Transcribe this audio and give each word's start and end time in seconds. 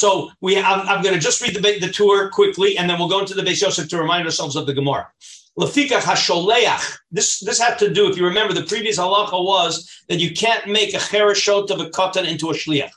So 0.00 0.30
we, 0.40 0.56
I'm, 0.56 0.80
I'm 0.88 1.02
going 1.02 1.14
to 1.14 1.20
just 1.20 1.42
read 1.42 1.54
the, 1.54 1.78
the 1.78 1.92
Tur 1.92 2.30
quickly, 2.30 2.78
and 2.78 2.88
then 2.88 2.98
we'll 2.98 3.10
go 3.10 3.20
into 3.20 3.34
the 3.34 3.42
Beis 3.42 3.60
Yosef 3.60 3.86
to 3.90 3.98
remind 4.00 4.24
ourselves 4.24 4.56
of 4.56 4.64
the 4.64 4.72
Gemara. 4.72 5.06
Lafika 5.58 5.98
hasholeach. 6.00 6.96
This 7.10 7.40
this 7.40 7.60
had 7.60 7.78
to 7.80 7.92
do. 7.92 8.08
If 8.08 8.16
you 8.16 8.24
remember, 8.24 8.54
the 8.54 8.62
previous 8.62 8.98
halacha 8.98 9.44
was 9.44 9.72
that 10.08 10.18
you 10.18 10.30
can't 10.32 10.66
make 10.66 10.94
a 10.94 10.96
chereshot 10.96 11.70
of 11.70 11.80
a 11.80 11.90
katan 11.90 12.26
into 12.26 12.48
a 12.48 12.54
shliach. 12.54 12.92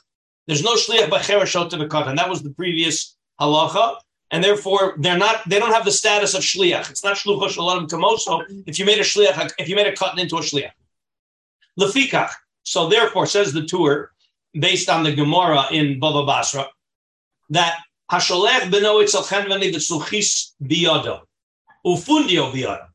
There's 0.46 0.62
no 0.62 0.76
shliach 0.76 1.10
by 1.10 1.18
chereshot 1.18 1.74
of 1.74 1.80
a 1.82 1.88
katan. 1.88 2.16
That 2.16 2.30
was 2.30 2.42
the 2.42 2.54
previous 2.54 3.18
halacha, 3.38 3.96
and 4.30 4.42
therefore 4.42 4.94
they're 4.96 5.18
not. 5.18 5.46
They 5.46 5.58
don't 5.58 5.74
have 5.74 5.84
the 5.84 5.92
status 5.92 6.32
of 6.32 6.42
shliach. 6.42 6.88
It's 6.90 7.04
not 7.04 7.18
shlucha 7.18 7.50
shalom 7.50 7.86
kamoso. 7.86 8.44
If 8.66 8.78
you 8.78 8.86
made 8.86 9.00
a 9.00 9.08
shliach, 9.12 9.52
if 9.58 9.68
you 9.68 9.76
made 9.76 9.88
a 9.88 9.92
katan 9.92 10.18
into 10.20 10.36
a 10.36 10.40
shliach, 10.40 10.72
lefikach. 11.78 12.30
So 12.62 12.88
therefore, 12.88 13.26
says 13.26 13.52
the 13.52 13.66
Tur, 13.66 14.10
based 14.54 14.88
on 14.88 15.02
the 15.02 15.12
Gemara 15.12 15.64
in 15.70 16.00
Bava 16.00 16.24
Basra, 16.26 16.66
that 17.50 17.78
hasholech 18.10 18.70
beno 18.70 19.02
itzel 19.02 19.22
chenvani 19.22 19.72
v'tzuchis 19.72 20.52
biyado 20.62 21.20
ufundio 21.86 22.52
biyado 22.52 22.86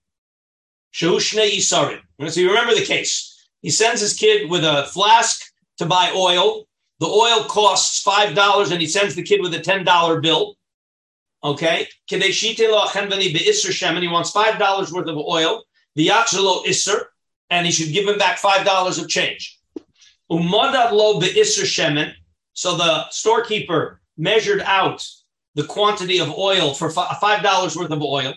shehu 0.94 1.17
shnei 1.17 1.58
isarim. 1.58 2.02
So 2.30 2.39
you 2.39 2.49
remember 2.49 2.75
the 2.75 2.85
case. 2.85 3.48
He 3.62 3.70
sends 3.70 4.02
his 4.02 4.13
kid 4.13 4.49
with 4.49 4.63
a 4.63 4.88
flask 4.94 5.41
to 5.77 5.85
buy 5.85 6.12
oil. 6.16 6.66
The 6.99 7.08
oil 7.08 7.45
costs 7.45 8.02
five 8.02 8.35
dollars, 8.35 8.72
and 8.72 8.81
he 8.81 8.88
sends 8.88 9.16
the 9.16 9.23
kid 9.23 9.41
with 9.41 9.53
a 9.53 9.59
ten 9.59 9.84
dollar 9.84 10.20
bill. 10.20 10.55
Okay, 11.41 11.88
and 12.11 12.23
he 12.23 14.08
wants 14.08 14.31
five 14.31 14.59
dollars 14.59 14.91
worth 14.91 15.08
of 15.08 15.17
oil. 15.17 15.63
The 15.95 16.08
yakzelo 16.09 16.67
iser, 16.67 17.05
and 17.50 17.66
he 17.66 17.72
should 17.72 17.94
give 17.94 18.08
him 18.08 18.17
back 18.17 18.38
five 18.38 18.66
dollars 18.66 18.97
of 18.97 19.08
change. 19.08 19.58
Umadad 20.30 20.91
lo 20.91 21.20
shemen. 21.22 22.13
So 22.53 22.75
the 22.75 23.09
storekeeper 23.09 23.98
measured 24.20 24.62
out 24.62 25.08
the 25.55 25.64
quantity 25.64 26.20
of 26.20 26.30
oil 26.38 26.73
for 26.73 26.91
five 26.91 27.41
dollars 27.41 27.76
worth 27.76 27.90
of 27.90 28.02
oil. 28.02 28.34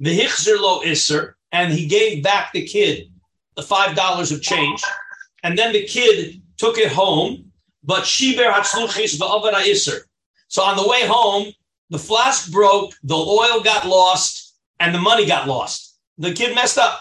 The 0.00 0.14
hichzer 0.14 0.56
lo 0.58 0.80
isr, 0.82 1.34
and 1.52 1.72
he 1.72 1.86
gave 1.86 2.24
back 2.24 2.52
the 2.52 2.66
kid 2.66 3.12
the 3.54 3.62
five 3.62 3.94
dollars 3.94 4.32
of 4.32 4.42
change, 4.42 4.82
and 5.44 5.56
then 5.56 5.72
the 5.72 5.84
kid 5.84 6.42
took 6.56 6.78
it 6.78 6.90
home. 6.90 7.52
But 7.84 8.02
shiber 8.02 8.50
hatzluchis 8.52 9.16
va'avara 9.16 9.62
isr. 9.62 10.00
So 10.48 10.62
on 10.62 10.76
the 10.76 10.88
way 10.88 11.06
home, 11.06 11.52
the 11.90 12.00
flask 12.00 12.50
broke, 12.50 12.94
the 13.04 13.14
oil 13.14 13.60
got 13.62 13.86
lost, 13.86 14.56
and 14.80 14.92
the 14.92 14.98
money 14.98 15.24
got 15.24 15.46
lost. 15.46 15.96
The 16.18 16.32
kid 16.32 16.56
messed 16.56 16.78
up. 16.78 16.98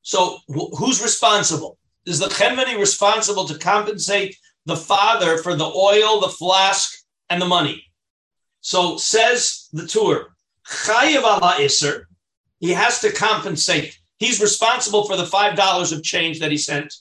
So 0.00 0.38
wh- 0.48 0.74
who's 0.78 1.02
responsible? 1.02 1.76
is 2.06 2.18
the 2.18 2.26
Chemveni 2.26 2.78
responsible 2.78 3.46
to 3.46 3.58
compensate 3.58 4.36
the 4.66 4.76
father 4.76 5.38
for 5.38 5.54
the 5.54 5.66
oil, 5.66 6.20
the 6.20 6.28
flask, 6.28 6.99
and 7.30 7.40
the 7.40 7.46
money? 7.46 7.84
So 8.60 8.98
says 8.98 9.68
the 9.72 9.86
Tur, 9.86 10.26
ala 10.86 11.56
he 12.58 12.70
has 12.72 13.00
to 13.00 13.12
compensate. 13.12 13.98
He's 14.18 14.40
responsible 14.40 15.04
for 15.06 15.16
the 15.16 15.26
five 15.26 15.56
dollars 15.56 15.92
of 15.92 16.02
change 16.02 16.40
that 16.40 16.50
he 16.50 16.58
sent. 16.58 16.94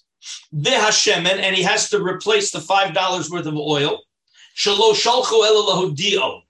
The 0.52 0.72
and 0.72 1.56
he 1.56 1.64
has 1.64 1.90
to 1.90 2.02
replace 2.02 2.52
the 2.52 2.62
five 2.62 2.94
dollars 2.94 3.30
worth 3.30 3.46
of 3.46 3.56
oil. 3.56 4.02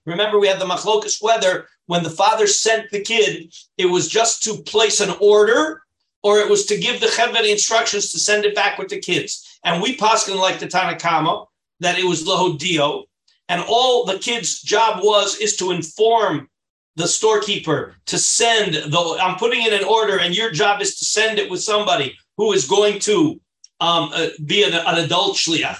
Remember, 0.06 0.38
we 0.38 0.48
had 0.48 0.60
the 0.60 0.64
machlokas 0.64 1.22
whether 1.22 1.68
when 1.86 2.02
the 2.02 2.10
father 2.10 2.46
sent 2.46 2.90
the 2.90 3.00
kid, 3.00 3.52
it 3.76 3.86
was 3.86 4.08
just 4.08 4.44
to 4.44 4.62
place 4.62 5.00
an 5.00 5.14
order 5.20 5.82
or 6.22 6.38
it 6.38 6.48
was 6.48 6.66
to 6.66 6.78
give 6.78 7.00
the 7.00 7.08
Cheved 7.08 7.44
instructions 7.44 8.10
to 8.10 8.18
send 8.18 8.44
it 8.44 8.54
back 8.54 8.78
with 8.78 8.88
the 8.88 9.00
kids. 9.00 9.58
And 9.64 9.82
we 9.82 9.96
Paskin 9.96 10.38
like 10.38 10.58
the 10.58 10.66
Tanakama 10.66 11.46
that 11.80 11.98
it 11.98 12.04
was 12.04 12.24
Lahodio, 12.24 13.04
and 13.50 13.62
all 13.66 14.04
the 14.04 14.18
kid's 14.18 14.62
job 14.62 15.02
was 15.02 15.36
is 15.38 15.56
to 15.56 15.72
inform 15.72 16.48
the 16.94 17.08
storekeeper 17.08 17.96
to 18.06 18.16
send 18.16 18.74
the 18.74 19.18
I'm 19.20 19.36
putting 19.36 19.62
in 19.72 19.84
order, 19.84 20.18
and 20.20 20.34
your 20.34 20.52
job 20.52 20.80
is 20.80 20.96
to 20.98 21.04
send 21.04 21.38
it 21.38 21.50
with 21.50 21.60
somebody 21.60 22.16
who 22.36 22.52
is 22.52 22.66
going 22.66 23.00
to 23.00 23.40
um, 23.80 24.10
uh, 24.14 24.28
be 24.46 24.62
an, 24.62 24.72
an 24.72 25.04
adult 25.04 25.36
shliach. 25.36 25.78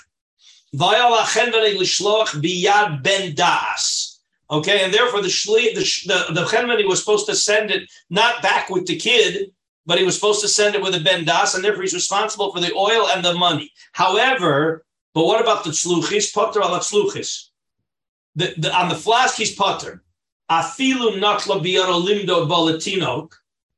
ben 3.02 3.34
das. 3.34 4.20
Okay, 4.50 4.84
and 4.84 4.92
therefore 4.92 5.22
the 5.22 5.28
shli, 5.28 5.72
the 5.72 5.84
the, 6.06 6.40
the 6.40 6.86
was 6.88 6.98
supposed 6.98 7.26
to 7.26 7.36
send 7.36 7.70
it 7.70 7.88
not 8.10 8.42
back 8.42 8.68
with 8.68 8.86
the 8.86 8.96
kid, 8.96 9.52
but 9.86 9.98
he 9.98 10.04
was 10.04 10.16
supposed 10.16 10.40
to 10.40 10.48
send 10.48 10.74
it 10.74 10.82
with 10.82 10.96
a 10.96 11.00
ben 11.00 11.24
das, 11.24 11.54
and 11.54 11.62
therefore 11.62 11.82
he's 11.82 11.94
responsible 11.94 12.52
for 12.52 12.60
the 12.60 12.74
oil 12.74 13.06
and 13.14 13.24
the 13.24 13.34
money. 13.34 13.70
However, 13.92 14.84
but 15.14 15.24
what 15.24 15.40
about 15.40 15.62
the 15.62 15.70
tzluchis? 15.70 16.34
Potter 16.34 16.62
al 16.62 16.76
tzluchis. 16.80 17.49
The, 18.36 18.54
the, 18.56 18.74
on 18.74 18.88
the 18.88 18.94
flask, 18.94 19.36
he's 19.36 19.54
potter. 19.54 20.02
Afilu. 20.50 21.16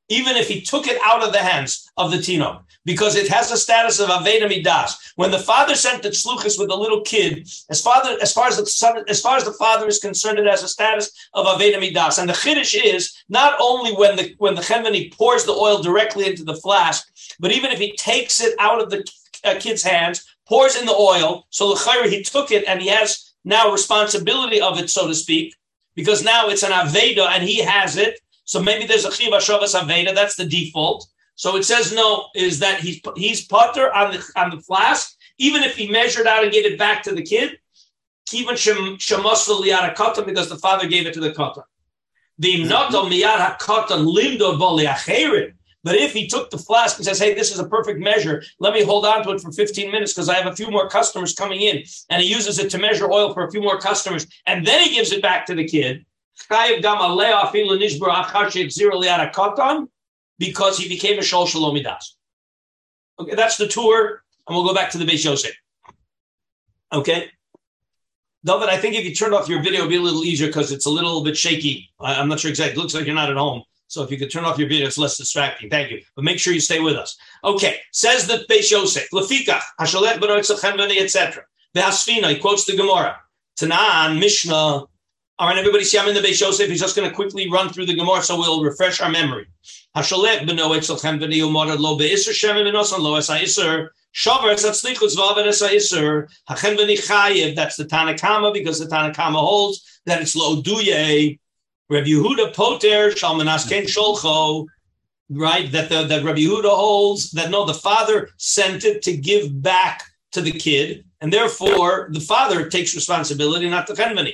Even 0.08 0.36
if 0.36 0.48
he 0.48 0.60
took 0.60 0.86
it 0.86 1.00
out 1.04 1.22
of 1.22 1.32
the 1.32 1.38
hands 1.38 1.90
of 1.96 2.10
the 2.10 2.20
tino, 2.20 2.64
because 2.84 3.14
it 3.14 3.28
has 3.28 3.50
the 3.50 3.56
status 3.56 4.00
of 4.00 4.08
aveda 4.08 4.48
midas. 4.48 5.12
When 5.16 5.30
the 5.30 5.38
father 5.38 5.74
sent 5.74 6.02
the 6.02 6.08
tzluchis 6.10 6.58
with 6.58 6.68
the 6.68 6.76
little 6.76 7.02
kid, 7.02 7.48
as 7.70 7.80
father, 7.80 8.16
as 8.20 8.32
far 8.32 8.48
as 8.48 8.56
the 8.56 8.66
son, 8.66 9.04
as 9.08 9.20
far 9.20 9.36
as 9.36 9.44
the 9.44 9.52
father 9.52 9.86
is 9.86 9.98
concerned, 9.98 10.38
it 10.38 10.46
has 10.46 10.62
a 10.62 10.68
status 10.68 11.10
of 11.34 11.46
aveda 11.46 11.78
midas. 11.80 12.18
And 12.18 12.28
the 12.28 12.34
chiddush 12.34 12.78
is 12.82 13.14
not 13.28 13.54
only 13.60 13.92
when 13.92 14.16
the 14.16 14.34
when 14.38 14.54
the 14.54 14.62
chemeni 14.62 15.12
pours 15.16 15.44
the 15.44 15.52
oil 15.52 15.82
directly 15.82 16.26
into 16.26 16.44
the 16.44 16.56
flask, 16.56 17.08
but 17.38 17.52
even 17.52 17.70
if 17.70 17.78
he 17.78 17.96
takes 17.96 18.40
it 18.40 18.54
out 18.58 18.82
of 18.82 18.90
the 18.90 19.06
uh, 19.44 19.54
kid's 19.58 19.82
hands, 19.82 20.26
pours 20.46 20.76
in 20.76 20.86
the 20.86 20.94
oil. 20.94 21.46
So 21.50 21.74
the 21.74 22.08
he 22.08 22.22
took 22.22 22.50
it 22.50 22.64
and 22.66 22.82
he 22.82 22.88
has 22.88 23.31
now 23.44 23.72
responsibility 23.72 24.60
of 24.60 24.78
it, 24.78 24.90
so 24.90 25.06
to 25.06 25.14
speak, 25.14 25.54
because 25.94 26.24
now 26.24 26.48
it's 26.48 26.62
an 26.62 26.72
aveda 26.72 27.28
and 27.28 27.42
he 27.42 27.58
has 27.58 27.96
it. 27.96 28.20
So 28.44 28.62
maybe 28.62 28.86
there's 28.86 29.04
a 29.04 29.10
chiva 29.10 29.38
shavas 29.38 29.74
aveda. 29.74 30.14
That's 30.14 30.36
the 30.36 30.46
default. 30.46 31.06
So 31.34 31.56
it 31.56 31.64
says 31.64 31.92
no, 31.92 32.26
is 32.34 32.58
that 32.60 32.80
he's 32.80 33.00
he's 33.16 33.46
putter 33.46 33.92
on 33.92 34.12
the 34.12 34.32
on 34.36 34.50
the 34.50 34.60
flask, 34.60 35.16
even 35.38 35.62
if 35.62 35.76
he 35.76 35.90
measured 35.90 36.26
out 36.26 36.44
and 36.44 36.52
gave 36.52 36.66
it 36.66 36.78
back 36.78 37.02
to 37.04 37.14
the 37.14 37.22
kid, 37.22 37.58
even 38.32 38.54
katan 38.54 40.26
because 40.26 40.48
the 40.48 40.56
father 40.56 40.86
gave 40.86 41.06
it 41.06 41.14
to 41.14 41.20
the 41.20 41.32
katan. 41.32 41.64
The 42.38 42.54
mm-hmm. 42.60 42.68
noto 42.68 43.08
miyad 43.08 43.58
hakatan 43.58 44.06
limdo 44.06 44.58
boli 44.58 44.84
But 45.84 45.96
if 45.96 46.12
he 46.12 46.28
took 46.28 46.50
the 46.50 46.58
flask 46.58 46.96
and 46.96 47.04
says, 47.04 47.18
"Hey, 47.18 47.34
this 47.34 47.50
is 47.50 47.58
a 47.58 47.66
perfect 47.66 47.98
measure. 47.98 48.42
Let 48.60 48.72
me 48.72 48.84
hold 48.84 49.04
on 49.04 49.24
to 49.24 49.30
it 49.30 49.40
for 49.40 49.50
15 49.50 49.90
minutes 49.90 50.12
because 50.12 50.28
I 50.28 50.34
have 50.34 50.46
a 50.46 50.54
few 50.54 50.70
more 50.70 50.88
customers 50.88 51.34
coming 51.34 51.60
in," 51.60 51.82
and 52.08 52.22
he 52.22 52.28
uses 52.28 52.58
it 52.58 52.70
to 52.70 52.78
measure 52.78 53.10
oil 53.10 53.32
for 53.34 53.44
a 53.44 53.50
few 53.50 53.60
more 53.60 53.78
customers, 53.78 54.26
and 54.46 54.66
then 54.66 54.82
he 54.82 54.94
gives 54.94 55.12
it 55.12 55.22
back 55.22 55.46
to 55.46 55.54
the 55.54 55.66
kid 55.66 56.04
because 60.38 60.78
he 60.78 60.88
became 60.88 61.18
a 61.18 61.22
Shol 61.22 61.46
Shalomidas. 61.46 62.14
Okay, 63.18 63.34
that's 63.34 63.56
the 63.56 63.68
Tur, 63.68 64.22
and 64.46 64.56
we'll 64.56 64.66
go 64.66 64.74
back 64.74 64.90
to 64.90 64.98
the 64.98 65.04
Beis 65.04 65.24
Yosef. 65.24 65.54
Okay. 66.92 67.30
David, 68.44 68.68
I 68.68 68.76
think 68.76 68.96
if 68.96 69.04
you 69.04 69.14
turn 69.14 69.32
off 69.32 69.48
your 69.48 69.62
video, 69.62 69.80
it'll 69.80 69.90
be 69.90 69.96
a 69.96 70.00
little 70.00 70.24
easier 70.24 70.48
because 70.48 70.72
it's 70.72 70.86
a 70.86 70.90
little 70.90 71.22
bit 71.22 71.36
shaky. 71.36 71.90
I, 72.00 72.14
am 72.14 72.28
not 72.28 72.40
sure 72.40 72.50
exactly. 72.50 72.72
It 72.72 72.82
looks 72.82 72.94
like 72.94 73.06
you're 73.06 73.14
not 73.14 73.30
at 73.30 73.36
home. 73.36 73.62
So 73.92 74.02
if 74.02 74.10
you 74.10 74.16
could 74.16 74.30
turn 74.30 74.46
off 74.46 74.58
your 74.58 74.70
video, 74.70 74.86
it's 74.86 74.96
less 74.96 75.18
distracting. 75.18 75.68
Thank 75.68 75.90
you. 75.90 76.00
But 76.16 76.24
make 76.24 76.38
sure 76.38 76.54
you 76.54 76.60
stay 76.60 76.80
with 76.80 76.96
us. 76.96 77.14
Okay, 77.44 77.76
says 77.92 78.26
the 78.26 78.46
Beis 78.48 78.70
Yosef, 78.70 79.06
Lefikach, 79.12 79.60
Hashalet 79.78 80.14
Benoitzachenveni, 80.14 80.98
etc. 80.98 81.44
Behasfina, 81.76 82.30
he 82.30 82.38
quotes 82.38 82.64
the 82.64 82.74
Gemara. 82.74 83.18
Tanan, 83.60 84.18
Mishnah. 84.18 84.54
All 84.54 84.88
right, 85.40 85.58
everybody 85.58 85.84
see 85.84 85.98
I'm 85.98 86.08
in 86.08 86.14
the 86.14 86.22
Beis 86.22 86.40
Yosef. 86.40 86.70
He's 86.70 86.80
just 86.80 86.96
going 86.96 87.06
to 87.06 87.14
quickly 87.14 87.50
run 87.50 87.68
through 87.68 87.84
the 87.84 87.94
Gemara 87.94 88.22
so 88.22 88.38
we'll 88.38 88.64
refresh 88.64 89.02
our 89.02 89.10
memory. 89.10 89.46
Hashalet 89.94 90.48
Benoitzachenveni, 90.48 91.42
Umarad 91.42 91.78
lo 91.78 91.98
be'isr 91.98 92.30
shemin 92.30 92.64
benosan 92.64 93.00
lo 93.00 93.16
esa 93.16 93.34
isr. 93.34 93.88
Shavar 94.14 94.54
esatzlichus 94.54 95.18
vav 95.18 95.36
and 95.36 95.48
esa 95.48 95.68
isr. 95.68 96.28
Hachenveni 96.48 96.96
chayev, 96.96 97.54
that's 97.54 97.76
the 97.76 97.84
Tanakama 97.84 98.54
because 98.54 98.78
the 98.78 98.86
Tanakama 98.86 99.38
holds 99.38 100.00
that 100.06 100.22
it's 100.22 100.34
lo 100.34 100.62
duye 100.62 101.38
Rabbi 101.92 102.08
Yehuda 102.08 102.54
poter, 102.54 103.10
shalmanas 103.10 103.68
ken 103.68 103.84
sholcho, 103.84 104.66
right, 105.30 105.70
that 105.72 105.90
the, 105.90 106.04
that 106.04 106.24
Rabbi 106.24 106.40
Yehuda 106.40 106.70
holds 106.70 107.30
that 107.32 107.50
no, 107.50 107.66
the 107.66 107.74
father 107.74 108.30
sent 108.38 108.84
it 108.84 109.02
to 109.02 109.16
give 109.16 109.62
back 109.62 110.02
to 110.32 110.40
the 110.40 110.52
kid, 110.52 111.04
and 111.20 111.32
therefore 111.32 112.08
the 112.12 112.20
father 112.20 112.68
takes 112.68 112.94
responsibility, 112.94 113.68
not 113.68 113.86
the 113.86 113.92
chenveni. 113.92 114.32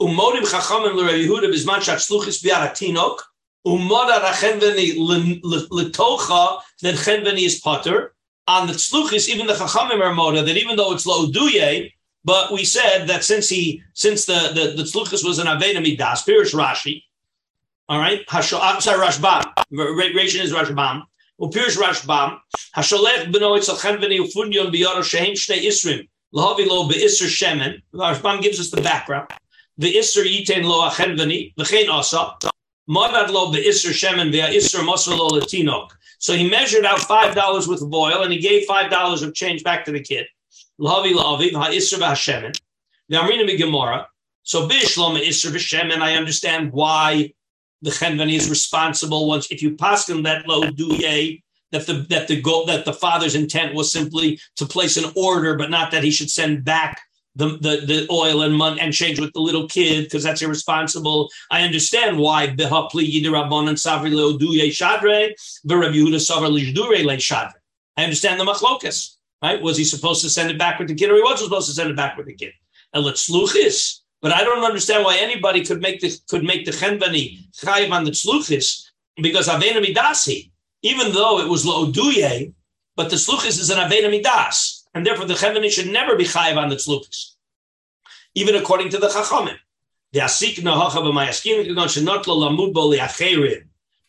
Umodim 0.00 0.42
chachamim 0.42 0.94
l'Rabbi 0.94 1.26
Yehuda 1.26 1.48
bizman 1.52 1.80
shat 1.80 1.98
sluchis 1.98 2.44
bi'ar 2.44 2.70
tinok, 2.72 3.18
Umara 3.66 4.20
rachenveni 4.20 4.98
letocha, 5.40 6.60
then 6.80 6.94
chenveni 6.94 7.46
is 7.46 7.60
potter. 7.60 8.12
On 8.48 8.66
the 8.66 8.72
tzluchis, 8.72 9.28
even 9.28 9.46
the 9.46 9.54
chachamim 9.54 10.00
are 10.00 10.12
moda, 10.12 10.44
that 10.44 10.56
even 10.56 10.76
though 10.76 10.92
it's 10.92 11.06
lo 11.06 11.30
but 12.24 12.52
we 12.52 12.64
said 12.64 13.06
that 13.06 13.24
since 13.24 13.48
he, 13.48 13.82
since 13.94 14.24
the 14.24 14.50
the, 14.54 14.82
the 14.82 15.20
was 15.24 15.38
an 15.38 15.46
aveda 15.46 15.82
midas, 15.82 16.22
pirish 16.22 16.54
Rashi, 16.54 17.02
all 17.88 17.98
right, 17.98 18.26
Hasho, 18.28 18.58
I'm 18.60 18.80
sorry, 18.80 19.06
Rashbam, 19.06 19.42
Ration 19.70 20.42
is 20.42 20.52
Rashbam. 20.52 21.02
Well, 21.38 21.50
pirish 21.50 21.76
Rashbam, 21.76 22.38
hasholech 22.76 23.32
beno 23.32 23.56
etzel 23.56 23.76
chenveni 23.76 24.18
ufunyon 24.20 24.72
biyaro 24.72 25.02
shehem 25.02 25.34
shnei 25.34 25.64
isrim, 25.64 26.08
Lahavi 26.34 26.66
lo 26.66 26.88
be'isr 26.88 27.26
shemen. 27.26 27.82
Rashbam 27.92 28.40
gives 28.40 28.58
us 28.60 28.70
the 28.70 28.80
background. 28.80 29.28
The 29.76 29.94
isr 29.94 30.24
yitain 30.24 30.64
lo 30.64 30.88
achenvani, 30.88 31.54
v'chein 31.56 31.88
asa. 31.88 32.36
Madad 32.88 33.30
lo 33.30 33.52
be'isr 33.52 33.90
shemen 33.90 34.32
ve'isr 34.32 34.80
mosar 34.86 35.18
lo 35.18 35.28
letinok. 35.30 35.90
So 36.18 36.34
he 36.34 36.48
measured 36.48 36.86
out 36.86 37.00
five 37.00 37.34
dollars 37.34 37.66
with 37.66 37.82
of 37.82 37.92
oil 37.92 38.22
and 38.22 38.32
he 38.32 38.38
gave 38.38 38.64
five 38.64 38.90
dollars 38.90 39.22
of 39.22 39.34
change 39.34 39.64
back 39.64 39.84
to 39.86 39.92
the 39.92 40.00
kid. 40.00 40.26
Lahavi 40.80 41.12
la'aviv 41.14 41.52
ha'isr 41.52 41.98
v'hashemen. 41.98 42.58
The 43.08 43.16
Amrina 43.16 43.56
Gemara. 43.56 44.08
So 44.42 44.68
Bishlama 44.68 45.20
Isser 45.20 45.52
v'shemen. 45.52 45.98
I 46.00 46.14
understand 46.14 46.72
why 46.72 47.32
the 47.82 47.90
Chenvani 47.90 48.34
is 48.34 48.48
responsible 48.48 49.28
once 49.28 49.50
if 49.50 49.62
you 49.62 49.76
pass 49.76 50.08
him 50.08 50.22
that 50.22 50.46
low 50.48 50.62
duye 50.62 51.42
that 51.72 51.86
the 51.86 52.06
that 52.10 52.28
the 52.28 52.40
goal 52.40 52.66
that 52.66 52.84
the 52.84 52.92
father's 52.92 53.34
intent 53.34 53.74
was 53.74 53.90
simply 53.90 54.38
to 54.56 54.66
place 54.66 54.96
an 54.96 55.10
order, 55.16 55.56
but 55.56 55.70
not 55.70 55.90
that 55.90 56.04
he 56.04 56.10
should 56.10 56.30
send 56.30 56.64
back 56.64 57.00
the 57.34 57.58
the, 57.58 57.84
the 57.86 58.06
oil 58.10 58.42
and 58.42 58.54
money 58.54 58.80
and 58.80 58.92
change 58.92 59.18
with 59.18 59.32
the 59.32 59.40
little 59.40 59.66
kid 59.66 60.04
because 60.04 60.22
that's 60.22 60.42
irresponsible. 60.42 61.30
I 61.50 61.62
understand 61.62 62.18
why 62.18 62.48
behapli 62.48 63.10
yidirabon 63.10 63.68
and 63.68 63.78
savri 63.78 64.12
leoduye 64.12 64.68
shadre 64.68 65.32
Yehuda 65.66 66.50
le 66.50 67.16
shadre. 67.16 67.52
I 67.96 68.04
understand 68.04 68.38
the 68.38 68.44
machlokas. 68.44 69.16
Right? 69.42 69.60
Was 69.60 69.76
he 69.76 69.84
supposed 69.84 70.22
to 70.22 70.30
send 70.30 70.50
it 70.50 70.58
back 70.58 70.78
with 70.78 70.88
the 70.88 70.94
kid, 70.94 71.10
or 71.10 71.16
he 71.16 71.22
wasn't 71.22 71.48
supposed 71.48 71.68
to 71.68 71.74
send 71.74 71.90
it 71.90 71.96
back 71.96 72.16
with 72.16 72.26
the 72.26 72.34
kid? 72.34 72.52
And 72.92 73.04
let's 73.04 73.28
sluchis. 73.28 74.00
But 74.20 74.32
I 74.32 74.44
don't 74.44 74.64
understand 74.64 75.04
why 75.04 75.16
anybody 75.16 75.64
could 75.64 75.80
make 75.80 76.00
the 76.00 76.16
could 76.28 76.44
make 76.44 76.64
the 76.64 76.70
chenvani 76.70 77.50
chayiv 77.52 77.90
on 77.90 78.04
the 78.04 78.12
sluchis 78.12 78.84
because 79.16 79.48
avena 79.48 79.84
midasi 79.84 80.52
even 80.82 81.12
though 81.12 81.40
it 81.40 81.48
was 81.48 81.64
lo'oduye, 81.64 82.52
but 82.96 83.10
the 83.10 83.16
sluchis 83.16 83.58
is 83.58 83.70
an 83.70 83.78
aveda 83.78 84.10
midas, 84.10 84.86
and 84.94 85.06
therefore 85.06 85.26
the 85.26 85.34
cheveni 85.34 85.70
should 85.70 85.86
never 85.86 86.16
be 86.16 86.24
chayiv 86.24 86.56
on 86.56 86.68
the 86.68 86.76
sluchis, 86.76 87.34
even 88.34 88.56
according 88.56 88.88
to 88.90 88.98
the 88.98 89.08
chachamim. 89.08 89.56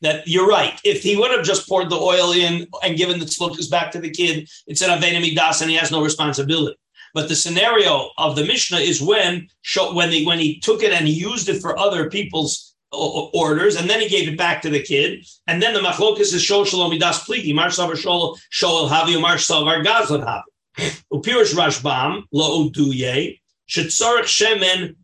That 0.03 0.27
you're 0.27 0.47
right. 0.47 0.79
If 0.83 1.01
he 1.01 1.15
would 1.15 1.31
have 1.31 1.45
just 1.45 1.67
poured 1.67 1.89
the 1.89 1.95
oil 1.95 2.33
in 2.33 2.67
and 2.83 2.97
given 2.97 3.19
the 3.19 3.25
sluchis 3.25 3.71
back 3.71 3.89
to 3.93 3.99
the 3.99 4.11
kid, 4.11 4.49
it's 4.67 4.81
an 4.81 4.89
aveda 4.89 5.21
midas, 5.21 5.61
and 5.61 5.71
he 5.71 5.77
has 5.77 5.91
no 5.91 6.03
responsibility. 6.03 6.77
But 7.13 7.29
the 7.29 7.35
scenario 7.35 8.09
of 8.17 8.35
the 8.35 8.43
Mishnah 8.43 8.79
is 8.79 9.01
when 9.01 9.47
when 9.93 10.11
he 10.11 10.25
when 10.25 10.39
he 10.39 10.59
took 10.59 10.83
it 10.83 10.91
and 10.91 11.07
he 11.07 11.13
used 11.13 11.47
it 11.47 11.61
for 11.61 11.79
other 11.79 12.09
people's 12.09 12.75
orders, 12.91 13.75
and 13.75 13.89
then 13.89 14.01
he 14.01 14.09
gave 14.09 14.27
it 14.27 14.37
back 14.37 14.61
to 14.63 14.69
the 14.69 14.81
kid. 14.81 15.25
And 15.47 15.61
then 15.61 15.73
the 15.73 15.79
machlokas 15.79 16.33
is 16.33 16.43
shol 16.43 16.65
shalom 16.65 16.91
midas 16.91 17.19
pligi, 17.19 17.55
mar 17.55 17.67
savar 17.67 17.93
shol 17.93 18.37
shol 18.51 18.89
havi, 18.89 19.19
mar 19.21 19.37
savar 19.37 19.85
gazlan 19.85 20.25
havi. 20.25 21.01
Upirish 21.13 21.53
Rashbam 21.55 22.23
lo 22.33 22.69
uduye 22.69 23.39
shetzarich 23.69 24.25
shemen. 24.25 24.95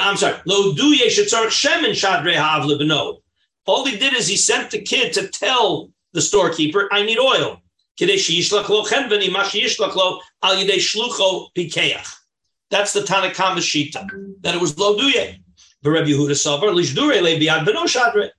I'm 0.00 0.16
sorry, 0.16 0.38
lo 0.46 0.72
uduye 0.72 1.06
shetzarich 1.06 1.54
shemen 1.54 1.90
shadre 1.90 2.34
hav 2.34 2.64
lebeno. 2.64 3.18
All 3.66 3.84
he 3.84 3.96
did 3.96 4.14
is 4.14 4.28
he 4.28 4.36
sent 4.36 4.70
the 4.70 4.80
kid 4.80 5.12
to 5.14 5.26
tell 5.28 5.90
the 6.12 6.20
storekeeper, 6.20 6.88
"I 6.92 7.02
need 7.02 7.18
oil." 7.18 7.62
That's 7.98 8.26
the 12.92 13.00
Tanakh 13.00 13.34
Shita, 13.34 14.06
that 14.42 14.54
it 14.54 14.60
was 14.60 14.78
lo 14.78 14.96
duye. 14.96 15.40
Yehuda 15.84 16.34
Savar, 16.34 16.72
Lishdure 16.74 17.22
le 17.22 17.38
biad. 17.38 18.30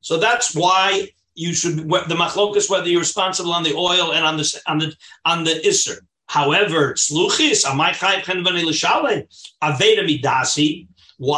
So 0.00 0.18
that's 0.18 0.54
why 0.54 1.08
you 1.34 1.54
should 1.54 1.78
the 1.78 2.14
machlokas 2.14 2.68
whether 2.68 2.88
you're 2.88 3.00
responsible 3.00 3.52
on 3.52 3.62
the 3.62 3.74
oil 3.74 4.12
and 4.12 4.24
on 4.24 4.36
the 4.36 4.60
on 4.66 4.78
the 4.78 4.94
on 5.24 5.44
the 5.44 5.66
iser. 5.66 6.04
However, 6.26 6.94
sluchis 6.94 7.64
amay 7.64 7.92
chayv 7.92 8.24
chen 8.24 8.44
v'nei 8.44 8.64
l'shale 8.64 9.26
aveda 9.62 10.04
midasi. 10.06 10.86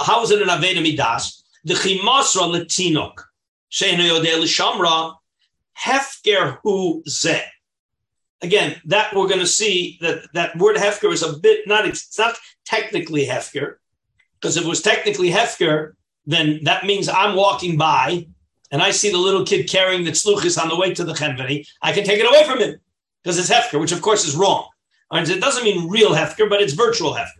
How 0.04 0.22
is 0.22 0.30
it 0.30 0.42
an 0.42 0.48
aveda 0.48 0.82
midas? 0.82 1.39
The 1.64 1.74
chimasra 1.74 2.44
letinok 2.50 3.24
sheinu 3.70 4.08
yodei 4.08 4.40
l'shamra 4.40 5.16
hefker 5.78 6.58
hu 6.62 7.02
zeh. 7.08 7.42
Again, 8.42 8.80
that 8.86 9.14
we're 9.14 9.28
going 9.28 9.40
to 9.40 9.46
see 9.46 9.98
that 10.00 10.22
that 10.34 10.56
word 10.56 10.76
hefker 10.76 11.12
is 11.12 11.22
a 11.22 11.38
bit 11.38 11.66
not 11.66 11.86
it's 11.86 12.18
not 12.18 12.38
technically 12.64 13.26
hefker, 13.26 13.74
because 14.40 14.56
if 14.56 14.64
it 14.64 14.68
was 14.68 14.80
technically 14.80 15.30
Hefker, 15.30 15.92
then 16.26 16.60
that 16.64 16.84
means 16.86 17.08
I'm 17.08 17.36
walking 17.36 17.76
by 17.76 18.26
and 18.70 18.80
I 18.80 18.90
see 18.90 19.10
the 19.10 19.18
little 19.18 19.44
kid 19.44 19.68
carrying 19.68 20.04
the 20.04 20.12
tzluchis 20.12 20.60
on 20.60 20.68
the 20.68 20.76
way 20.76 20.94
to 20.94 21.04
the 21.04 21.12
chenveni. 21.12 21.66
I 21.82 21.92
can 21.92 22.04
take 22.04 22.20
it 22.20 22.26
away 22.26 22.44
from 22.44 22.60
him 22.60 22.76
because 23.22 23.38
it's 23.38 23.50
Hefker, 23.50 23.80
which 23.80 23.92
of 23.92 24.00
course 24.00 24.26
is 24.26 24.36
wrong. 24.36 24.68
It 25.12 25.40
doesn't 25.40 25.64
mean 25.64 25.88
real 25.88 26.10
Hefker, 26.10 26.48
but 26.48 26.62
it's 26.62 26.72
virtual 26.72 27.12
Hefker. 27.14 27.39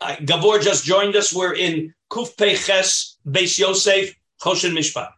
Uh, 0.00 0.16
Gabor 0.24 0.58
just 0.58 0.84
joined 0.84 1.16
us. 1.16 1.34
We're 1.34 1.54
in 1.54 1.94
Kuf 2.10 2.36
Peches, 2.36 3.18
Beis 3.26 3.58
Yosef, 3.58 4.14
Choshen 4.42 4.72
Mishpat. 4.72 5.10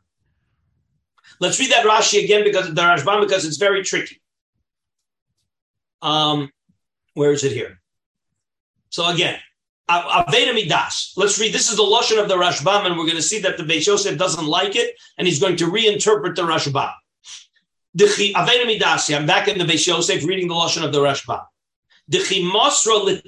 Let's 1.41 1.59
read 1.59 1.71
that 1.71 1.85
Rashi 1.85 2.25
again 2.25 2.45
because 2.45 2.73
the 2.73 2.81
Rashbam 2.81 3.21
because 3.21 3.45
it's 3.45 3.57
very 3.57 3.83
tricky. 3.85 4.21
Um, 6.03 6.51
where 7.15 7.33
is 7.33 7.45
it 7.45 7.53
here? 7.53 7.81
So 8.91 9.09
again, 9.09 9.39
Aveda 9.89 10.55
midas. 10.55 11.13
Let's 11.17 11.39
read. 11.39 11.53
This 11.53 11.71
is 11.71 11.77
the 11.77 11.83
lashon 11.83 12.21
of 12.21 12.29
the 12.29 12.37
Rashbam, 12.37 12.87
and 12.87 12.97
we're 12.97 13.05
going 13.05 13.17
to 13.17 13.23
see 13.23 13.41
that 13.41 13.57
the 13.57 13.63
Beis 13.63 13.87
Yosef 13.87 14.19
doesn't 14.19 14.47
like 14.47 14.77
it, 14.77 14.95
and 15.17 15.27
he's 15.27 15.41
going 15.41 15.57
to 15.57 15.67
reinterpret 15.67 16.35
the 16.35 16.43
Rashbam. 16.43 16.93
Aveda 17.97 18.65
midasi. 18.65 19.17
I'm 19.17 19.27
back 19.27 19.49
in 19.49 19.59
the 19.59 19.65
Beis 19.65 19.87
Yosef 19.87 20.25
reading 20.25 20.49
the 20.49 20.55
lashon 20.55 20.85
of 20.85 20.93
the 20.93 21.01
Rashbam. 21.01 21.45
Dechi 22.11 22.43
masra 22.43 23.23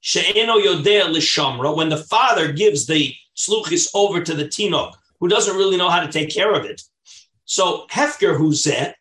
she'eno 0.00 0.58
yodea 0.58 1.04
lishamra. 1.04 1.76
When 1.76 1.88
the 1.88 1.96
father 1.96 2.52
gives 2.52 2.86
the 2.86 3.14
sluchis 3.36 3.88
over 3.94 4.22
to 4.22 4.34
the 4.34 4.44
tinok, 4.44 4.94
who 5.20 5.28
doesn't 5.28 5.56
really 5.56 5.76
know 5.76 5.90
how 5.90 6.00
to 6.00 6.12
take 6.12 6.30
care 6.30 6.52
of 6.52 6.64
it. 6.64 6.82
So 7.44 7.86
hefker 7.90 8.36
that? 8.64 8.96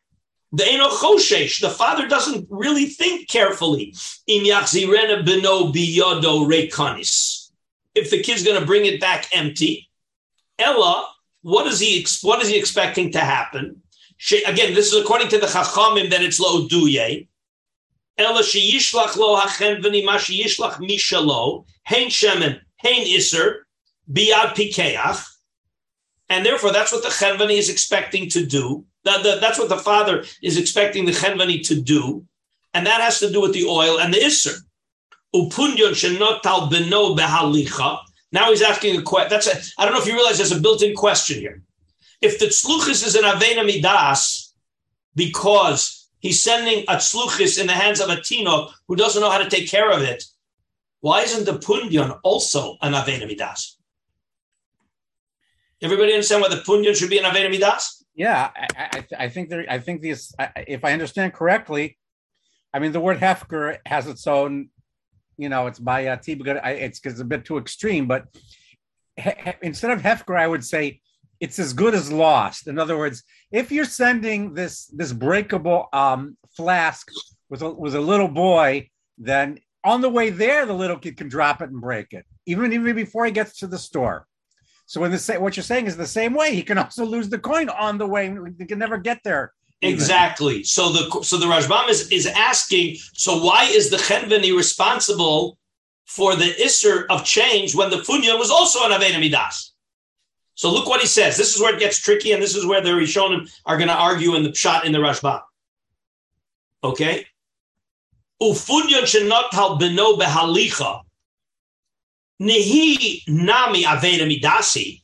The 0.53 0.65
Eno 0.65 0.87
Choshesh, 0.89 1.59
the 1.59 1.69
father 1.69 2.07
doesn't 2.07 2.47
really 2.49 2.85
think 2.85 3.27
carefully. 3.27 3.93
Im 4.27 4.45
Yachzirena 4.45 5.25
Beno 5.25 5.73
Biyodo 5.73 6.47
Reikanis. 6.47 7.51
If 7.93 8.09
the 8.09 8.23
kid's 8.23 8.43
going 8.43 8.59
to 8.59 8.65
bring 8.65 8.85
it 8.85 9.01
back 9.01 9.27
empty, 9.33 9.89
Ella, 10.57 11.09
what 11.41 11.67
is 11.67 11.79
he 11.79 12.05
what 12.21 12.41
is 12.41 12.47
he 12.47 12.57
expecting 12.57 13.11
to 13.11 13.19
happen? 13.19 13.81
She, 14.15 14.41
again, 14.43 14.73
this 14.73 14.93
is 14.93 15.01
according 15.01 15.27
to 15.29 15.37
the 15.37 15.47
Chachamim 15.47 16.09
that 16.11 16.23
it's 16.23 16.39
lo 16.39 16.67
duye. 16.67 17.27
Ella 18.17 18.41
sheyishlach 18.41 19.15
lo 19.15 19.39
hachen 19.39 19.81
v'nima 19.81 20.17
sheyishlach 20.17 20.79
mishalo 20.79 21.65
hein 21.83 22.09
shemen 22.09 22.59
hein 22.77 23.05
iser 23.05 23.67
biyad 24.11 24.55
pikeach, 24.55 25.23
and 26.29 26.45
therefore 26.45 26.71
that's 26.71 26.91
what 26.91 27.03
the 27.03 27.09
chenvani 27.09 27.57
is 27.57 27.69
expecting 27.69 28.29
to 28.29 28.45
do. 28.45 28.85
That, 29.03 29.23
that, 29.23 29.39
that's 29.39 29.59
what 29.59 29.69
the 29.69 29.77
father 29.77 30.25
is 30.41 30.57
expecting 30.57 31.05
the 31.05 31.11
chenvani 31.11 31.65
to 31.67 31.79
do, 31.79 32.25
and 32.73 32.85
that 32.87 33.01
has 33.01 33.19
to 33.19 33.31
do 33.31 33.39
with 33.39 33.53
the 33.53 33.65
oil 33.65 33.99
and 33.99 34.13
the 34.13 34.17
isser. 34.17 34.55
Upunyon 35.35 35.93
shenotal 35.93 36.71
beno 36.71 37.15
behalicha. 37.17 37.99
Now 38.31 38.49
he's 38.49 38.61
asking 38.61 38.99
a 38.99 39.03
question. 39.03 39.29
That's 39.29 39.47
a. 39.47 39.81
I 39.81 39.85
don't 39.85 39.93
know 39.93 40.01
if 40.01 40.07
you 40.07 40.13
realize 40.13 40.37
there's 40.37 40.51
a 40.51 40.59
built-in 40.59 40.95
question 40.95 41.39
here. 41.39 41.61
If 42.21 42.39
the 42.39 42.47
tzluchis 42.47 43.05
is 43.05 43.15
an 43.15 43.23
avena 43.23 43.65
midas, 43.65 44.53
because 45.15 45.96
he's 46.19 46.41
sending 46.41 46.83
a 46.87 46.95
tzluchis 46.95 47.59
in 47.59 47.67
the 47.67 47.73
hands 47.73 47.99
of 47.99 48.09
a 48.09 48.21
tino 48.21 48.69
who 48.87 48.95
doesn't 48.95 49.21
know 49.21 49.29
how 49.29 49.37
to 49.37 49.49
take 49.49 49.69
care 49.69 49.91
of 49.91 50.01
it, 50.01 50.23
why 51.01 51.21
isn't 51.21 51.45
the 51.45 51.59
punyon 51.59 52.19
also 52.23 52.77
an 52.81 52.93
avena 52.93 53.27
midas? 53.27 53.77
Everybody 55.81 56.13
understand 56.13 56.41
why 56.41 56.49
the 56.49 56.57
punyon 56.57 56.95
should 56.95 57.09
be 57.09 57.19
an 57.19 57.25
avena 57.25 57.51
midas? 57.51 58.03
Yeah, 58.15 58.49
I, 58.55 58.67
I, 58.75 59.25
I 59.25 59.29
think 59.29 59.49
there. 59.49 59.63
I 59.69 59.77
think 59.77 60.01
these. 60.01 60.33
If 60.67 60.83
I 60.83 60.93
understand 60.93 61.33
correctly, 61.33 61.99
I 62.73 62.79
mean 62.79 62.91
the 62.91 62.99
word 62.99 63.19
hefker 63.19 63.77
has 63.85 64.07
its 64.07 64.25
own. 64.25 64.69
You 65.37 65.49
know, 65.49 65.67
it's 65.67 65.79
uh, 65.79 66.17
because 66.25 66.59
it's, 66.63 66.99
it's 67.03 67.19
a 67.19 67.25
bit 67.25 67.45
too 67.45 67.59
extreme. 67.59 68.07
But 68.07 68.25
he, 69.15 69.31
instead 69.61 69.91
of 69.91 70.01
hefker, 70.01 70.35
I 70.35 70.47
would 70.47 70.65
say 70.65 70.99
it's 71.39 71.59
as 71.59 71.73
good 71.73 71.93
as 71.93 72.11
lost. 72.11 72.67
In 72.67 72.79
other 72.79 72.97
words, 72.97 73.23
if 73.51 73.71
you're 73.71 73.85
sending 73.85 74.53
this 74.53 74.85
this 74.87 75.13
breakable 75.13 75.87
um, 75.93 76.37
flask 76.55 77.09
with 77.49 77.61
a, 77.61 77.69
with 77.69 77.95
a 77.95 78.01
little 78.01 78.27
boy 78.27 78.89
then 79.17 79.59
on 79.83 80.01
the 80.01 80.09
way 80.09 80.29
there, 80.29 80.65
the 80.65 80.73
little 80.73 80.97
kid 80.97 81.17
can 81.17 81.29
drop 81.29 81.61
it 81.61 81.69
and 81.69 81.79
break 81.79 82.13
it, 82.13 82.25
even 82.45 82.73
even 82.73 82.95
before 82.95 83.25
he 83.25 83.31
gets 83.31 83.59
to 83.59 83.67
the 83.67 83.77
store. 83.77 84.27
So 84.85 85.03
in 85.03 85.11
the 85.11 85.37
what 85.39 85.55
you're 85.55 85.63
saying 85.63 85.87
is 85.87 85.97
the 85.97 86.07
same 86.07 86.33
way. 86.33 86.53
He 86.53 86.63
can 86.63 86.77
also 86.77 87.05
lose 87.05 87.29
the 87.29 87.39
coin 87.39 87.69
on 87.69 87.97
the 87.97 88.07
way. 88.07 88.35
He 88.57 88.65
can 88.65 88.79
never 88.79 88.97
get 88.97 89.19
there. 89.23 89.53
Even. 89.81 89.93
Exactly. 89.93 90.63
So 90.63 90.91
the 90.91 91.21
so 91.23 91.37
the 91.37 91.45
Rashbam 91.45 91.89
is 91.89 92.11
is 92.11 92.27
asking. 92.27 92.95
So 93.13 93.43
why 93.43 93.65
is 93.65 93.89
the 93.89 93.97
Chenveni 93.97 94.55
responsible 94.55 95.57
for 96.05 96.35
the 96.35 96.53
Isser 96.61 97.05
of 97.09 97.23
change 97.23 97.75
when 97.75 97.89
the 97.89 97.97
Funya 97.97 98.37
was 98.37 98.49
also 98.49 98.85
an 98.85 98.91
Aveda 98.91 99.19
Midas? 99.19 99.73
So 100.57 100.73
look 100.73 100.87
what 100.87 101.01
he 101.01 101.07
says. 101.07 101.37
This 101.37 101.55
is 101.55 101.61
where 101.61 101.75
it 101.75 101.79
gets 101.79 101.99
tricky, 101.99 102.31
and 102.31 102.41
this 102.41 102.55
is 102.55 102.65
where 102.65 102.81
the 102.81 102.89
Rishonim 102.89 103.47
are 103.67 103.77
going 103.77 103.89
to 103.89 103.93
argue 103.95 104.33
in 104.33 104.41
the 104.41 104.53
shot 104.55 104.85
in 104.85 104.91
the 104.91 104.97
Rashba. 104.97 105.43
Okay. 106.83 107.27
Ufunyon 108.41 109.03
shenotal 109.03 109.79
beno 109.79 110.17
behalicha 110.17 111.01
Nihi 112.41 113.21
nami 113.27 113.83
aveda 113.83 114.25
midasi. 114.25 115.03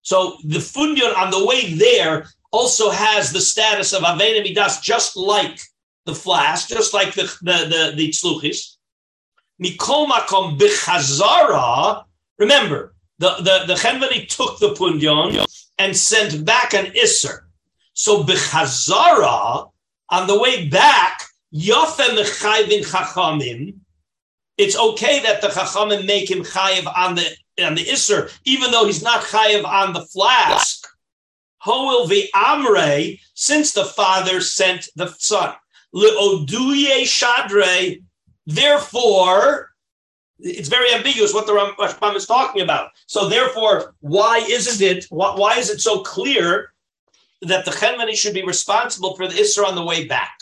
So 0.00 0.38
the 0.44 0.60
funyon 0.60 1.14
on 1.14 1.30
the 1.30 1.44
way 1.44 1.74
there 1.74 2.26
also 2.50 2.88
has 2.88 3.32
the 3.32 3.40
status 3.40 3.92
of 3.92 4.02
aveda 4.02 4.42
midas, 4.42 4.80
just 4.80 5.14
like 5.14 5.60
the 6.06 6.14
flask, 6.14 6.70
just 6.70 6.94
like 6.94 7.12
the 7.12 7.24
the 7.42 7.66
the, 7.68 7.92
the 7.96 8.08
tzluchis. 8.08 8.76
Mikol 9.62 10.06
makom 10.08 10.58
bichazara. 10.58 12.04
Remember, 12.38 12.94
the 13.18 13.36
the 13.38 13.64
the 13.66 13.74
chenvani 13.74 14.28
took 14.28 14.58
the 14.58 14.74
punyon 14.74 15.44
and 15.78 15.96
sent 15.96 16.44
back 16.44 16.74
an 16.74 16.86
isser. 16.86 17.40
So 17.92 18.24
bichazara 18.24 19.70
on 20.10 20.26
the 20.26 20.38
way 20.38 20.68
back, 20.68 21.22
chachamim 22.84 23.74
it's 24.58 24.76
okay 24.76 25.20
that 25.20 25.42
the 25.42 25.48
Chachamim 25.48 26.06
make 26.06 26.30
him 26.30 26.42
chayiv 26.42 26.90
on 26.96 27.14
the 27.14 27.36
on 27.62 27.74
the 27.74 27.84
Isser, 27.84 28.32
even 28.44 28.70
though 28.70 28.86
he's 28.86 29.02
not 29.02 29.22
chayiv 29.22 29.64
on 29.64 29.92
the 29.92 30.04
flask. 30.06 30.86
Hoil 31.58 32.06
the 32.06 32.28
Amre, 32.34 33.18
since 33.34 33.72
the 33.72 33.84
father 33.84 34.40
sent 34.40 34.88
the 34.94 35.08
son. 35.18 35.54
Leoduye 35.94 37.02
Shadre, 37.02 38.02
therefore, 38.46 39.70
it's 40.38 40.68
very 40.68 40.92
ambiguous 40.92 41.32
what 41.32 41.46
the 41.46 41.52
Rambam 41.52 42.14
is 42.14 42.26
talking 42.26 42.62
about. 42.62 42.90
So 43.06 43.28
therefore, 43.28 43.94
why 44.00 44.44
isn't 44.48 44.86
it, 44.86 45.06
why 45.10 45.56
is 45.58 45.70
it 45.70 45.80
so 45.80 46.00
clear 46.02 46.72
that 47.42 47.64
the 47.64 47.70
Chenveni 47.70 48.14
should 48.14 48.34
be 48.34 48.44
responsible 48.44 49.16
for 49.16 49.26
the 49.26 49.34
Isser 49.34 49.64
on 49.64 49.74
the 49.74 49.84
way 49.84 50.04
back? 50.06 50.40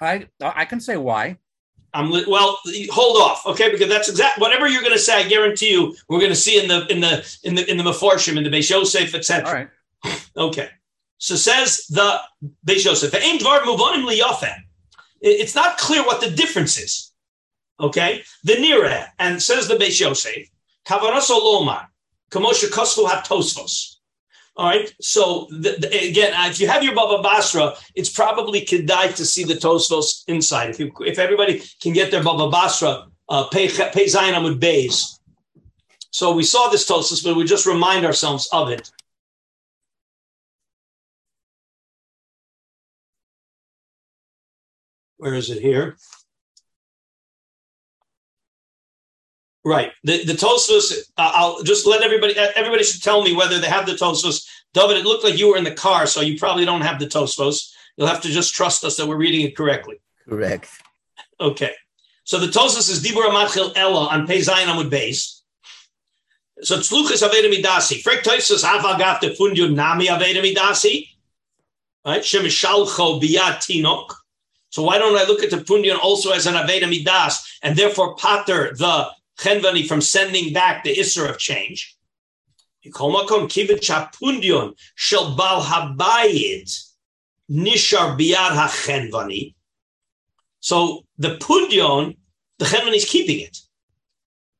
I 0.00 0.28
I 0.40 0.64
can 0.64 0.80
say 0.80 0.96
why. 0.96 1.38
I'm 1.94 2.10
well. 2.10 2.58
Hold 2.90 3.16
off, 3.18 3.46
okay? 3.46 3.70
Because 3.70 3.88
that's 3.88 4.08
exact. 4.08 4.40
Whatever 4.40 4.66
you're 4.66 4.82
going 4.82 4.92
to 4.92 4.98
say, 4.98 5.14
I 5.14 5.28
guarantee 5.28 5.70
you, 5.70 5.94
we're 6.08 6.18
going 6.18 6.32
to 6.32 6.36
see 6.36 6.60
in 6.60 6.68
the 6.68 6.86
in 6.88 7.00
the 7.00 7.38
in 7.44 7.54
the 7.54 7.70
in 7.70 7.76
the 7.76 7.84
Meforshim, 7.84 8.36
in 8.36 8.42
the 8.42 8.50
Beis 8.50 8.68
Yosef, 8.68 9.14
etc. 9.14 9.46
All 9.46 9.54
right. 9.54 9.68
Okay. 10.36 10.68
So 11.18 11.36
says 11.36 11.86
the 11.88 12.20
Beis 12.66 12.84
Yosef. 12.84 13.10
The 13.12 13.18
Eimdvar 13.18 13.60
Muvanim 13.60 14.06
Liyafen. 14.06 14.56
It's 15.20 15.54
not 15.54 15.78
clear 15.78 16.04
what 16.04 16.20
the 16.20 16.30
difference 16.30 16.76
is. 16.76 17.13
Okay. 17.80 18.22
The 18.44 18.54
nira 18.54 19.06
and 19.18 19.42
says 19.42 19.68
the 19.68 19.74
Beis 19.74 20.00
Yosef. 20.00 20.48
Kavaras 20.86 21.30
olomar, 21.30 21.86
kamosha 22.30 22.68
koslu 22.68 23.06
hatosvos. 23.06 23.96
All 24.56 24.68
right. 24.68 24.94
So 25.00 25.48
the, 25.50 25.76
the, 25.80 26.08
again, 26.08 26.32
uh, 26.32 26.48
if 26.48 26.60
you 26.60 26.68
have 26.68 26.84
your 26.84 26.94
Baba 26.94 27.22
Basra, 27.22 27.74
it's 27.96 28.10
probably 28.10 28.60
kedai 28.60 29.14
to 29.16 29.24
see 29.24 29.42
the 29.42 29.54
Tosfos 29.54 30.22
inside. 30.28 30.70
If 30.70 30.78
you, 30.78 30.92
if 31.00 31.18
everybody 31.18 31.62
can 31.80 31.92
get 31.92 32.12
their 32.12 32.22
Baba 32.22 32.48
Basra, 32.48 33.06
uh, 33.28 33.48
pay 33.48 33.68
pay 33.68 34.06
Zion 34.06 34.44
with 34.44 34.60
bays. 34.60 35.18
So 36.10 36.32
we 36.32 36.44
saw 36.44 36.68
this 36.68 36.88
Tosfos, 36.88 37.24
but 37.24 37.34
we 37.34 37.44
just 37.44 37.66
remind 37.66 38.06
ourselves 38.06 38.48
of 38.52 38.68
it. 38.68 38.88
Where 45.16 45.34
is 45.34 45.50
it 45.50 45.60
here? 45.60 45.96
Right. 49.64 49.92
The 50.02 50.24
the 50.24 50.34
Tosfos, 50.34 50.92
uh, 51.16 51.32
I'll 51.34 51.62
just 51.62 51.86
let 51.86 52.02
everybody 52.02 52.36
everybody 52.36 52.84
should 52.84 53.02
tell 53.02 53.22
me 53.22 53.34
whether 53.34 53.58
they 53.58 53.66
have 53.66 53.86
the 53.86 53.92
Tosfos. 53.92 54.46
David, 54.74 54.98
it 54.98 55.04
looked 55.04 55.24
like 55.24 55.38
you 55.38 55.48
were 55.48 55.56
in 55.56 55.64
the 55.64 55.74
car, 55.74 56.06
so 56.06 56.20
you 56.20 56.38
probably 56.38 56.64
don't 56.64 56.82
have 56.82 56.98
the 56.98 57.06
Tosfos. 57.06 57.72
You'll 57.96 58.08
have 58.08 58.20
to 58.22 58.28
just 58.28 58.54
trust 58.54 58.84
us 58.84 58.96
that 58.96 59.06
we're 59.06 59.16
reading 59.16 59.46
it 59.46 59.56
correctly. 59.56 60.00
Correct. 60.28 60.68
Okay. 61.40 61.72
So 62.24 62.38
the 62.38 62.48
Tosfos 62.48 62.90
is 62.90 63.02
Dibur 63.02 63.26
Amatchil 63.26 63.72
Ella 63.76 64.08
on 64.08 64.26
Pei 64.26 64.40
Zayin 64.40 64.66
Amud 64.66 64.90
Beis. 64.90 65.40
So 66.60 66.78
Tzluchis 66.78 67.26
Aveda 67.26 67.50
Midasi. 67.50 68.02
Frek 68.02 68.22
Tosfos 68.22 68.64
Avagaf 68.64 69.20
de 69.20 69.34
Fundium 69.34 69.74
Nami 69.74 70.08
Aveda 70.08 70.42
Midasi. 70.42 71.08
Right? 72.04 72.24
Shem 72.24 72.44
Shalcho 72.44 73.20
Biyat 73.22 73.58
Tinok. 73.58 74.10
So 74.68 74.82
why 74.82 74.98
don't 74.98 75.16
I 75.16 75.24
look 75.24 75.42
at 75.42 75.50
the 75.50 75.58
Pundion 75.58 75.98
also 75.98 76.32
as 76.32 76.46
an 76.46 76.54
Aveda 76.54 76.88
Midas 76.88 77.58
and 77.62 77.76
therefore 77.76 78.16
pater 78.16 78.74
the 78.74 79.08
chenvani 79.38 79.86
from 79.86 80.00
sending 80.00 80.52
back 80.52 80.84
the 80.84 80.96
isser 80.96 81.28
of 81.28 81.38
change. 81.38 81.96
bal 85.36 85.62
nishar. 87.50 89.54
So 90.60 91.04
the 91.18 91.36
pundion, 91.36 92.16
the 92.58 92.64
chenvani 92.64 92.96
is 92.96 93.04
keeping 93.04 93.40
it. 93.40 93.58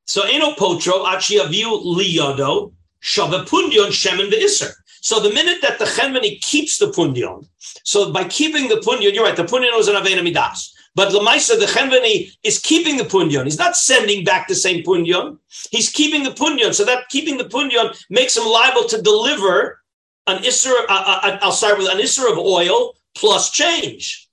So 0.05 0.23
eno 0.23 0.53
potro 0.53 1.05
achi 1.07 1.37
aviu 1.37 1.83
liyodo 1.83 2.73
shava 3.01 3.45
pundion 3.45 3.89
shemen. 3.89 4.73
So 5.01 5.19
the 5.19 5.29
minute 5.29 5.61
that 5.61 5.79
the 5.79 5.85
chenvani 5.85 6.41
keeps 6.41 6.77
the 6.77 6.87
pundion, 6.87 7.47
so 7.83 8.11
by 8.11 8.25
keeping 8.25 8.67
the 8.67 8.75
pundion, 8.75 9.13
you're 9.13 9.23
right, 9.23 9.35
the 9.35 9.43
pundion 9.43 9.75
was 9.75 9.87
an 9.87 9.95
avena 9.95 10.23
midas. 10.23 10.74
But 10.95 11.11
Lamaisa, 11.11 11.59
the 11.59 11.65
Chenveni, 11.65 12.31
is 12.43 12.57
keeping 12.57 12.95
the 12.95 13.03
punyon. 13.03 13.43
He's 13.43 13.57
not 13.57 13.75
sending 13.75 14.23
back 14.23 14.47
the 14.47 14.55
same 14.55 14.83
punyon. 14.83 15.37
He's 15.69 15.89
keeping 15.89 16.23
the 16.23 16.31
punyon. 16.31 16.73
So 16.73 16.85
that 16.85 17.09
keeping 17.09 17.37
the 17.37 17.43
punyon 17.43 18.01
makes 18.09 18.37
him 18.37 18.45
liable 18.45 18.85
to 18.85 19.01
deliver 19.01 19.81
an 20.27 20.41
isser, 20.43 20.73
uh, 20.73 20.85
uh, 20.89 21.19
uh 21.23 21.39
I'll 21.41 21.51
start 21.51 21.77
with 21.77 21.91
an 21.91 21.99
isser 21.99 22.31
of 22.31 22.37
oil 22.37 22.95
plus 23.13 23.51
change. 23.51 24.29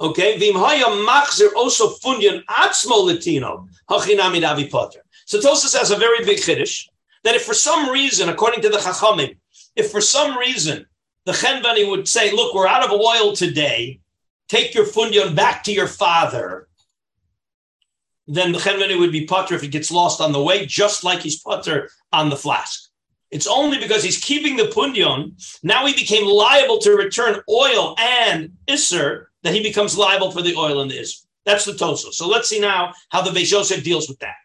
Okay? 0.00 0.38
Vimhaya 0.38 1.06
machzir 1.06 1.54
also 1.56 1.94
punyon 2.04 2.44
atzmo 2.44 3.06
latino. 3.06 3.66
Hachinami 3.88 4.42
davi 4.42 4.70
potter. 4.70 5.00
So 5.24 5.40
Tosfos 5.40 5.76
has 5.76 5.90
a 5.90 5.96
very 5.96 6.24
big 6.26 6.38
chiddush 6.38 6.84
that 7.22 7.34
if 7.34 7.42
for 7.42 7.54
some 7.54 7.88
reason, 7.88 8.28
according 8.28 8.60
to 8.62 8.68
the 8.68 8.76
Chachamim, 8.76 9.36
if 9.76 9.90
for 9.90 10.02
some 10.02 10.36
reason 10.36 10.84
the 11.24 11.32
Chenveni 11.32 11.88
would 11.88 12.06
say, 12.06 12.32
look, 12.32 12.54
we're 12.54 12.68
out 12.68 12.84
of 12.84 12.92
oil 12.92 13.34
today, 13.34 14.00
take 14.48 14.74
your 14.74 14.86
funyon 14.86 15.34
back 15.34 15.64
to 15.64 15.72
your 15.72 15.86
father, 15.86 16.68
then 18.26 18.52
the 18.52 18.58
chenveni 18.58 18.98
would 18.98 19.12
be 19.12 19.26
putter 19.26 19.54
if 19.54 19.62
it 19.62 19.68
gets 19.68 19.90
lost 19.90 20.20
on 20.20 20.32
the 20.32 20.42
way, 20.42 20.66
just 20.66 21.04
like 21.04 21.20
he's 21.20 21.40
putter 21.40 21.90
on 22.12 22.30
the 22.30 22.36
flask. 22.36 22.88
It's 23.30 23.46
only 23.46 23.78
because 23.78 24.02
he's 24.02 24.22
keeping 24.22 24.56
the 24.56 24.64
punyon. 24.64 25.32
Now 25.62 25.86
he 25.86 25.92
became 25.92 26.26
liable 26.26 26.78
to 26.78 26.92
return 26.92 27.40
oil 27.48 27.96
and 27.98 28.52
isser 28.68 29.26
that 29.42 29.54
he 29.54 29.62
becomes 29.62 29.98
liable 29.98 30.30
for 30.30 30.40
the 30.40 30.54
oil 30.54 30.80
and 30.80 30.90
the 30.90 30.98
isser. 30.98 31.24
That's 31.44 31.64
the 31.64 31.72
toso. 31.72 32.12
So 32.12 32.28
let's 32.28 32.48
see 32.48 32.60
now 32.60 32.94
how 33.10 33.22
the 33.22 33.30
Beis 33.30 33.52
Yosef 33.52 33.84
deals 33.84 34.08
with 34.08 34.18
that. 34.20 34.36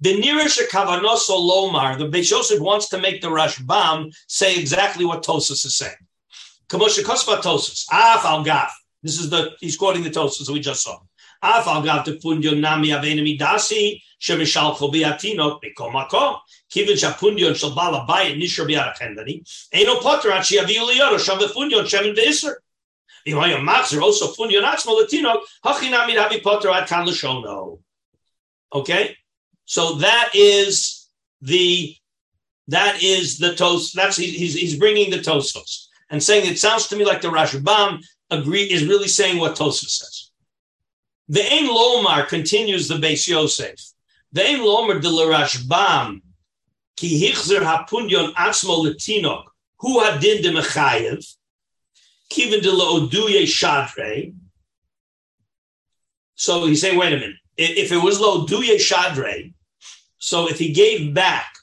The 0.00 0.20
Nirish 0.20 0.58
Kavanos 0.68 1.28
Lomar, 1.28 1.96
the 1.96 2.08
Beis 2.08 2.30
Yosef 2.30 2.58
wants 2.58 2.88
to 2.88 2.98
make 2.98 3.20
the 3.20 3.28
Rashbam 3.28 4.12
say 4.26 4.56
exactly 4.56 5.04
what 5.04 5.22
Tosfos 5.22 5.64
is 5.64 5.76
saying. 5.76 5.94
Kamosha 6.72 7.02
Kosva 7.02 7.36
Tosfos. 7.42 7.86
Af 7.92 8.24
al 8.24 8.42
Gaf. 8.42 8.70
This 9.02 9.20
is 9.20 9.28
the 9.28 9.50
he's 9.60 9.76
quoting 9.76 10.02
the 10.02 10.10
Tosfos 10.10 10.48
we 10.48 10.58
just 10.58 10.82
saw. 10.82 10.98
Af 11.42 11.66
al 11.66 11.82
Gaf 11.82 12.06
de 12.06 12.16
Pundion 12.16 12.60
Nami 12.60 12.88
Avenimi 12.88 13.38
Dasi 13.38 14.00
Shemishal 14.18 14.74
Chobiatinot 14.74 15.60
Bekomako. 15.62 16.38
Kivin 16.74 16.96
Shapundion 16.96 17.54
Shal 17.54 17.74
Bala 17.74 18.06
Bayit 18.08 18.38
Nishar 18.38 18.66
Biarachendani. 18.66 19.46
Eno 19.70 20.00
Potter 20.00 20.32
Achi 20.32 20.56
Aviulioro 20.56 21.18
Shavefundion 21.18 21.84
Shemin 21.84 22.16
Beiser. 22.16 22.54
Imayo 23.28 23.62
Maxer 23.62 24.00
also 24.00 24.32
Fundion 24.32 24.64
Atzmo 24.64 24.98
Latino 24.98 25.42
Hachinami 25.62 26.14
Havi 26.14 26.42
Potter 26.42 26.70
Ad 26.70 26.88
Kan 26.88 27.06
Lashono. 27.06 27.80
Okay, 28.72 29.14
so 29.66 29.96
that 29.96 30.30
is 30.32 31.06
the 31.42 31.94
that 32.68 33.02
is 33.02 33.36
the 33.36 33.54
toast. 33.54 33.94
That's 33.94 34.16
he's 34.16 34.54
he's 34.54 34.78
bringing 34.78 35.10
the 35.10 35.18
Tosfos 35.18 35.88
and 36.12 36.22
saying 36.22 36.46
it 36.46 36.58
sounds 36.58 36.86
to 36.86 36.96
me 36.96 37.04
like 37.04 37.22
the 37.22 37.28
Rashbam 37.28 38.04
agree 38.30 38.64
is 38.64 38.86
really 38.86 39.08
saying 39.08 39.38
what 39.38 39.56
Tosfos 39.56 39.90
says. 39.90 40.30
The 41.28 41.42
Ein 41.42 41.66
Lomar 41.66 42.28
continues 42.28 42.86
the 42.86 42.96
Beis 42.96 43.26
Yosef. 43.26 43.80
The 44.32 44.46
Ein 44.46 44.60
Lomar 44.60 45.00
de 45.00 45.08
Rashbam 45.08 46.20
ki 46.96 47.18
hichzer 47.18 47.60
hapunyon 47.60 48.34
atzmo 48.34 48.84
letinok 48.84 49.44
hu 49.78 50.00
hadin 50.00 50.42
de 50.42 50.50
mechayev 50.50 51.26
kivin 52.30 52.62
de 52.62 52.70
la 52.70 52.84
oduye 53.00 53.44
shadre 53.44 54.34
So 56.34 56.66
he 56.66 56.74
say, 56.74 56.96
wait 56.96 57.12
a 57.12 57.16
minute. 57.16 57.36
If 57.56 57.90
it 57.90 58.02
was 58.02 58.20
lo 58.20 58.46
duye 58.46 58.76
shadre, 58.76 59.54
so 60.18 60.48
if 60.48 60.58
he 60.58 60.72
gave 60.72 61.14
back 61.14 61.54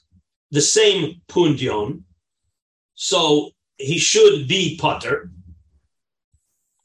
the 0.50 0.60
same 0.60 1.20
pundion, 1.28 2.02
so 2.94 3.52
he 3.80 3.98
should 3.98 4.46
be 4.46 4.76
putter. 4.76 5.30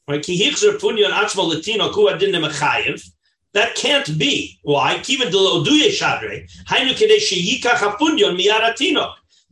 Right? 0.08 0.26
That 3.54 3.76
can't 3.76 4.18
be. 4.18 4.60
Why? 4.64 4.98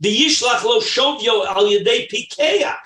The 0.00 0.20
yishlach 0.20 0.64
lo 0.64 0.80
shovyo 0.80 1.46
al 1.46 1.64
yedei 1.64 2.08
pikeach. 2.10 2.76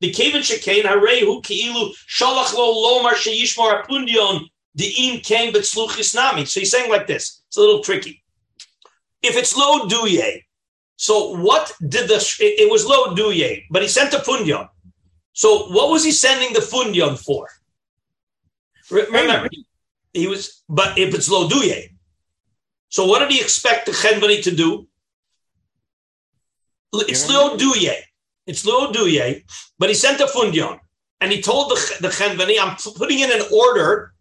The 0.00 0.12
kevin 0.12 0.42
shekain 0.42 0.84
harehu 0.84 1.42
ki'ilu 1.42 1.92
shalach 2.08 2.54
lo 2.54 2.74
lomar 2.74 3.14
sheyishmor 3.14 3.82
hapundion 3.82 4.48
the 4.74 4.86
im 4.96 5.20
came 5.20 5.52
but 5.52 5.62
sluchis 5.62 6.14
nami. 6.14 6.44
So 6.44 6.60
he's 6.60 6.70
saying 6.70 6.90
like 6.90 7.06
this. 7.06 7.42
It's 7.48 7.56
a 7.56 7.60
little 7.60 7.82
tricky. 7.82 8.22
If 9.22 9.36
it's 9.36 9.56
lo 9.56 9.88
duye, 9.88 10.44
so 10.98 11.30
what 11.36 11.72
did 11.80 12.08
the 12.08 12.18
it, 12.40 12.68
was 12.68 12.84
lo 12.84 13.14
duye, 13.14 13.62
but 13.70 13.82
he 13.82 13.88
sent 13.88 14.12
a 14.14 14.18
pundion. 14.18 14.68
So 15.32 15.68
what 15.68 15.90
was 15.90 16.02
he 16.02 16.10
sending 16.10 16.52
the 16.52 16.58
fundion 16.58 17.16
for? 17.16 17.48
Remember, 18.90 19.48
he 20.12 20.26
was, 20.26 20.64
but 20.68 20.98
if 20.98 21.14
it's 21.14 21.30
lo 21.30 21.48
duye, 21.48 21.94
so 22.88 23.06
what 23.06 23.20
did 23.20 23.30
he 23.30 23.40
expect 23.40 23.86
the 23.86 23.92
chenvani 23.92 24.42
to 24.42 24.50
do? 24.50 24.88
It's 26.92 27.30
lo 27.30 27.56
duye. 27.56 27.94
It's 28.48 28.66
lo 28.66 28.90
duye, 28.90 29.44
but 29.78 29.90
he 29.90 29.94
sent 29.94 30.20
a 30.20 30.26
fundion, 30.26 30.80
and 31.20 31.30
he 31.30 31.40
told 31.40 31.70
the 31.70 31.78
the 32.00 32.08
chenvani, 32.08 32.58
"I'm 32.60 32.74
putting 32.96 33.20
in 33.20 33.30
an 33.30 33.42
order 33.52 34.14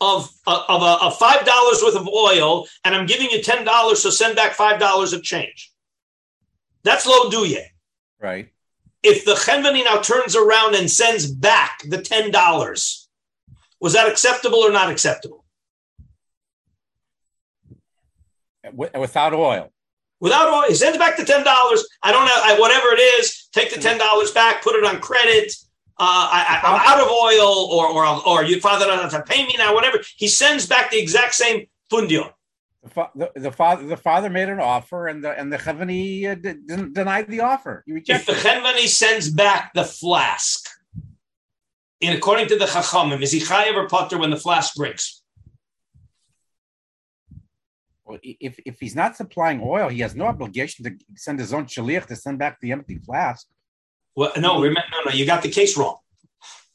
of 0.00 0.30
uh, 0.46 0.62
of 0.68 0.82
a, 0.82 1.04
of 1.04 1.18
five 1.18 1.44
dollars 1.44 1.82
worth 1.82 1.96
of 1.96 2.08
oil, 2.08 2.66
and 2.84 2.94
I'm 2.94 3.06
giving 3.06 3.30
you 3.30 3.42
ten 3.42 3.64
dollars, 3.64 4.02
so 4.02 4.10
send 4.10 4.36
back 4.36 4.52
five 4.52 4.78
dollars 4.80 5.12
of 5.12 5.22
change." 5.22 5.72
That's 6.82 7.06
lo 7.06 7.30
duye. 7.30 7.64
Right. 8.20 8.50
If 9.02 9.24
the 9.24 9.34
chenvani 9.34 9.84
now 9.84 10.00
turns 10.00 10.34
around 10.34 10.74
and 10.74 10.90
sends 10.90 11.30
back 11.30 11.82
the 11.88 12.00
ten 12.00 12.30
dollars 12.30 13.04
was 13.84 13.92
that 13.92 14.08
acceptable 14.08 14.60
or 14.60 14.72
not 14.72 14.90
acceptable? 14.90 15.44
Without 18.72 19.34
oil. 19.34 19.70
Without 20.20 20.48
oil, 20.48 20.64
he 20.66 20.74
sends 20.74 20.96
back 20.96 21.18
the 21.18 21.24
ten 21.26 21.44
dollars. 21.44 21.86
I 22.02 22.10
don't 22.10 22.24
know 22.24 22.32
I, 22.34 22.58
whatever 22.58 22.88
it 22.92 23.00
is. 23.00 23.46
Take 23.52 23.74
the 23.74 23.78
ten 23.78 23.98
dollars 23.98 24.30
back, 24.30 24.62
put 24.62 24.74
it 24.74 24.86
on 24.86 25.02
credit. 25.02 25.52
Uh, 25.96 26.28
I, 26.32 26.60
am 26.64 26.80
out 26.80 27.00
of 27.00 27.08
oil, 27.08 27.68
or 27.70 27.86
or 27.86 28.26
or 28.26 28.44
your 28.44 28.60
father 28.60 28.86
doesn't 28.86 29.12
have 29.12 29.24
to 29.24 29.32
pay 29.32 29.46
me 29.46 29.54
now. 29.56 29.74
Whatever. 29.74 30.00
He 30.16 30.26
sends 30.26 30.66
back 30.66 30.90
the 30.90 30.98
exact 30.98 31.34
same 31.34 31.66
fundio. 31.92 32.32
The, 32.82 32.90
fa- 32.90 33.10
the, 33.14 33.30
the, 33.36 33.52
father 33.52 33.86
the 33.86 33.96
father 33.96 34.28
made 34.28 34.48
an 34.48 34.58
offer, 34.58 35.06
and 35.06 35.22
the 35.22 35.38
and 35.38 35.52
the 35.52 35.56
chavani 35.56 36.30
uh, 36.30 36.34
d- 36.34 36.92
denied 36.92 37.28
the 37.28 37.40
offer. 37.40 37.84
if 37.86 38.26
the 38.26 38.32
chavani 38.32 38.88
sends 38.88 39.30
back 39.30 39.72
the 39.72 39.84
flask, 39.84 40.68
in 42.00 42.16
according 42.16 42.48
to 42.48 42.56
the 42.56 42.66
Chachamim, 42.66 43.22
is 43.22 43.32
he 43.32 43.40
chayav 43.40 43.74
or 43.74 43.88
potter 43.88 44.18
when 44.18 44.30
the 44.30 44.36
flask 44.36 44.74
breaks? 44.74 45.22
Well, 48.04 48.18
if, 48.22 48.58
if 48.66 48.78
he's 48.80 48.94
not 48.94 49.16
supplying 49.16 49.60
oil, 49.64 49.88
he 49.88 50.00
has 50.00 50.14
no 50.14 50.26
obligation 50.26 50.84
to 50.84 50.92
send 51.14 51.38
his 51.38 51.54
own 51.54 51.64
shaliach 51.64 52.06
to 52.06 52.16
send 52.16 52.38
back 52.38 52.60
the 52.60 52.72
empty 52.72 52.98
flask. 52.98 53.46
Well, 54.16 54.32
no, 54.38 54.60
remember, 54.60 54.82
no, 54.92 55.10
no, 55.10 55.16
you 55.16 55.26
got 55.26 55.42
the 55.42 55.50
case 55.50 55.76
wrong. 55.76 55.96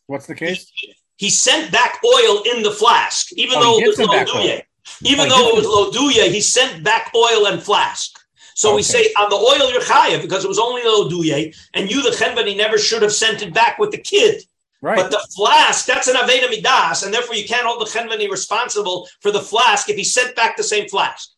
What's 0.07 0.27
the 0.27 0.35
case? 0.35 0.71
He, 0.75 0.95
he 1.15 1.29
sent 1.29 1.71
back 1.71 1.99
oil 2.05 2.43
in 2.53 2.63
the 2.63 2.71
flask, 2.71 3.31
even 3.33 3.57
oh, 3.57 3.61
though 3.61 3.79
it 3.79 3.87
was 3.87 3.97
loduye. 3.97 4.63
Even 5.03 5.27
oh, 5.27 5.29
though 5.29 5.49
it 5.49 5.55
was 5.55 5.65
loduye, 5.65 6.31
he 6.31 6.41
sent 6.41 6.83
back 6.83 7.11
oil 7.15 7.47
and 7.47 7.61
flask. 7.61 8.19
So 8.55 8.69
okay. 8.69 8.75
we 8.77 8.83
say 8.83 9.13
on 9.17 9.29
the 9.29 9.35
oil 9.35 9.71
you're 9.71 9.81
chayav 9.81 10.21
because 10.21 10.43
it 10.43 10.47
was 10.47 10.59
only 10.59 10.81
loduye, 10.81 11.55
and 11.73 11.89
you 11.89 12.01
the 12.01 12.09
chenvani 12.09 12.57
never 12.57 12.77
should 12.77 13.01
have 13.01 13.13
sent 13.13 13.41
it 13.41 13.53
back 13.53 13.79
with 13.79 13.91
the 13.91 13.97
kid. 13.97 14.41
Right. 14.81 14.95
But 14.95 15.11
the 15.11 15.25
flask, 15.35 15.85
that's 15.85 16.07
an 16.07 16.15
Aveda 16.15 16.49
Midas, 16.49 17.03
and 17.03 17.13
therefore 17.13 17.35
you 17.35 17.45
can't 17.45 17.67
hold 17.67 17.81
the 17.81 17.91
Chenvani 17.91 18.29
responsible 18.29 19.09
for 19.19 19.29
the 19.29 19.41
flask 19.41 19.89
if 19.89 19.97
he 19.97 20.05
sent 20.05 20.35
back 20.37 20.55
the 20.55 20.63
same 20.63 20.87
flask. 20.87 21.31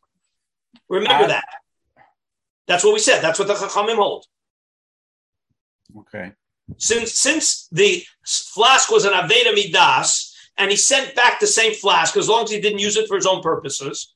Remember 0.89 1.23
uh, 1.23 1.27
that. 1.27 1.45
That's 2.67 2.83
what 2.83 2.93
we 2.93 2.99
said. 2.99 3.21
That's 3.21 3.39
what 3.39 3.47
the 3.47 3.55
Chachamim 3.55 3.95
hold. 3.95 4.27
Okay. 5.99 6.33
Since 6.77 7.17
since 7.17 7.67
the 7.71 8.03
flask 8.25 8.91
was 8.91 9.05
an 9.05 9.13
Aveda 9.13 9.53
Midas, 9.53 10.35
and 10.57 10.71
he 10.71 10.77
sent 10.77 11.15
back 11.15 11.39
the 11.39 11.47
same 11.47 11.73
flask 11.73 12.15
as 12.17 12.29
long 12.29 12.43
as 12.43 12.51
he 12.51 12.61
didn't 12.61 12.79
use 12.79 12.97
it 12.97 13.07
for 13.07 13.15
his 13.15 13.25
own 13.25 13.41
purposes. 13.41 14.13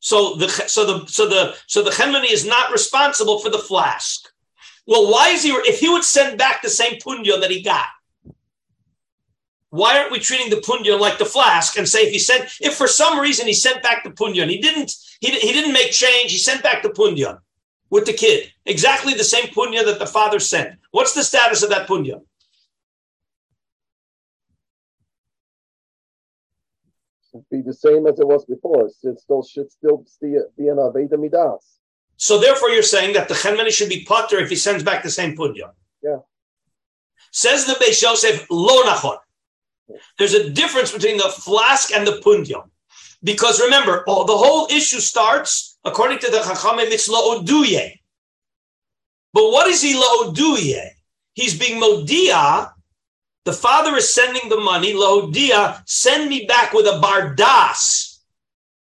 So 0.00 0.34
the 0.36 0.48
so 0.48 0.84
the 0.84 1.06
so 1.06 1.28
the 1.28 1.56
so 1.66 1.82
the 1.82 1.90
Chenvani 1.90 2.32
is 2.32 2.46
not 2.46 2.72
responsible 2.72 3.38
for 3.38 3.50
the 3.50 3.58
flask. 3.58 4.28
Well, 4.86 5.10
why 5.10 5.30
is 5.30 5.42
he? 5.42 5.50
If 5.50 5.80
he 5.80 5.88
would 5.88 6.04
send 6.04 6.38
back 6.38 6.62
the 6.62 6.70
same 6.70 6.98
punyo 6.98 7.40
that 7.40 7.50
he 7.50 7.62
got, 7.62 7.86
why 9.70 9.98
aren't 9.98 10.12
we 10.12 10.18
treating 10.18 10.50
the 10.50 10.56
punyan 10.56 11.00
like 11.00 11.18
the 11.18 11.24
flask 11.24 11.76
and 11.76 11.88
say 11.88 12.06
if 12.06 12.12
he 12.12 12.18
sent, 12.18 12.48
if 12.60 12.74
for 12.74 12.86
some 12.86 13.18
reason 13.18 13.46
he 13.46 13.52
sent 13.52 13.82
back 13.82 14.04
the 14.04 14.10
punyan, 14.10 14.48
he 14.48 14.58
didn't, 14.58 14.94
he, 15.20 15.30
he 15.32 15.52
didn't 15.52 15.72
make 15.72 15.90
change, 15.90 16.30
he 16.30 16.38
sent 16.38 16.62
back 16.62 16.82
the 16.82 16.88
punyan 16.88 17.38
with 17.90 18.06
the 18.06 18.12
kid, 18.12 18.52
exactly 18.64 19.14
the 19.14 19.24
same 19.24 19.46
punya 19.46 19.84
that 19.84 19.98
the 19.98 20.06
father 20.06 20.40
sent. 20.40 20.78
What's 20.90 21.14
the 21.14 21.22
status 21.22 21.62
of 21.62 21.70
that 21.70 21.88
punya? 21.88 22.20
Be 27.50 27.60
the 27.60 27.74
same 27.74 28.06
as 28.06 28.18
it 28.18 28.26
was 28.26 28.46
before. 28.46 28.88
It 29.02 29.20
still 29.20 29.44
should 29.44 29.70
still 29.70 30.06
be, 30.22 30.38
be 30.56 30.68
an 30.68 30.76
Aveda 30.76 31.18
Midas. 31.18 31.78
So 32.16 32.40
therefore, 32.40 32.70
you're 32.70 32.82
saying 32.82 33.12
that 33.12 33.28
the 33.28 33.34
Chenmeni 33.34 33.70
should 33.70 33.90
be 33.90 34.04
potter 34.04 34.38
if 34.38 34.48
he 34.48 34.56
sends 34.56 34.82
back 34.82 35.02
the 35.02 35.10
same 35.10 35.36
punya. 35.36 35.72
Yeah. 36.02 36.20
Says 37.30 37.66
the 37.66 37.74
Beis 37.74 38.00
Yosef, 38.00 38.46
lo 38.50 38.82
nachon. 38.84 39.18
There's 40.18 40.32
a 40.34 40.48
difference 40.48 40.90
between 40.90 41.18
the 41.18 41.28
flask 41.28 41.92
and 41.92 42.06
the 42.06 42.22
punya. 42.24 42.64
Because 43.22 43.60
remember, 43.60 44.04
oh, 44.06 44.24
the 44.24 44.36
whole 44.36 44.66
issue 44.68 45.00
starts, 45.00 45.75
according 45.86 46.18
to 46.20 46.30
the 46.30 46.38
Chachamim, 46.38 46.90
it's 46.90 47.08
la'oduye. 47.08 47.98
But 49.32 49.50
what 49.50 49.68
is 49.68 49.82
he 49.82 49.94
la'oduye? 49.94 50.90
He's 51.34 51.58
being 51.58 51.80
modia. 51.80 52.72
The 53.44 53.52
father 53.52 53.94
is 53.96 54.12
sending 54.12 54.48
the 54.48 54.58
money, 54.58 54.92
la'odia, 54.92 55.82
send 55.86 56.28
me 56.28 56.46
back 56.46 56.72
with 56.72 56.86
a 56.86 57.00
bardas, 57.00 58.18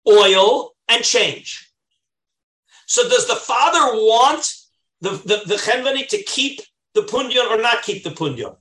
oil, 0.07 0.73
and 0.87 1.03
change. 1.03 1.71
So 2.85 3.07
does 3.09 3.27
the 3.27 3.35
father 3.35 3.95
want 3.95 4.53
the, 4.99 5.11
the, 5.11 5.41
the 5.45 5.55
chenvani 5.55 6.07
to 6.09 6.21
keep 6.23 6.61
the 6.93 7.01
pundion 7.01 7.49
or 7.49 7.61
not 7.61 7.81
keep 7.81 8.03
the 8.03 8.11
pundion? 8.11 8.55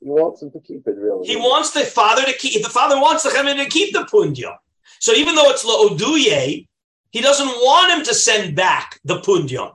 He 0.00 0.08
wants 0.08 0.42
him 0.42 0.50
to 0.52 0.60
keep 0.60 0.86
it, 0.86 0.96
really. 0.96 1.26
He 1.26 1.36
wants 1.36 1.72
the 1.72 1.80
father 1.80 2.22
to 2.24 2.32
keep. 2.32 2.62
The 2.62 2.70
father 2.70 2.98
wants 3.00 3.22
the 3.22 3.30
Chemini 3.30 3.64
to 3.64 3.70
keep 3.70 3.92
the 3.92 4.04
punja. 4.04 4.56
So 4.98 5.12
even 5.12 5.34
though 5.34 5.50
it's 5.50 5.64
la'oduye, 5.64 6.66
he 7.10 7.20
doesn't 7.20 7.46
want 7.46 7.92
him 7.92 8.04
to 8.04 8.14
send 8.14 8.56
back 8.56 9.00
the 9.04 9.20
pundion. 9.20 9.72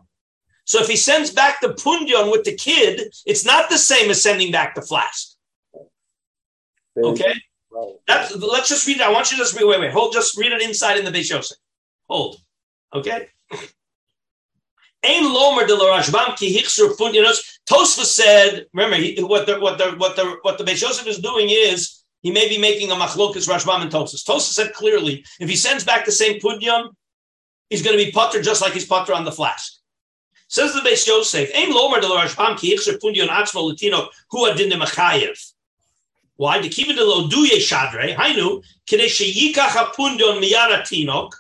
So 0.65 0.82
if 0.82 0.88
he 0.88 0.95
sends 0.95 1.32
back 1.32 1.62
the 1.62 1.69
pundion 1.69 2.32
with 2.32 2.43
the 2.43 2.56
kid, 2.56 3.13
it's 3.26 3.45
not 3.45 3.69
the 3.69 3.78
same 3.78 4.10
as 4.10 4.21
sending 4.21 4.52
back 4.52 4.76
the 4.76 4.82
flask. 4.82 5.36
Okay? 6.98 7.34
That's, 8.08 8.36
let's 8.36 8.69
just 8.69 8.88
read 8.88 8.98
it. 8.98 9.04
I 9.04 9.12
want 9.12 9.32
you 9.32 9.38
to 9.38 9.43
just 9.43 9.56
read, 9.56 9.65
wait, 9.65 9.80
wait, 9.80 9.91
hold, 9.91 10.13
just 10.13 10.38
read 10.38 10.52
it 10.54 10.62
inside 10.62 10.98
in 10.98 11.06
the 11.06 11.12
Beis 11.12 11.30
Yosef. 11.30 11.58
Hold. 12.08 12.38
Okay? 12.93 13.28
Ein 15.04 15.24
lomer 15.26 15.67
de 15.67 15.76
Rashbam 15.76 16.36
ki 16.36 16.58
hichsur 16.58 16.95
pundinos. 16.98 17.60
Tosfos 17.69 18.06
said, 18.06 18.65
remember 18.74 18.95
he, 18.95 19.21
what 19.21 19.45
the 19.45 19.60
what 19.60 19.78
the 19.78 19.91
what 19.98 20.15
the 20.15 20.38
what 20.41 20.58
the 20.58 20.63
Beis 20.63 20.82
Yosef 20.82 21.06
is 21.06 21.19
doing 21.19 21.48
is 21.50 22.04
he 22.21 22.32
may 22.32 22.50
be 22.50 22.58
making 22.58 22.91
a 22.91 22.95
machlokas 22.95 23.48
Rashbam 23.48 23.82
and 23.82 23.91
Tosfos. 23.91 24.24
Tosfos 24.24 24.54
said 24.54 24.74
clearly, 24.74 25.24
if 25.39 25.48
he 25.48 25.56
sends 25.56 25.84
back 25.84 26.06
the 26.06 26.12
same 26.12 26.39
pundion, 26.39 26.89
he's 27.69 27.82
going 27.82 27.97
to 27.97 28.04
be 28.04 28.12
putter 28.12 28.41
just 28.41 28.62
like 28.62 28.73
he's 28.73 28.86
putter 28.86 29.13
on 29.13 29.25
the 29.25 29.32
flask. 29.32 29.80
Says 30.47 30.73
the 30.73 30.82
Beis 30.82 31.08
Yosef, 31.08 31.49
Ein 31.56 31.71
lomer 31.71 31.99
de 31.99 32.08
Rashbam 32.08 32.58
ki 32.58 32.75
hichsur 32.75 32.99
pundion 32.99 33.28
atzmo 33.28 33.69
latino 33.69 34.10
hu 34.30 34.45
adin 34.45 34.69
de 34.69 34.75
machayev. 34.75 35.54
Why? 36.38 36.62
The 36.62 36.69
kiva 36.69 36.93
de 36.93 37.04
lo 37.04 37.28
duye 37.28 37.58
shadre, 37.60 38.15
hainu, 38.15 38.63
kidei 38.88 39.08
sheyikach 39.08 39.69
ha-pundion 39.69 40.41
miyara 40.41 40.82
tinok, 40.82 41.32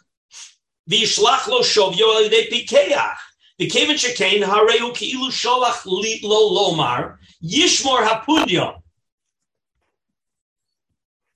v'yishlach 0.89 1.47
lo 1.47 1.61
shovyo 1.61 2.23
al 2.23 2.29
pikeach. 2.29 3.17
The 3.57 3.69
Kevin 3.69 3.95
Shekain, 3.95 4.43
Hareu 4.43 4.93
Ki'ilu 4.93 5.31
Sholach 5.31 5.85
Lo 5.85 6.73
Lomar, 6.73 7.17
Yishmor 7.41 8.05
Hapudyon. 8.05 8.81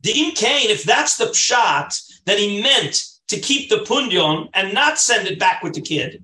The 0.02 0.12
Im 0.12 0.32
Kain, 0.36 0.70
if 0.70 0.84
that's 0.84 1.16
the 1.16 1.26
pshat 1.26 2.24
that 2.26 2.38
he 2.38 2.62
meant 2.62 3.06
to 3.30 3.40
keep 3.40 3.70
the 3.70 3.78
pundion 3.78 4.50
and 4.54 4.74
not 4.74 5.00
send 5.00 5.28
it 5.28 5.40
back 5.40 5.64
with 5.64 5.74
the 5.74 5.82
kid, 5.82 6.24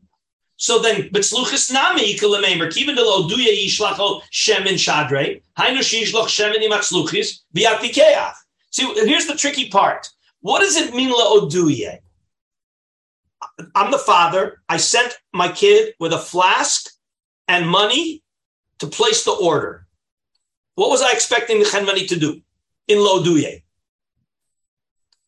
so 0.58 0.80
then 0.80 1.10
Bitzluchis 1.10 1.72
Nami 1.72 2.16
Ikalamemer, 2.16 2.70
Kivin 2.70 2.96
Delo 2.96 3.28
Duya 3.28 3.54
Yishlacho 3.54 4.22
Shemin 4.32 4.76
Shadre, 4.76 5.42
Hainu 5.58 5.80
Shishloch 5.80 6.28
Shemin 6.28 6.66
Imatzluchis, 6.66 7.40
Biatikeach. 7.54 8.34
See, 8.72 8.86
here's 9.06 9.28
the 9.28 9.36
tricky 9.36 9.70
part. 9.70 10.10
What 10.42 10.60
does 10.60 10.78
it 10.78 10.94
mean 10.94 11.12
laoduye? 11.14 12.00
I'm 13.74 13.92
the 13.92 13.98
father. 13.98 14.62
I 14.70 14.78
sent 14.78 15.18
my 15.34 15.52
kid 15.52 15.94
with 16.00 16.14
a 16.14 16.18
flask 16.18 16.90
and 17.48 17.70
money 17.70 18.24
to 18.80 18.88
place 18.88 19.24
the 19.24 19.32
order. 19.32 19.88
What 20.76 20.90
was 20.90 21.02
I 21.02 21.12
expecting 21.12 21.60
the 21.60 21.66
Chenvani 21.66 22.08
to 22.10 22.20
do 22.20 22.42
in 22.88 22.98
Loduye? 23.00 23.64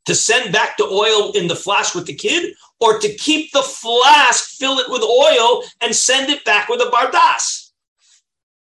To 0.08 0.16
send 0.16 0.54
back 0.54 0.78
the 0.78 0.86
oil 0.86 1.32
in 1.34 1.48
the 1.48 1.56
flask 1.56 1.94
with 1.94 2.06
the 2.06 2.16
kid, 2.16 2.56
or 2.80 2.98
to 2.98 3.14
keep 3.16 3.52
the 3.52 3.62
flask, 3.62 4.58
fill 4.58 4.80
it 4.80 4.90
with 4.90 5.02
oil, 5.02 5.64
and 5.82 5.94
send 5.94 6.30
it 6.30 6.46
back 6.46 6.70
with 6.70 6.80
a 6.80 6.86
bardas? 6.86 7.72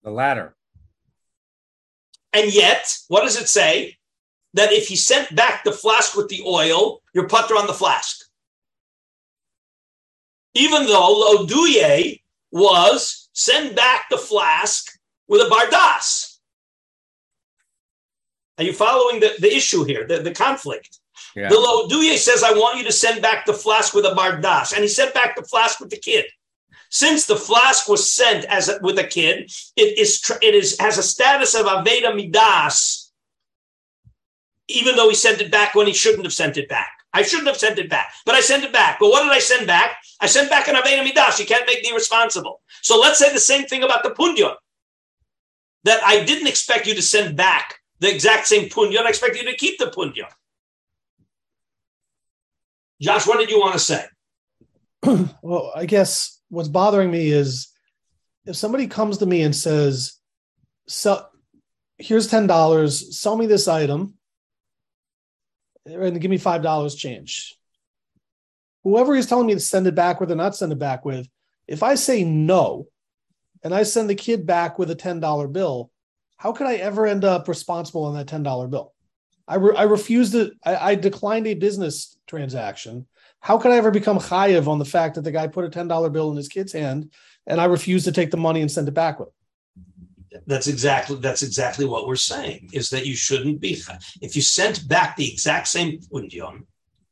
The 0.03 0.09
latter. 0.09 0.55
And 2.33 2.53
yet, 2.53 2.97
what 3.07 3.23
does 3.23 3.39
it 3.39 3.47
say? 3.47 3.97
That 4.55 4.71
if 4.71 4.87
he 4.87 4.95
sent 4.95 5.35
back 5.35 5.63
the 5.63 5.71
flask 5.71 6.15
with 6.15 6.29
the 6.29 6.41
oil, 6.47 7.01
you're 7.13 7.27
putter 7.27 7.55
on 7.55 7.67
the 7.67 7.73
flask. 7.73 8.25
Even 10.55 10.87
though 10.87 11.45
Loduye 11.45 12.21
was 12.51 13.29
send 13.33 13.75
back 13.75 14.09
the 14.09 14.17
flask 14.17 14.99
with 15.27 15.41
a 15.41 15.45
bardas. 15.45 16.37
Are 18.57 18.63
you 18.63 18.73
following 18.73 19.19
the, 19.19 19.35
the 19.39 19.55
issue 19.55 19.83
here, 19.83 20.07
the, 20.07 20.19
the 20.19 20.33
conflict? 20.33 20.99
Yeah. 21.35 21.49
The 21.49 21.55
Loduye 21.55 22.17
says, 22.17 22.43
I 22.43 22.51
want 22.51 22.77
you 22.77 22.83
to 22.85 22.91
send 22.91 23.21
back 23.21 23.45
the 23.45 23.53
flask 23.53 23.93
with 23.93 24.05
a 24.05 24.09
bardas. 24.09 24.73
And 24.73 24.81
he 24.81 24.87
sent 24.87 25.13
back 25.13 25.35
the 25.35 25.43
flask 25.43 25.79
with 25.79 25.89
the 25.89 25.97
kid. 25.97 26.25
Since 26.89 27.25
the 27.25 27.35
flask 27.35 27.87
was 27.87 28.11
sent 28.11 28.45
as 28.45 28.67
a, 28.67 28.79
with 28.81 28.97
a 28.97 29.03
kid, 29.03 29.51
it 29.75 29.97
is 29.97 30.21
it 30.41 30.55
is 30.55 30.79
has 30.79 30.97
a 30.97 31.03
status 31.03 31.53
of 31.53 31.67
aveda 31.67 32.15
midas, 32.15 33.11
even 34.67 34.95
though 34.95 35.09
he 35.09 35.15
sent 35.15 35.39
it 35.39 35.51
back 35.51 35.75
when 35.75 35.85
he 35.85 35.93
shouldn't 35.93 36.23
have 36.23 36.33
sent 36.33 36.57
it 36.57 36.67
back. 36.67 36.89
I 37.13 37.21
shouldn't 37.21 37.47
have 37.47 37.57
sent 37.57 37.79
it 37.79 37.89
back, 37.89 38.13
but 38.25 38.35
I 38.35 38.41
sent 38.41 38.63
it 38.63 38.73
back. 38.73 38.97
But 38.99 39.09
what 39.09 39.23
did 39.23 39.31
I 39.31 39.39
send 39.39 39.67
back? 39.67 39.97
I 40.19 40.25
sent 40.25 40.49
back 40.49 40.67
an 40.67 40.75
aveda 40.75 41.03
midas. 41.03 41.39
You 41.39 41.45
can't 41.45 41.67
make 41.67 41.83
me 41.83 41.91
responsible. 41.93 42.61
So 42.81 42.99
let's 42.99 43.19
say 43.19 43.31
the 43.31 43.39
same 43.39 43.65
thing 43.65 43.83
about 43.83 44.03
the 44.03 44.09
punyon. 44.09 44.55
That 45.83 46.03
I 46.03 46.23
didn't 46.23 46.47
expect 46.47 46.87
you 46.87 46.95
to 46.95 47.01
send 47.01 47.37
back 47.37 47.79
the 47.99 48.13
exact 48.13 48.47
same 48.47 48.67
punyon. 48.67 49.05
I 49.05 49.09
expect 49.09 49.37
you 49.37 49.43
to 49.43 49.55
keep 49.55 49.77
the 49.77 49.87
punyon. 49.87 50.29
Josh, 53.01 53.25
what 53.25 53.39
did 53.39 53.49
you 53.49 53.59
want 53.59 53.73
to 53.73 53.79
say? 53.79 54.05
well, 55.41 55.71
I 55.73 55.85
guess 55.85 56.41
what's 56.49 56.67
bothering 56.67 57.09
me 57.09 57.29
is 57.29 57.69
if 58.45 58.55
somebody 58.55 58.87
comes 58.87 59.19
to 59.19 59.25
me 59.25 59.41
and 59.41 59.55
says, 59.55 60.17
"So, 60.87 61.25
here's 61.97 62.27
ten 62.27 62.47
dollars. 62.47 63.17
Sell 63.17 63.37
me 63.37 63.45
this 63.45 63.67
item, 63.67 64.15
and 65.85 66.19
give 66.19 66.31
me 66.31 66.37
five 66.37 66.61
dollars 66.61 66.95
change." 66.95 67.55
Whoever 68.83 69.15
he's 69.15 69.27
telling 69.27 69.47
me 69.47 69.53
to 69.53 69.59
send 69.59 69.87
it 69.87 69.95
back 69.95 70.19
with 70.19 70.31
or 70.31 70.35
not 70.35 70.55
send 70.55 70.71
it 70.71 70.79
back 70.79 71.05
with, 71.05 71.27
if 71.67 71.83
I 71.83 71.95
say 71.95 72.23
no, 72.23 72.87
and 73.63 73.73
I 73.73 73.83
send 73.83 74.09
the 74.09 74.15
kid 74.15 74.45
back 74.45 74.77
with 74.77 74.91
a 74.91 74.95
ten 74.95 75.21
dollar 75.21 75.47
bill, 75.47 75.89
how 76.35 76.51
could 76.51 76.67
I 76.67 76.75
ever 76.75 77.07
end 77.07 77.23
up 77.23 77.47
responsible 77.47 78.03
on 78.03 78.15
that 78.15 78.27
ten 78.27 78.43
dollar 78.43 78.67
bill? 78.67 78.93
I, 79.47 79.55
re- 79.55 79.75
I 79.75 79.83
refused 79.83 80.35
it. 80.35 80.53
I, 80.63 80.75
I, 80.91 80.95
declined 80.95 81.47
a 81.47 81.55
business 81.55 82.15
transaction. 82.29 83.07
How 83.41 83.57
could 83.57 83.71
I 83.71 83.77
ever 83.77 83.91
become 83.91 84.19
chayiv 84.19 84.67
on 84.67 84.79
the 84.79 84.85
fact 84.85 85.15
that 85.15 85.21
the 85.21 85.31
guy 85.31 85.47
put 85.47 85.65
a 85.65 85.69
ten 85.69 85.87
dollar 85.87 86.09
bill 86.09 86.31
in 86.31 86.37
his 86.37 86.47
kid's 86.47 86.71
hand 86.71 87.11
and 87.47 87.59
I 87.59 87.65
refused 87.65 88.05
to 88.05 88.11
take 88.11 88.31
the 88.31 88.37
money 88.37 88.61
and 88.61 88.71
send 88.71 88.87
it 88.87 88.93
back 88.93 89.19
with? 89.19 89.29
That's 90.45 90.67
exactly 90.67 91.17
that's 91.17 91.41
exactly 91.41 91.85
what 91.85 92.07
we're 92.07 92.15
saying. 92.15 92.69
Is 92.71 92.89
that 92.91 93.05
you 93.05 93.15
shouldn't 93.15 93.59
be 93.59 93.81
if 94.21 94.35
you 94.35 94.41
sent 94.41 94.87
back 94.87 95.15
the 95.15 95.31
exact 95.31 95.67
same 95.67 95.99
pundion. 95.99 96.65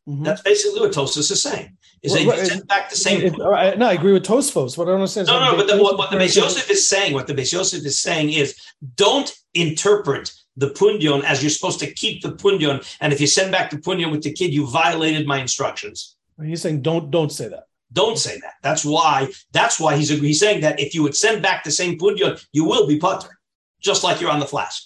Mm-hmm. 0.08 0.23
That's 0.23 0.41
basically 0.41 0.80
what 0.80 0.91
Tosfos 0.91 1.30
is 1.32 1.41
saying. 1.41 1.75
Is 2.01 2.13
well, 2.13 2.25
that 2.27 2.38
you 2.38 2.45
sent 2.45 2.67
back 2.67 2.89
the 2.89 2.95
same? 2.95 3.21
It, 3.21 3.34
it, 3.34 3.77
no, 3.77 3.88
I 3.88 3.93
agree 3.93 4.13
with 4.13 4.23
Tosfos. 4.23 4.77
What 4.77 4.88
I 4.88 4.91
want 4.91 5.03
to 5.03 5.08
say 5.10 5.21
is 5.21 5.27
no, 5.27 5.43
no. 5.43 5.58
But 5.58 5.67
the, 5.67 5.82
what, 5.82 5.97
what 5.97 6.12
the 6.12 6.17
Beis 6.17 6.38
Yosef 6.38 6.69
is 6.69 6.88
saying, 6.88 7.13
what 7.13 7.27
the 7.27 7.34
Beis 7.34 7.51
Yosef 7.51 7.86
is 7.86 7.99
saying 7.99 8.32
is, 8.32 8.56
don't 8.95 9.36
interpret 9.53 10.32
the 10.57 10.71
pundion 10.71 11.23
as 11.23 11.41
you're 11.41 11.51
supposed 11.51 11.79
to 11.79 11.93
keep 11.93 12.21
the 12.21 12.33
pundion, 12.33 12.83
and 12.99 13.13
if 13.13 13.21
you 13.21 13.27
send 13.27 13.51
back 13.51 13.69
the 13.69 13.77
pundion 13.77 14.11
with 14.11 14.23
the 14.23 14.33
kid, 14.33 14.53
you 14.53 14.67
violated 14.67 15.25
my 15.25 15.39
instructions. 15.39 16.17
He's 16.43 16.61
saying 16.61 16.81
don't 16.81 17.09
don't 17.09 17.31
say 17.31 17.47
that. 17.47 17.65
Don't 17.93 18.17
say 18.17 18.39
that. 18.41 18.55
That's 18.63 18.83
why. 18.83 19.31
That's 19.53 19.79
why 19.79 19.95
he's 19.95 20.09
he's 20.09 20.39
saying 20.39 20.61
that 20.61 20.79
if 20.79 20.93
you 20.93 21.03
would 21.03 21.15
send 21.15 21.41
back 21.41 21.63
the 21.63 21.71
same 21.71 21.97
pundion, 21.97 22.43
you 22.51 22.65
will 22.65 22.87
be 22.87 22.99
putter, 22.99 23.39
just 23.81 24.03
like 24.03 24.19
you're 24.19 24.31
on 24.31 24.39
the 24.39 24.45
flask. 24.45 24.83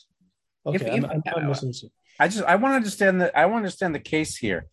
Okay, 0.65 0.85
if, 0.85 1.03
I'm, 1.03 1.05
I'm, 1.05 1.23
I'm 1.25 1.53
I 2.19 2.27
just 2.27 2.43
I 2.43 2.55
want 2.55 2.73
to 2.73 2.75
understand 2.75 3.21
that 3.21 3.35
I 3.35 3.45
want 3.45 3.55
to 3.55 3.65
understand 3.65 3.95
the 3.95 3.99
case 3.99 4.37
here. 4.37 4.67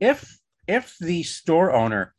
If 0.00 0.38
if 0.66 0.96
the 1.00 1.22
store 1.24 1.72
owner 1.72 2.14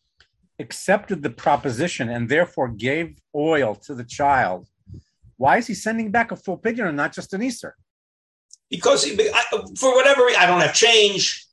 accepted 0.59 1.23
the 1.23 1.29
proposition 1.29 2.09
and 2.09 2.29
therefore 2.29 2.67
gave 2.67 3.17
oil 3.33 3.75
to 3.75 3.95
the 3.95 4.03
child, 4.03 4.67
why 5.37 5.57
is 5.57 5.67
he 5.67 5.73
sending 5.73 6.11
back 6.11 6.31
a 6.31 6.35
full 6.35 6.57
pigeon 6.57 6.87
and 6.87 6.95
not 6.95 7.13
just 7.13 7.33
an 7.33 7.41
isser? 7.41 7.71
Because 8.69 9.05
for 9.77 9.95
whatever 9.95 10.25
reason, 10.25 10.41
I 10.41 10.45
don't 10.45 10.61
have 10.61 10.73
change. 10.73 11.45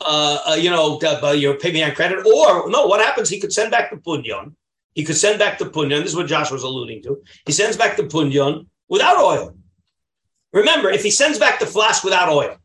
Uh, 0.00 0.38
uh, 0.48 0.54
you 0.54 0.70
know, 0.70 0.98
uh, 0.98 1.32
you 1.32 1.54
pay 1.54 1.72
me 1.72 1.82
on 1.82 1.92
credit, 1.92 2.26
or 2.26 2.70
no. 2.70 2.86
What 2.86 3.00
happens? 3.00 3.28
He 3.28 3.40
could 3.40 3.52
send 3.52 3.70
back 3.70 3.90
the 3.90 3.96
punyon. 3.96 4.54
He 4.94 5.04
could 5.04 5.16
send 5.16 5.38
back 5.38 5.58
the 5.58 5.66
punyon. 5.66 6.02
This 6.02 6.10
is 6.10 6.16
what 6.16 6.26
Josh 6.26 6.50
was 6.50 6.62
alluding 6.62 7.02
to. 7.02 7.22
He 7.44 7.52
sends 7.52 7.76
back 7.76 7.96
the 7.96 8.04
punyon 8.04 8.66
without 8.88 9.18
oil. 9.18 9.54
Remember, 10.52 10.90
if 10.90 11.02
he 11.02 11.10
sends 11.10 11.38
back 11.38 11.58
the 11.60 11.66
flask 11.66 12.04
without 12.04 12.30
oil, 12.30 12.56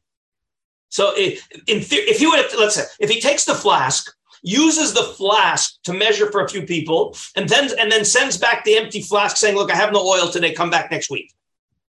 so 0.89 1.13
if, 1.15 1.47
if 1.67 2.19
he 2.19 2.27
would, 2.27 2.45
let's 2.59 2.75
say, 2.75 2.83
if 2.99 3.09
he 3.09 3.21
takes 3.21 3.45
the 3.45 3.55
flask, 3.55 4.13
uses 4.43 4.93
the 4.93 5.03
flask 5.03 5.81
to 5.83 5.93
measure 5.93 6.31
for 6.31 6.43
a 6.43 6.49
few 6.49 6.63
people, 6.63 7.15
and 7.35 7.47
then 7.47 7.69
and 7.79 7.91
then 7.91 8.03
sends 8.03 8.37
back 8.37 8.63
the 8.63 8.75
empty 8.75 9.01
flask 9.01 9.37
saying, 9.37 9.55
"Look, 9.55 9.71
I 9.71 9.75
have 9.75 9.93
no 9.93 10.05
oil 10.05 10.29
today. 10.29 10.53
Come 10.53 10.69
back 10.69 10.91
next 10.91 11.09
week." 11.09 11.33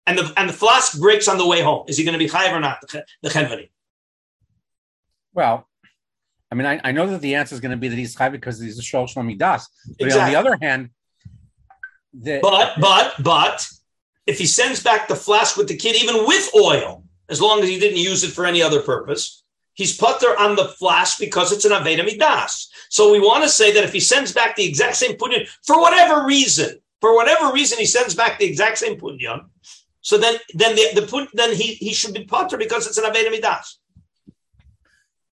And 0.07 0.19
the 0.19 0.33
and 0.37 0.49
the 0.49 0.53
flask 0.53 0.99
breaks 0.99 1.29
on 1.29 1.39
the 1.39 1.47
way 1.47 1.63
home. 1.63 1.85
Is 1.89 1.97
he 1.97 2.05
going 2.05 2.15
to 2.15 2.19
be 2.19 2.29
chayiv 2.29 2.53
or 2.53 2.61
not? 2.61 2.81
The 2.91 3.29
chenvani. 3.29 3.71
Well, 5.33 5.69
I 6.51 6.55
mean, 6.55 6.67
I, 6.67 6.81
I, 6.85 6.93
know 6.93 7.07
that 7.07 7.23
the 7.23 7.37
answer 7.37 7.55
is 7.55 7.61
going 7.61 7.71
to 7.71 7.79
be 7.79 7.89
that 7.89 7.97
he's 7.97 8.15
chayiv 8.17 8.33
because 8.33 8.61
he's 8.61 8.79
a 8.79 8.83
shol 8.83 9.07
das. 9.39 9.69
But 9.99 10.07
exactly. 10.07 10.35
on 10.37 10.45
the 10.45 10.51
other 10.51 10.59
hand, 10.61 10.91
the, 12.13 12.41
but 12.43 12.81
but 12.81 13.15
but 13.23 13.69
if 14.27 14.39
he 14.39 14.47
sends 14.47 14.83
back 14.83 15.09
the 15.09 15.17
flask 15.17 15.57
with 15.57 15.69
the 15.69 15.77
kid, 15.77 15.97
even 16.03 16.27
with 16.27 16.51
oil, 16.55 17.05
as 17.33 17.41
long 17.41 17.63
as 17.63 17.69
he 17.69 17.79
didn't 17.79 17.99
use 17.99 18.23
it 18.23 18.31
for 18.31 18.45
any 18.47 18.63
other 18.63 18.81
purpose. 18.81 19.43
He's 19.75 19.97
putter 19.97 20.39
on 20.39 20.55
the 20.55 20.69
flask 20.69 21.19
because 21.19 21.51
it's 21.51 21.65
an 21.65 21.73
Aveda 21.73 22.05
Midas. 22.05 22.71
So 22.91 23.11
we 23.11 23.21
want 23.21 23.43
to 23.43 23.49
say 23.49 23.73
that 23.73 23.85
if 23.85 23.93
he 23.93 24.01
sends 24.01 24.31
back 24.33 24.55
the 24.55 24.67
exact 24.67 24.97
same 24.97 25.17
punyan, 25.17 25.49
for 25.65 25.81
whatever 25.81 26.27
reason, 26.27 26.79
for 27.01 27.17
whatever 27.17 27.51
reason 27.53 27.79
he 27.79 27.87
sends 27.87 28.15
back 28.15 28.39
the 28.39 28.45
exact 28.45 28.79
same 28.79 29.01
punyan, 29.01 29.47
so 30.03 30.19
then 30.19 30.37
then 30.55 30.77
the, 30.77 31.01
the 31.01 31.29
then 31.33 31.55
he, 31.55 31.75
he 31.75 31.93
should 31.93 32.15
be 32.15 32.25
potter 32.25 32.57
because 32.57 32.87
it's 32.87 32.99
an 32.99 33.05
Aveda 33.05 33.31
Midas. 33.31 33.81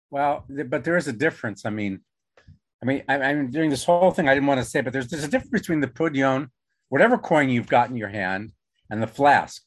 Well, 0.09 0.45
but 0.47 0.83
there 0.83 0.97
is 0.97 1.07
a 1.07 1.13
difference. 1.13 1.65
I 1.65 1.69
mean, 1.69 1.99
I 2.81 2.85
mean, 2.85 3.03
I, 3.07 3.31
am 3.31 3.51
doing 3.51 3.69
this 3.69 3.83
whole 3.83 4.11
thing. 4.11 4.27
I 4.27 4.33
didn't 4.33 4.47
want 4.47 4.59
to 4.59 4.65
say, 4.65 4.81
but 4.81 4.93
there's 4.93 5.07
there's 5.07 5.23
a 5.23 5.27
difference 5.27 5.51
between 5.51 5.81
the 5.81 5.87
pudyon, 5.87 6.47
whatever 6.87 7.17
coin 7.17 7.49
you've 7.49 7.67
got 7.67 7.89
in 7.89 7.97
your 7.97 8.09
hand, 8.09 8.53
and 8.89 9.03
the 9.03 9.07
flask. 9.07 9.61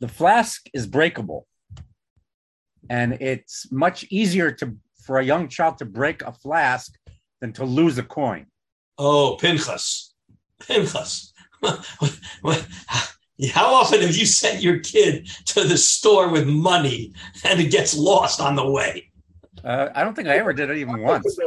The 0.00 0.08
flask 0.08 0.68
is 0.72 0.86
breakable 0.86 1.46
and 2.90 3.14
it's 3.20 3.70
much 3.70 4.04
easier 4.10 4.50
to 4.50 4.76
for 5.04 5.18
a 5.18 5.24
young 5.24 5.48
child 5.48 5.78
to 5.78 5.84
break 5.84 6.22
a 6.22 6.32
flask 6.32 6.94
than 7.40 7.52
to 7.52 7.64
lose 7.64 7.98
a 7.98 8.02
coin. 8.02 8.46
Oh, 8.98 9.36
Pinchas, 9.40 10.14
Pinchas. 10.60 11.32
How 13.52 13.74
often 13.74 14.00
have 14.02 14.14
you 14.14 14.26
sent 14.26 14.62
your 14.62 14.78
kid 14.80 15.28
to 15.46 15.64
the 15.64 15.76
store 15.76 16.28
with 16.28 16.46
money 16.46 17.12
and 17.44 17.60
it 17.60 17.70
gets 17.70 17.96
lost 17.96 18.40
on 18.40 18.56
the 18.56 18.68
way? 18.68 19.10
Uh, 19.64 19.88
I 19.94 20.02
don't 20.02 20.14
think 20.14 20.28
I 20.28 20.36
ever 20.36 20.52
did 20.52 20.70
it 20.70 20.78
even 20.78 21.00
once. 21.02 21.38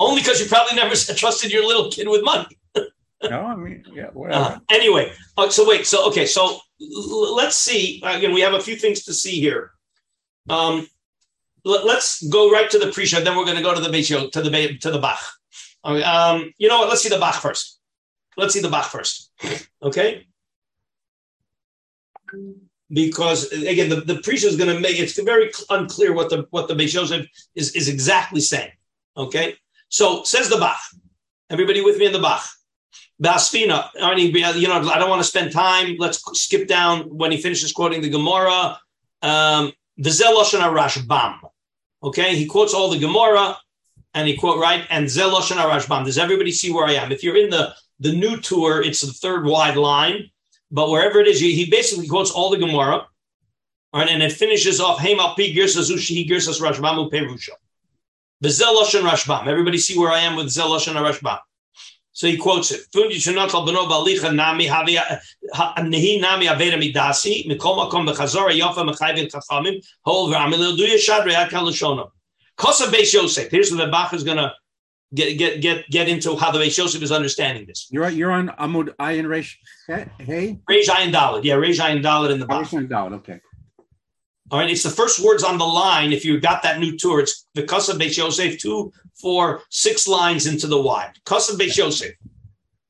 Only 0.00 0.20
because 0.20 0.40
you 0.40 0.46
probably 0.46 0.76
never 0.76 0.94
trusted 0.94 1.52
your 1.52 1.66
little 1.66 1.90
kid 1.90 2.08
with 2.08 2.24
money. 2.24 2.46
no, 3.22 3.42
I 3.42 3.56
mean, 3.56 3.84
yeah, 3.92 4.08
whatever. 4.12 4.44
Uh, 4.44 4.58
anyway, 4.70 5.12
uh, 5.36 5.48
so 5.48 5.68
wait, 5.68 5.86
so 5.86 6.06
okay, 6.08 6.26
so 6.26 6.58
l- 6.80 7.36
let's 7.36 7.56
see. 7.56 8.00
Again, 8.04 8.32
we 8.32 8.40
have 8.40 8.54
a 8.54 8.60
few 8.60 8.76
things 8.76 9.04
to 9.04 9.12
see 9.12 9.40
here. 9.40 9.72
Um, 10.48 10.88
let, 11.64 11.84
us 11.84 12.22
go 12.30 12.50
right 12.50 12.70
to 12.70 12.78
the 12.78 12.86
Prisha, 12.86 13.22
then 13.22 13.36
we're 13.36 13.44
going 13.44 13.56
to 13.56 13.62
go 13.62 13.74
to 13.74 13.80
the 13.80 13.88
Beishio, 13.88 14.30
to 14.32 14.40
the 14.40 14.78
to 14.78 14.90
the 14.90 14.98
Bach. 14.98 15.20
Um, 15.84 16.52
you 16.58 16.68
know 16.68 16.78
what? 16.78 16.88
Let's 16.88 17.02
see 17.02 17.08
the 17.08 17.18
Bach 17.18 17.34
first. 17.34 17.78
Let's 18.36 18.54
see 18.54 18.60
the 18.60 18.70
Bach 18.70 18.86
first. 18.86 19.32
Okay. 19.82 20.26
Because 22.90 23.52
again, 23.52 23.90
the, 23.90 23.96
the 23.96 24.22
is 24.26 24.56
going 24.56 24.74
to 24.74 24.80
make 24.80 24.98
it's 24.98 25.18
very 25.20 25.50
unclear 25.70 26.14
what 26.14 26.30
the 26.30 26.46
what 26.50 26.68
the 26.68 26.74
Beis 26.74 26.94
Yosef 26.94 27.26
is 27.54 27.74
is 27.74 27.88
exactly 27.88 28.40
saying. 28.40 28.72
Okay. 29.16 29.56
So 29.88 30.22
says 30.22 30.48
the 30.48 30.56
Bach. 30.56 30.80
Everybody 31.50 31.82
with 31.82 31.98
me 31.98 32.06
in 32.06 32.12
the 32.12 32.18
Bach. 32.18 32.44
Basfina, 33.22 33.88
you 34.56 34.68
know, 34.68 34.88
I 34.90 34.98
don't 34.98 35.10
want 35.10 35.20
to 35.20 35.28
spend 35.28 35.50
time. 35.50 35.96
Let's 35.98 36.22
skip 36.38 36.68
down 36.68 37.02
when 37.02 37.32
he 37.32 37.38
finishes 37.38 37.72
quoting 37.72 38.00
the 38.00 38.08
Gemara. 38.08 38.78
Um, 39.22 39.72
Rashbam. 40.00 41.38
Okay, 42.02 42.36
he 42.36 42.46
quotes 42.46 42.72
all 42.72 42.88
the 42.90 42.98
Gemara, 42.98 43.56
and 44.14 44.28
he 44.28 44.36
quote 44.36 44.60
right 44.60 44.86
and 44.90 45.10
Zel 45.10 45.32
Lashon 45.32 45.56
Rashbam. 45.56 46.04
Does 46.04 46.16
everybody 46.16 46.52
see 46.52 46.72
where 46.72 46.86
I 46.86 46.92
am? 46.92 47.10
If 47.10 47.24
you're 47.24 47.36
in 47.36 47.50
the 47.50 47.74
the 47.98 48.12
new 48.12 48.40
Tur, 48.40 48.82
it's 48.82 49.00
the 49.00 49.12
third 49.12 49.44
wide 49.44 49.76
line, 49.76 50.30
but 50.70 50.90
wherever 50.90 51.20
it 51.20 51.26
is, 51.26 51.40
he 51.40 51.68
basically 51.70 52.06
quotes 52.06 52.30
all 52.30 52.50
the 52.50 52.58
Gemara. 52.58 53.06
Right, 53.94 54.08
and 54.08 54.22
it 54.22 54.32
finishes 54.32 54.80
off 54.80 54.98
Haim 54.98 55.18
al 55.18 55.34
girsas 55.34 55.90
ushi 55.90 56.28
girsas 56.28 56.60
Rashbamu. 56.60 57.10
Vizel 58.44 58.74
Lashon 58.74 59.02
Rashbam. 59.08 59.46
Everybody 59.46 59.78
see 59.78 59.98
where 59.98 60.10
I 60.10 60.20
am 60.20 60.36
with 60.36 60.50
Zel 60.50 60.74
and 60.74 60.82
Rashbam. 60.82 61.38
So 62.12 62.26
he 62.26 62.36
quotes 62.36 62.70
it. 62.72 62.80
Here's 62.92 63.16
where 73.70 73.86
the 73.86 73.88
Bach 73.90 74.12
is 74.12 74.24
going 74.24 74.36
to 74.36 74.52
get 75.14 75.38
get 75.38 75.60
get 75.60 75.88
get 75.90 76.08
into 76.08 76.36
how 76.36 76.50
the 76.50 76.58
Beis 76.58 76.76
Yosef 76.76 77.02
is 77.02 77.12
understanding 77.12 77.66
this. 77.66 77.88
You're 77.90 78.08
you're 78.10 78.30
on 78.30 78.48
Amud 78.48 78.94
Ayin 78.96 79.24
Reish 79.24 79.56
eh, 79.88 80.04
Hey. 80.18 80.58
Reish 80.68 80.86
Ayin 80.86 81.12
Dalit. 81.12 81.44
Yeah, 81.44 81.54
Reish 81.54 81.78
Ayin 81.78 82.02
Dalit 82.02 82.30
in 82.30 82.40
the. 82.40 82.46
Reish 82.46 82.70
Ayin 82.70 82.88
Dalit. 82.88 83.12
Okay. 83.14 83.40
All 84.50 84.60
right, 84.60 84.70
it's 84.70 84.82
the 84.82 84.90
first 84.90 85.22
words 85.22 85.44
on 85.44 85.58
the 85.58 85.66
line. 85.66 86.10
If 86.12 86.24
you 86.24 86.40
got 86.40 86.62
that 86.62 86.80
new 86.80 86.96
Tur, 86.96 87.20
it's 87.20 87.46
the 87.54 87.64
Kasav 87.64 88.00
Beis 88.00 88.16
Yosef, 88.16 88.58
two, 88.58 88.92
four, 89.20 89.60
six 89.68 90.08
lines 90.08 90.46
into 90.46 90.66
the 90.66 90.80
wide. 90.80 91.12
Kasav 91.26 91.58
Beis 91.58 91.76
Yosef. 91.76 92.14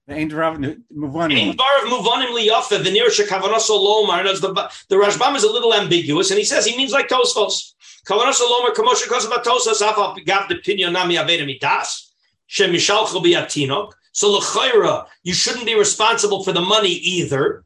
Ein 0.08 0.30
Barav 0.30 0.56
Muvanim 0.96 2.30
Liyafa, 2.32 2.82
the 2.82 2.90
near 2.90 3.08
Shekavanas 3.08 3.68
Lomar. 3.68 4.24
The, 4.40 4.70
the 4.88 4.96
Rashbam 4.96 5.36
is 5.36 5.42
a 5.42 5.52
little 5.52 5.74
ambiguous, 5.74 6.30
and 6.30 6.38
he 6.38 6.44
says 6.44 6.64
he 6.64 6.76
means 6.76 6.92
like 6.92 7.08
Tosfos. 7.08 7.74
Kavanas 8.06 8.40
Lomar, 8.40 8.72
Kamosha 8.74 9.06
Kasav 9.06 9.42
Tosfos, 9.42 9.82
Afal 9.82 10.24
Gav 10.24 10.48
the 10.48 10.56
Pinyon 10.56 10.92
Nami 10.92 11.16
Aveda 11.16 11.44
Midas, 11.44 12.07
So 12.50 14.30
L'chaira, 14.30 15.06
you 15.22 15.34
shouldn't 15.34 15.66
be 15.66 15.74
responsible 15.74 16.42
for 16.42 16.52
the 16.52 16.60
money 16.60 16.90
either. 16.90 17.64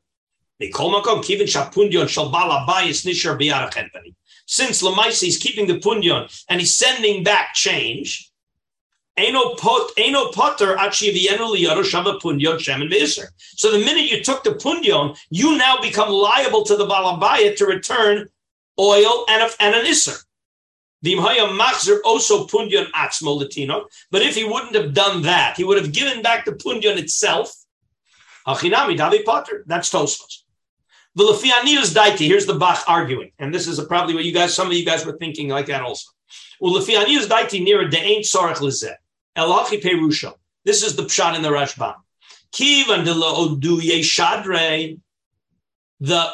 Since 4.46 4.82
Lamaisi 4.82 5.28
is 5.28 5.38
keeping 5.38 5.66
the 5.66 5.78
punyon 5.78 6.44
and 6.48 6.60
he's 6.60 6.76
sending 6.76 7.22
back 7.24 7.54
change, 7.54 8.32
so 9.14 9.24
the 13.70 13.82
minute 13.84 14.10
you 14.10 14.22
took 14.22 14.42
the 14.42 14.52
punyon, 14.52 15.18
you 15.28 15.58
now 15.58 15.78
become 15.82 16.08
liable 16.08 16.64
to 16.64 16.76
the 16.76 16.86
balabaya 16.86 17.54
to 17.56 17.66
return 17.66 18.28
oil 18.80 19.26
and, 19.28 19.42
a, 19.42 19.50
and 19.60 19.74
an 19.74 19.84
isser. 19.84 20.24
Also 21.04 22.46
punyon 22.46 22.90
atzmo 22.92 23.84
But 24.10 24.22
if 24.22 24.34
he 24.34 24.44
wouldn't 24.44 24.74
have 24.74 24.94
done 24.94 25.22
that, 25.22 25.56
he 25.56 25.64
would 25.64 25.78
have 25.78 25.92
given 25.92 26.22
back 26.22 26.44
the 26.44 26.52
punyon 26.52 26.98
itself. 26.98 27.54
Achinami 28.46 28.96
davi 28.96 29.24
potter. 29.24 29.64
That's 29.66 29.90
Tosfos. 29.90 30.42
V'lefianiyus 31.18 31.94
daiti. 31.94 32.26
Here's 32.26 32.46
the 32.46 32.54
Bach 32.54 32.84
arguing, 32.88 33.32
and 33.38 33.54
this 33.54 33.66
is 33.66 33.78
probably 33.84 34.14
what 34.14 34.24
you 34.24 34.32
guys, 34.32 34.54
some 34.54 34.68
of 34.68 34.72
you 34.72 34.84
guys 34.84 35.04
were 35.04 35.16
thinking 35.18 35.48
like 35.48 35.66
that 35.66 35.82
also. 35.82 36.10
Ulefianiyus 36.62 37.26
daiti 37.26 37.62
near 37.62 37.88
de 37.88 37.98
ain't 37.98 38.24
sorach 38.24 38.56
lezeh. 38.56 38.94
Elachi 39.36 39.82
perusha. 39.82 40.34
This 40.64 40.82
is 40.82 40.96
the 40.96 41.02
pshat 41.02 41.36
in 41.36 41.42
the 41.42 41.50
Rashbam. 41.50 41.94
Kivan 42.52 43.04
de 43.04 43.12
odu 43.12 43.80
yeshadre. 43.80 44.98
The 46.00 46.30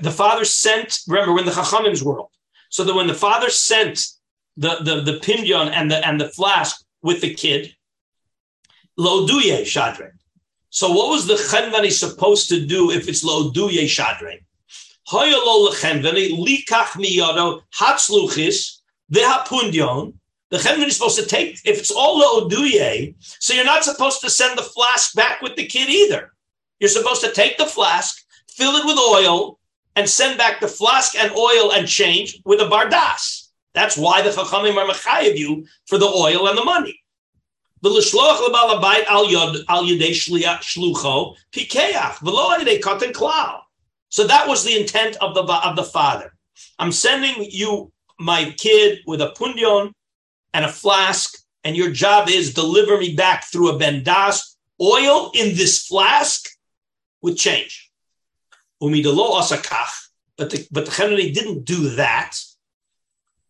the 0.00 0.10
father 0.10 0.44
sent. 0.44 1.00
Remember 1.06 1.32
when 1.32 1.44
the 1.44 1.52
Chachamim's 1.52 2.02
world. 2.02 2.30
So 2.76 2.84
that 2.84 2.94
when 2.94 3.06
the 3.06 3.14
father 3.14 3.48
sent 3.48 4.06
the 4.58 4.76
the 4.82 5.00
the 5.00 5.18
pinyon 5.20 5.68
and 5.68 5.90
the 5.90 6.06
and 6.06 6.20
the 6.20 6.28
flask 6.28 6.84
with 7.00 7.22
the 7.22 7.32
kid, 7.32 7.74
lo 8.98 9.26
duye 9.26 9.62
shadre. 9.62 10.10
So 10.68 10.92
what 10.92 11.08
was 11.08 11.26
the 11.26 11.36
chenvani 11.36 11.90
supposed 11.90 12.50
to 12.50 12.66
do 12.66 12.90
if 12.90 13.08
it's 13.08 13.24
lo 13.24 13.50
duye 13.50 13.84
shadre? 13.84 14.44
Hoyolo 15.08 15.70
lechenvani 15.70 16.36
likach 16.46 16.92
miyado 17.02 17.62
hatzluchis 17.80 18.82
v'hapundyon. 19.10 20.12
The 20.50 20.58
chenvani 20.58 20.88
is 20.88 20.96
supposed 20.96 21.18
to 21.18 21.24
take 21.24 21.52
if 21.64 21.78
it's 21.78 21.90
all 21.90 22.18
lo 22.18 22.46
duye. 22.46 23.14
So 23.40 23.54
you're 23.54 23.64
not 23.64 23.84
supposed 23.84 24.20
to 24.20 24.28
send 24.28 24.58
the 24.58 24.68
flask 24.74 25.14
back 25.14 25.40
with 25.40 25.56
the 25.56 25.64
kid 25.64 25.88
either. 25.88 26.34
You're 26.78 26.90
supposed 26.90 27.24
to 27.24 27.32
take 27.32 27.56
the 27.56 27.64
flask, 27.64 28.22
fill 28.50 28.76
it 28.76 28.84
with 28.84 28.98
oil, 28.98 29.58
and 29.96 30.08
send 30.08 30.38
back 30.38 30.60
the 30.60 30.68
flask 30.68 31.16
and 31.16 31.32
oil 31.32 31.72
and 31.72 31.88
change 31.88 32.40
with 32.44 32.60
a 32.60 32.64
bardas. 32.64 33.48
That's 33.74 33.96
why 33.96 34.22
the 34.22 34.30
chachamim 34.30 34.76
are 34.76 34.86
mechayev 34.86 35.36
you 35.36 35.66
for 35.86 35.98
the 35.98 36.06
oil 36.06 36.46
and 36.48 36.56
the 36.56 36.64
money. 36.64 37.00
So 37.82 37.90
that 44.26 44.48
was 44.48 44.64
the 44.64 44.80
intent 44.80 45.16
of 45.16 45.34
the 45.34 45.42
of 45.42 45.76
the 45.76 45.84
father. 45.84 46.32
I'm 46.78 46.92
sending 46.92 47.34
you 47.50 47.92
my 48.18 48.54
kid 48.56 49.00
with 49.06 49.20
a 49.20 49.34
pundion 49.38 49.92
and 50.54 50.64
a 50.64 50.72
flask, 50.72 51.36
and 51.64 51.76
your 51.76 51.90
job 51.90 52.30
is 52.30 52.54
deliver 52.54 52.96
me 52.96 53.14
back 53.14 53.44
through 53.44 53.68
a 53.68 53.78
bendas 53.78 54.56
oil 54.80 55.30
in 55.34 55.54
this 55.54 55.86
flask 55.86 56.48
with 57.20 57.36
change. 57.36 57.85
Umidalo 58.82 59.40
asakach, 59.40 60.08
but 60.36 60.50
the 60.50 60.66
but 60.70 60.84
the 60.84 60.90
Chenoni 60.90 61.32
didn't 61.32 61.64
do 61.64 61.90
that. 61.96 62.36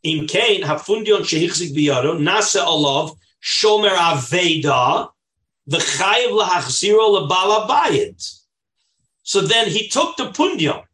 Im 0.03 0.27
kain 0.29 0.63
hafundion 0.63 1.23
shehichzik 1.23 1.75
biyado 1.75 2.19
nasa 2.19 2.65
alav 2.65 3.17
shomer 3.43 3.91
aveda, 3.91 5.11
the 5.67 5.79
chayiv 5.79 6.31
lahachziro 6.31 7.29
lebalabayit. 7.29 8.41
So 9.25 9.41
then 9.41 9.69
he 9.69 9.89
took 9.89 10.17
the 10.17 10.31
punyon. 10.31 10.85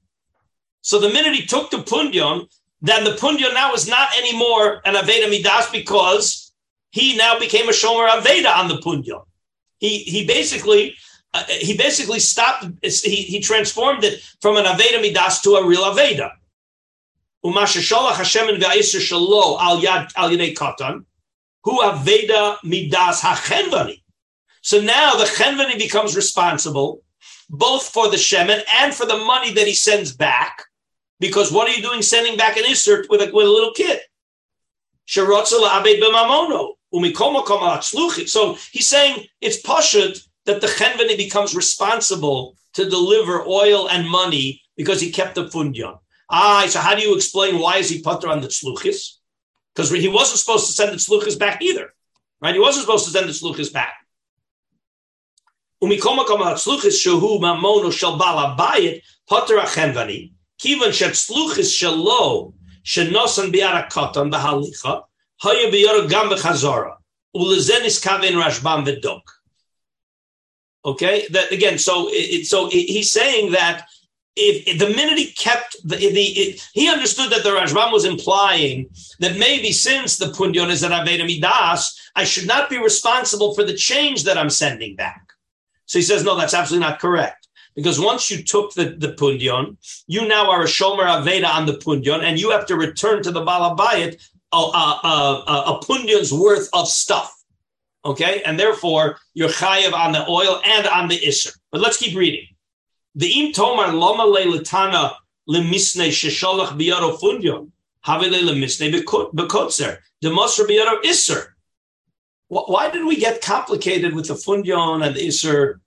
So 0.81 0.99
the 0.99 1.11
minute 1.11 1.35
he 1.35 1.47
took 1.47 1.71
the 1.71 1.79
punyon, 1.79 2.49
then 2.81 3.05
the 3.05 3.13
punyon 3.13 3.53
now 3.53 3.75
is 3.75 3.87
not 3.87 4.17
anymore 4.17 4.81
an 4.87 4.95
aveda 4.95 5.29
midas 5.29 5.71
because 5.71 6.53
he 6.91 7.17
now 7.17 7.39
became 7.39 7.69
a 7.69 7.73
shomer 7.73 8.09
aveda 8.09 8.57
on 8.57 8.69
the 8.69 8.79
punyon. 8.79 9.25
He 9.79 9.99
he 9.99 10.27
basically 10.27 10.95
uh, 11.35 11.45
he 11.49 11.77
basically 11.77 12.21
stopped. 12.21 12.67
He, 12.83 13.17
he 13.17 13.41
transformed 13.41 14.05
it 14.05 14.21
from 14.41 14.57
an 14.57 14.65
aveda 14.65 15.01
midas 15.01 15.41
to 15.43 15.55
a 15.55 15.67
real 15.67 15.83
aveda. 15.83 16.31
Umasha 17.45 17.81
shalach 17.81 18.17
Hashem 18.17 18.49
and 18.49 18.63
shalo 18.63 19.61
al 19.61 19.81
yad 19.81 20.13
al 20.17 20.31
yadei 20.31 20.55
katan. 20.55 21.05
Hu 21.65 21.81
Aveda 21.81 22.57
Midas 22.65 23.21
HaChenvani. 23.21 24.03
So 24.63 24.81
now 24.81 25.17
the 25.17 25.25
Chenvani 25.25 25.79
becomes 25.79 26.17
responsible 26.17 27.03
both 27.49 27.89
for 27.89 28.11
the 28.11 28.17
Shemen 28.17 28.63
and 28.81 28.95
for 28.95 29.07
the 29.07 29.19
money 29.19 29.53
that 29.53 29.67
he 29.67 29.75
sends 29.75 30.15
back. 30.15 30.65
Because 31.21 31.53
what 31.53 31.69
are 31.69 31.75
you 31.75 31.83
doing 31.83 32.03
sending 32.03 32.37
back 32.37 32.57
an 32.57 32.65
insert 32.65 33.09
with 33.11 33.21
a, 33.21 33.33
with 33.33 33.47
a 33.47 33.51
little 33.51 33.73
kid? 33.73 34.01
So 35.07 35.27
he's 38.73 38.89
saying 38.89 39.27
it's 39.41 39.63
pashut 39.63 40.27
that 40.47 40.61
the 40.61 40.67
Chenvani 40.67 41.17
becomes 41.17 41.55
responsible 41.55 42.57
to 42.75 42.89
deliver 42.89 43.43
oil 43.47 43.89
and 43.89 44.09
money 44.09 44.63
because 44.77 45.01
he 45.01 45.11
kept 45.11 45.35
the 45.35 45.45
fundion. 45.47 45.99
Ah, 46.31 46.67
so 46.69 46.81
how 46.81 46.95
do 46.95 47.03
you 47.03 47.15
explain 47.15 47.59
why 47.59 47.77
is 47.77 47.91
he 47.91 48.01
putter 48.01 48.29
on 48.29 48.41
the 48.41 48.49
tzluchis? 48.49 49.19
because 49.75 49.91
he 49.91 50.09
wasn't 50.09 50.39
supposed 50.39 50.67
to 50.67 50.73
send 50.73 50.93
the 50.93 50.97
sluchas 50.97 51.39
back 51.39 51.63
either, 51.63 51.93
right? 52.41 52.55
He 52.55 52.61
wasn't 52.61 52.85
supposed 52.85 53.07
to 53.07 53.11
send 53.11 53.29
the 53.29 53.33
sluchas 53.33 53.73
back. 53.73 53.95
Umikoma 55.83 56.27
kama 56.27 56.55
tzluchis 56.55 56.99
shehu 57.03 57.41
mamono 57.41 57.93
shel 57.93 58.19
bayit 58.19 59.03
potter 59.29 59.57
achenvani 59.57 60.33
kivan 60.61 60.93
shet 60.93 61.13
sluchis 61.13 61.73
shelo 61.73 62.55
shenosan 62.85 63.53
biara 63.53 63.89
katan 63.91 64.31
behalicha 64.31 65.03
haya 65.41 65.71
biara 65.73 66.09
gam 66.09 66.29
bechazara 66.29 66.97
ulezenis 67.35 68.03
kavin 68.05 68.35
rashbam 68.41 68.87
v'dok. 68.87 69.23
Okay, 70.85 71.27
that 71.31 71.53
again. 71.53 71.79
So, 71.79 72.09
it, 72.11 72.47
so 72.47 72.69
he's 72.69 73.13
saying 73.13 73.53
that 73.53 73.87
if, 74.35 74.67
if, 74.67 74.79
the 74.79 74.89
minute 74.89 75.19
he 75.19 75.31
kept 75.33 75.77
the, 75.85 75.97
the 75.97 76.23
it, 76.23 76.69
he 76.73 76.89
understood 76.89 77.31
that 77.31 77.45
the 77.45 77.51
Rashbam 77.51 77.93
was 77.93 78.05
implying 78.05 78.89
that 79.21 79.39
maybe 79.39 79.73
since 79.73 80.17
the 80.17 80.27
punyon 80.27 80.71
is 80.71 80.83
an 80.83 80.91
Aveda 80.91 81.25
Midas, 81.25 82.11
I 82.17 82.25
should 82.25 82.49
not 82.49 82.69
be 82.69 82.79
responsible 82.79 83.55
for 83.55 83.63
the 83.63 83.75
change 83.75 84.25
that 84.25 84.39
I'm 84.39 84.51
sending 84.51 84.97
back. 84.97 85.33
So 85.87 85.99
he 85.99 86.03
says, 86.03 86.25
no, 86.25 86.37
that's 86.37 86.55
absolutely 86.55 86.89
not 86.89 86.99
correct. 86.99 87.49
Because 87.77 88.01
once 88.01 88.31
you 88.31 88.43
took 88.43 88.75
the, 88.75 88.97
the 88.99 89.13
punyon, 89.13 89.77
you 90.07 90.27
now 90.27 90.51
are 90.51 90.63
a 90.63 90.67
shomer 90.67 91.07
Aveda 91.07 91.49
on 91.49 91.67
the 91.67 91.75
punyon, 91.75 92.23
and 92.23 92.39
you 92.41 92.51
have 92.51 92.67
to 92.67 92.77
return 92.77 93.23
to 93.23 93.31
the 93.31 93.45
Balabayat 93.45 94.21
a, 94.53 94.57
uh, 94.57 94.59
a, 94.59 95.01
uh, 95.05 95.45
a, 95.47 95.51
uh, 95.51 95.79
a 95.79 95.85
punyon's 95.85 96.33
worth 96.33 96.69
of 96.73 96.89
stuff. 96.89 97.42
Okay, 98.05 98.43
and 98.45 98.59
therefore 98.59 99.19
you're 99.35 99.49
chayiv 99.49 99.93
on 99.93 100.13
the 100.13 100.27
oil 100.29 100.61
and 100.65 100.87
on 100.87 101.09
the 101.09 101.19
isser. 101.19 101.57
But 101.71 101.81
let's 101.81 101.97
keep 101.97 102.17
reading. 102.17 102.47
The 103.15 103.29
im 103.29 103.53
tomar 103.53 103.93
loma 103.93 104.25
le 104.25 104.41
letana 104.41 105.15
lemisne 105.49 106.09
shesholach 106.09 106.79
biyaro 106.79 107.19
fundion. 107.19 107.71
bekotzer. 108.05 109.99
The 110.21 110.29
Mosra 110.29 110.67
biyadav 110.67 111.05
iser. 111.05 111.55
Why 112.49 112.91
did 112.91 113.07
we 113.07 113.17
get 113.17 113.41
complicated 113.41 114.15
with 114.15 114.29
the 114.29 114.35
fundion 114.35 115.07
and 115.07 115.15
the 115.15 115.27
iser? 115.27 115.81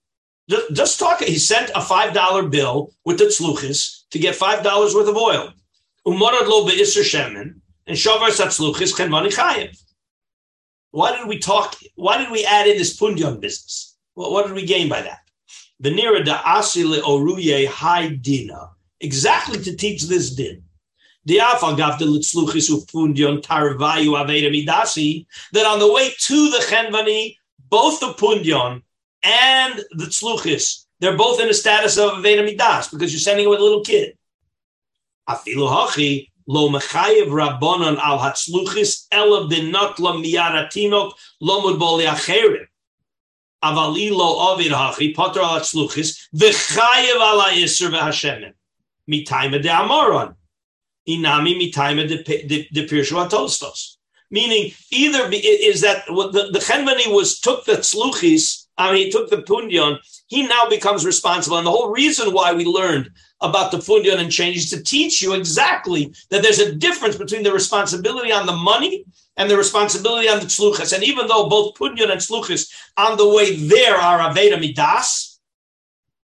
Just, 0.47 0.99
talk. 0.99 1.21
He 1.21 1.37
sent 1.37 1.71
a 1.75 1.81
five 1.81 2.13
dollar 2.13 2.47
bill 2.47 2.91
with 3.03 3.17
the 3.17 3.25
tzluchis 3.25 4.03
to 4.11 4.19
get 4.19 4.35
five 4.35 4.63
dollars 4.63 4.93
worth 4.93 5.07
of 5.07 5.17
oil. 5.17 5.51
Umorad 6.07 6.47
lo 6.47 6.65
beiser 6.65 7.03
shemen 7.03 7.59
and 7.87 7.97
shavar 7.97 8.29
satzluchis 8.29 8.95
kenvani 8.95 9.33
chayev. 9.33 9.75
Why 10.95 11.11
did 11.17 11.27
we 11.27 11.39
talk? 11.39 11.75
Why 11.95 12.17
did 12.17 12.31
we 12.31 12.45
add 12.45 12.67
in 12.67 12.77
this 12.77 12.97
pundion 12.97 13.41
business? 13.41 13.97
Well, 14.15 14.31
what 14.31 14.47
did 14.47 14.55
we 14.55 14.65
gain 14.65 14.87
by 14.87 15.01
that? 15.01 15.19
Nearer 15.81 16.23
da 16.23 16.41
asile 16.41 17.01
oruye 17.01 17.67
high 17.67 18.07
dina 18.07 18.69
exactly 19.01 19.61
to 19.63 19.75
teach 19.75 20.03
this 20.03 20.29
din. 20.29 20.63
That 21.25 21.59
on 21.61 21.75
the 25.79 25.91
way 25.93 26.13
to 26.17 26.49
the 26.49 26.59
chenvani, 26.69 27.35
both 27.69 27.99
the 27.99 28.13
pundion 28.13 28.81
and 29.21 29.83
the 29.91 30.05
tzluchis, 30.05 30.85
they're 31.01 31.17
both 31.17 31.41
in 31.41 31.49
a 31.49 31.53
status 31.53 31.97
of 31.97 32.11
aveda 32.11 32.45
midas 32.45 32.87
because 32.87 33.11
you're 33.11 33.19
sending 33.19 33.47
it 33.47 33.49
with 33.49 33.59
a 33.59 33.63
little 33.63 33.83
kid. 33.83 34.17
Lo 36.47 36.69
mechayev 36.69 37.27
rabbonon 37.27 37.97
al 37.97 38.19
hatzluchis 38.19 39.07
elav 39.11 39.49
dinot 39.51 39.99
lo 39.99 40.13
miyaratinok 40.13 41.13
lo 41.41 41.61
mudboli 41.61 42.05
acherim. 42.05 42.67
Avali 43.63 44.11
lo 44.11 44.51
ovid 44.51 44.71
hachi 44.71 45.15
potter 45.15 45.41
al 45.41 45.59
hatzluchis 45.59 46.27
v'chayev 46.35 47.19
ala 47.19 47.51
isser 47.53 47.89
v'hashemen. 47.89 48.53
Mitaima 49.09 49.61
de 49.61 49.69
amoron. 49.69 50.35
Inami 51.07 51.55
mitaima 51.59 52.07
de 52.07 52.87
pirshua 52.87 53.29
Tosfos. 53.29 53.97
Meaning, 54.31 54.73
either 54.91 55.29
be, 55.29 55.37
is 55.37 55.81
that 55.81 56.05
the, 56.07 56.49
the 56.51 57.11
was 57.13 57.39
took 57.39 57.63
the 57.65 57.73
tzluchis, 57.73 58.65
I 58.77 58.91
mean, 58.91 59.05
he 59.05 59.11
took 59.11 59.29
the 59.29 59.37
pundion, 59.37 59.99
he 60.27 60.47
now 60.47 60.67
becomes 60.69 61.05
responsible. 61.05 61.57
And 61.57 61.67
the 61.67 61.71
whole 61.71 61.91
reason 61.91 62.33
why 62.33 62.53
we 62.53 62.65
learned 62.65 63.11
about 63.41 63.71
the 63.71 63.77
fundion 63.77 64.17
and 64.17 64.31
changes 64.31 64.69
to 64.69 64.81
teach 64.81 65.21
you 65.21 65.33
exactly 65.33 66.13
that 66.29 66.41
there's 66.41 66.59
a 66.59 66.73
difference 66.73 67.15
between 67.15 67.43
the 67.43 67.51
responsibility 67.51 68.31
on 68.31 68.45
the 68.45 68.55
money 68.55 69.05
and 69.37 69.49
the 69.49 69.57
responsibility 69.57 70.27
on 70.27 70.39
the 70.39 70.45
tzluchas. 70.45 70.93
And 70.93 71.03
even 71.03 71.27
though 71.27 71.49
both 71.49 71.75
pundion 71.75 72.11
and 72.11 72.21
tzluchas 72.21 72.71
on 72.97 73.17
the 73.17 73.27
way 73.27 73.55
there 73.55 73.95
are 73.95 74.19
aveda 74.19 74.59
midas, 74.59 75.39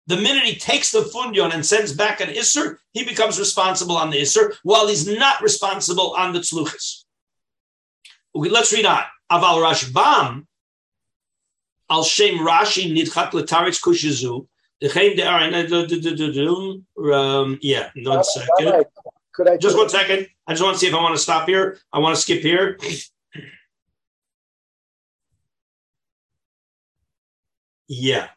the 0.07 0.17
minute 0.17 0.43
he 0.43 0.55
takes 0.55 0.91
the 0.91 1.01
fundion 1.01 1.53
and 1.53 1.65
sends 1.65 1.93
back 1.93 2.19
an 2.19 2.29
isser, 2.29 2.77
he 2.93 3.05
becomes 3.05 3.39
responsible 3.39 3.95
on 3.95 4.09
the 4.09 4.21
isser, 4.21 4.53
while 4.63 4.87
he's 4.87 5.07
not 5.07 5.41
responsible 5.41 6.13
on 6.17 6.33
the 6.33 6.39
tzluchas. 6.39 7.03
Okay, 8.35 8.49
let's 8.49 8.73
read 8.73 8.85
on. 8.85 9.03
Aval 9.31 9.63
Rashbam, 9.63 10.45
al 11.89 12.03
shem 12.03 12.39
Rashi 12.39 12.93
nidchak 12.93 13.31
letaritz 13.31 13.79
kushizu, 13.81 14.47
um, 17.13 17.59
yeah, 17.61 17.89
one 17.95 18.23
second. 18.23 18.85
Could 19.31 19.47
I 19.47 19.57
just 19.57 19.77
one 19.77 19.89
second? 19.89 20.27
I 20.45 20.51
just 20.53 20.61
want 20.61 20.75
to 20.75 20.79
see 20.79 20.87
if 20.87 20.93
I 20.93 21.01
want 21.01 21.15
to 21.15 21.21
stop 21.21 21.47
here. 21.47 21.79
I 21.91 21.99
want 21.99 22.15
to 22.15 22.21
skip 22.21 22.41
here. 22.41 22.77
Yeah. 27.87 28.27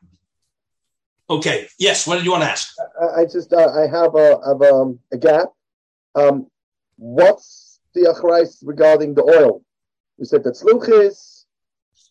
Okay. 1.28 1.68
Yes. 1.78 2.06
What 2.06 2.16
did 2.16 2.24
you 2.24 2.30
want 2.30 2.44
to 2.44 2.50
ask? 2.50 2.74
I, 3.00 3.22
I 3.22 3.24
just 3.24 3.52
uh, 3.52 3.68
I 3.68 3.87
have 3.88 4.14
a 4.14 4.38
have, 4.46 4.62
um, 4.62 4.98
a 5.12 5.18
gap. 5.18 5.48
Um, 6.14 6.46
what's 6.96 7.80
the 7.94 8.02
achrais 8.02 8.59
regarding 8.64 9.14
the 9.14 9.22
oil? 9.22 9.62
We 10.18 10.24
said 10.24 10.44
that 10.44 10.54
sluchis. 10.54 11.44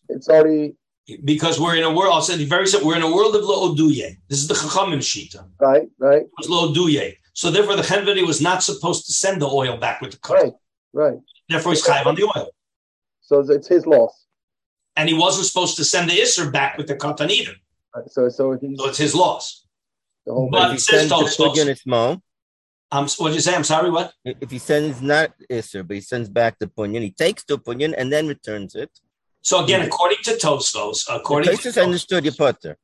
It's 0.08 0.28
already 0.28 0.76
because 1.24 1.60
we're 1.60 1.76
in 1.76 1.84
a 1.84 1.92
world. 1.92 2.12
I'll 2.12 2.22
say 2.22 2.42
very 2.44 2.66
simple. 2.66 2.88
We're 2.88 2.96
in 2.96 3.02
a 3.02 3.14
world 3.14 3.34
of 3.36 3.42
lo'oduye. 3.42 4.16
This 4.28 4.40
is 4.40 4.48
the 4.48 4.54
chachamim 4.54 4.98
shita. 4.98 5.46
Right, 5.60 5.88
right. 5.98 6.22
It 6.22 6.30
was 6.38 6.48
lo'oduye. 6.48 7.16
So 7.32 7.50
therefore, 7.50 7.76
the 7.76 7.82
chenvedi 7.82 8.26
was 8.26 8.40
not 8.40 8.62
supposed 8.62 9.06
to 9.06 9.12
send 9.12 9.42
the 9.42 9.46
oil 9.46 9.76
back 9.76 10.00
with 10.00 10.12
the 10.12 10.18
cut. 10.18 10.42
Right, 10.42 10.52
right. 10.92 11.18
Therefore, 11.48 11.72
he's 11.72 11.84
chayiv 11.84 12.06
on 12.06 12.14
the 12.14 12.24
oil. 12.24 12.48
So 13.20 13.40
it's 13.40 13.68
his 13.68 13.86
loss. 13.86 14.26
And 14.96 15.08
he 15.08 15.14
wasn't 15.14 15.46
supposed 15.46 15.76
to 15.76 15.84
send 15.84 16.08
the 16.08 16.14
isser 16.14 16.50
back 16.50 16.78
with 16.78 16.86
the 16.86 16.96
katan 16.96 17.30
either. 17.30 17.52
Right, 17.94 18.08
so, 18.08 18.28
so, 18.28 18.58
so 18.76 18.88
it's 18.88 18.98
his 18.98 19.14
loss. 19.14 19.66
But 20.26 20.74
it 20.74 20.80
says 20.80 21.10
Tosfos. 21.10 21.66
It's 21.68 21.86
mo. 21.86 22.20
Um, 22.90 23.08
what 23.18 23.28
did 23.28 23.36
you 23.36 23.40
say? 23.40 23.54
I'm 23.54 23.64
sorry. 23.64 23.90
What? 23.90 24.12
If 24.24 24.50
he 24.50 24.58
sends 24.58 25.02
not 25.02 25.32
isser, 25.50 25.86
but 25.86 25.94
he 25.94 26.00
sends 26.00 26.28
back 26.28 26.58
the 26.58 26.66
punyan, 26.66 27.02
he 27.02 27.10
takes 27.10 27.44
the 27.44 27.58
punyan 27.58 27.94
and 27.96 28.12
then 28.12 28.26
returns 28.28 28.74
it. 28.74 28.90
So 29.46 29.62
again, 29.62 29.82
according 29.82 30.18
to 30.24 30.32
Tosfos, 30.32 31.06
according 31.08 31.54
the 31.54 31.70
to 31.70 31.80
understood 31.80 32.24
your 32.24 32.34
putter. 32.34 32.76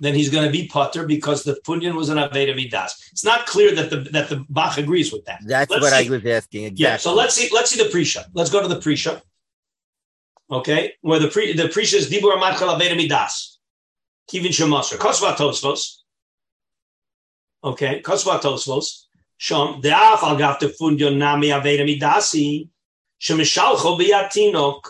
Then 0.00 0.14
he's 0.14 0.30
going 0.30 0.44
to 0.46 0.50
be 0.50 0.66
putter 0.66 1.06
because 1.06 1.44
the 1.44 1.60
punyan 1.64 1.94
was 1.94 2.08
an 2.08 2.18
aveda 2.18 2.56
midas. 2.56 2.92
It's 3.12 3.24
not 3.24 3.46
clear 3.46 3.72
that 3.76 3.88
the 3.88 3.98
that 4.10 4.28
the 4.28 4.44
Bach 4.48 4.78
agrees 4.78 5.12
with 5.12 5.24
that. 5.26 5.38
That's 5.46 5.70
let's 5.70 5.80
what 5.80 5.92
see. 5.92 6.08
I 6.08 6.10
was 6.10 6.26
asking. 6.26 6.64
Exactly. 6.64 6.84
Yeah. 6.84 6.96
So 6.96 7.14
let's 7.14 7.36
see. 7.36 7.48
Let's 7.54 7.70
see 7.70 7.80
the 7.80 7.88
prisha. 7.88 8.24
Let's 8.34 8.50
go 8.50 8.60
to 8.60 8.66
the 8.66 8.80
prisha. 8.80 9.22
Okay, 10.50 10.94
where 11.02 11.20
the 11.20 11.28
pre 11.28 11.52
the 11.52 11.68
prisha 11.68 11.94
is 11.94 12.10
dibur 12.10 12.34
amadchal 12.36 12.76
aveda 12.76 12.96
midas. 12.96 13.60
Kivin 14.28 14.50
shemasr 14.58 14.98
kosva 14.98 15.36
Tosfos. 15.36 15.98
Okay, 17.62 18.02
kosva 18.02 18.40
Tosfos. 18.40 19.04
Shom 19.38 19.80
de'af 19.80 20.24
al 20.24 20.36
gav 20.36 20.58
punyan 20.58 21.16
nami 21.16 21.50
aveda 21.50 21.84
midasi 21.88 22.68
shemishalcho 23.20 23.96
biyatinok. 24.00 24.80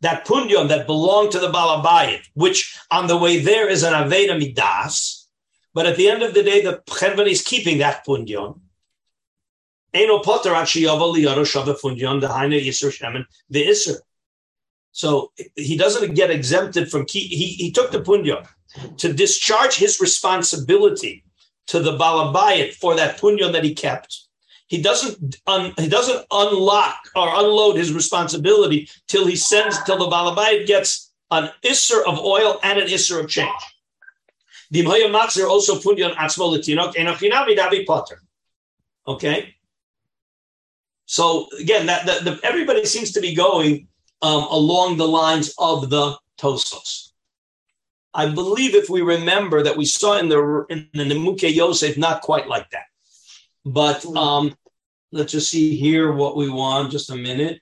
That 0.00 0.24
pundion 0.24 0.68
that 0.68 0.86
belonged 0.86 1.32
to 1.32 1.40
the 1.40 1.50
balabayit, 1.50 2.22
which 2.34 2.78
on 2.92 3.08
the 3.08 3.16
way 3.16 3.40
there 3.40 3.68
is 3.68 3.82
an 3.82 3.92
aveda 3.92 4.38
midas, 4.38 5.28
but 5.72 5.86
at 5.86 5.96
the 5.96 6.08
end 6.08 6.22
of 6.22 6.32
the 6.34 6.44
day, 6.44 6.62
the 6.62 6.80
chenvan 6.88 7.26
is 7.26 7.42
keeping 7.42 7.78
that 7.78 8.06
pundion. 8.06 8.60
So 14.92 15.32
he 15.56 15.76
doesn't 15.76 16.14
get 16.14 16.30
exempted 16.30 16.88
from 16.88 17.06
he 17.08 17.26
he 17.26 17.72
took 17.72 17.90
the 17.90 18.00
pundion. 18.00 18.46
To 18.98 19.12
discharge 19.12 19.74
his 19.74 20.00
responsibility 20.00 21.24
to 21.66 21.80
the 21.80 21.98
balabayit 21.98 22.74
for 22.74 22.94
that 22.94 23.20
pundion 23.20 23.52
that 23.52 23.64
he 23.64 23.74
kept 23.74 24.23
he 24.66 24.80
doesn't 24.80 25.36
un, 25.46 25.72
he 25.78 25.88
doesn't 25.88 26.24
unlock 26.30 26.98
or 27.14 27.28
unload 27.28 27.76
his 27.76 27.92
responsibility 27.92 28.88
till 29.08 29.26
he 29.26 29.36
sends 29.36 29.82
till 29.84 29.98
the 29.98 30.06
balabayit 30.06 30.66
gets 30.66 31.12
an 31.30 31.50
isser 31.64 32.04
of 32.06 32.18
oil 32.18 32.58
and 32.62 32.78
an 32.78 32.88
isser 32.88 33.20
of 33.20 33.28
change. 33.28 33.50
also 35.48 35.78
Okay. 39.06 39.54
So 41.06 41.48
again, 41.60 41.86
that, 41.86 42.06
that 42.06 42.24
the, 42.24 42.40
everybody 42.42 42.84
seems 42.86 43.12
to 43.12 43.20
be 43.20 43.34
going 43.34 43.88
um, 44.22 44.44
along 44.50 44.96
the 44.96 45.06
lines 45.06 45.54
of 45.58 45.90
the 45.90 46.16
Tosfos. 46.38 47.10
I 48.14 48.28
believe 48.28 48.74
if 48.74 48.88
we 48.88 49.02
remember 49.02 49.62
that 49.62 49.76
we 49.76 49.84
saw 49.84 50.18
in 50.18 50.28
the 50.28 50.64
in 50.70 50.88
the 50.94 51.04
Nemuke 51.04 51.52
Yosef 51.52 51.98
not 51.98 52.22
quite 52.22 52.48
like 52.48 52.70
that. 52.70 52.86
But 53.64 54.04
um, 54.06 54.54
let's 55.12 55.32
just 55.32 55.50
see 55.50 55.76
here 55.76 56.12
what 56.12 56.36
we 56.36 56.48
want. 56.50 56.92
Just 56.92 57.10
a 57.10 57.16
minute. 57.16 57.60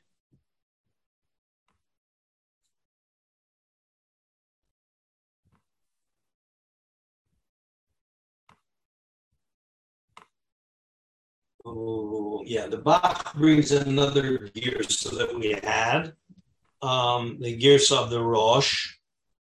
Oh, 11.65 12.43
yeah, 12.45 12.67
the 12.67 12.79
Bach 12.79 13.35
brings 13.35 13.71
another 13.71 14.39
girsa 14.49 15.17
that 15.17 15.35
we 15.39 15.53
had 15.63 16.13
um, 16.83 17.39
the 17.41 17.57
gears 17.57 17.93
of 17.93 18.11
the 18.11 18.21
Rosh. 18.21 18.97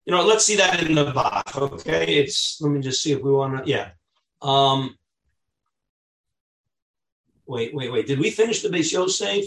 You 0.06 0.14
know, 0.14 0.24
let's 0.24 0.46
see 0.46 0.56
that 0.58 0.84
in 0.84 0.96
the 0.96 1.12
Bach. 1.12 1.56
Okay, 1.56 2.18
it's 2.18 2.60
let 2.62 2.72
me 2.72 2.80
just 2.82 3.02
see 3.02 3.12
if 3.14 3.22
we 3.22 3.32
want 3.32 3.66
to. 3.66 3.70
Yeah, 3.70 3.92
um, 4.42 4.98
Wait, 7.46 7.74
wait, 7.74 7.92
wait. 7.92 8.08
Did 8.08 8.20
we 8.20 8.32
finish 8.32 8.62
the 8.62 8.70
Beis 8.70 8.92
Yosef? 8.92 9.46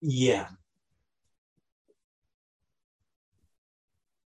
Yeah. 0.00 0.48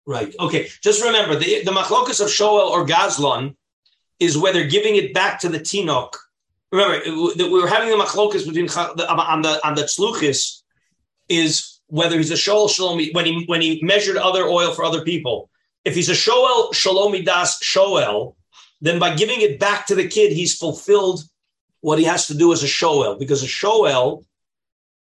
Right. 0.06 0.34
Okay. 0.38 0.68
Just 0.82 1.02
remember 1.02 1.36
the, 1.36 1.64
the 1.64 1.70
machlokas 1.70 2.20
of 2.20 2.28
Shoel 2.28 2.70
or 2.70 2.86
Gazlon 2.86 3.56
is 4.20 4.36
whether 4.36 4.64
giving 4.66 4.96
it 4.96 5.14
back 5.14 5.40
to 5.40 5.48
the 5.48 5.58
Tinok. 5.58 6.14
Remember 6.70 6.98
that 7.36 7.50
we 7.50 7.60
were 7.60 7.68
having 7.68 7.88
the 7.88 8.02
machlokas 8.02 8.46
between 8.46 8.68
on 8.68 8.96
the 8.96 9.10
um, 9.10 9.20
on 9.64 9.74
the 9.74 9.82
tzluchis 9.82 10.62
is 11.28 11.80
whether 11.86 12.16
he's 12.16 12.30
a 12.30 12.34
Shoel 12.34 12.68
Shalom 12.68 13.00
when 13.12 13.24
he 13.24 13.44
when 13.46 13.60
he 13.60 13.80
measured 13.82 14.16
other 14.16 14.44
oil 14.44 14.72
for 14.72 14.84
other 14.84 15.02
people 15.02 15.48
If 15.84 15.94
he's 15.94 16.08
a 16.08 16.14
shoel 16.14 16.72
shalomidas 16.72 17.62
shoel, 17.62 18.36
then 18.80 18.98
by 18.98 19.14
giving 19.14 19.40
it 19.40 19.58
back 19.58 19.86
to 19.86 19.94
the 19.94 20.06
kid, 20.06 20.32
he's 20.32 20.56
fulfilled 20.56 21.24
what 21.80 21.98
he 21.98 22.04
has 22.04 22.26
to 22.28 22.34
do 22.34 22.52
as 22.52 22.62
a 22.62 22.66
shoel 22.66 23.16
because 23.18 23.42
a 23.42 23.46
shoel 23.46 24.24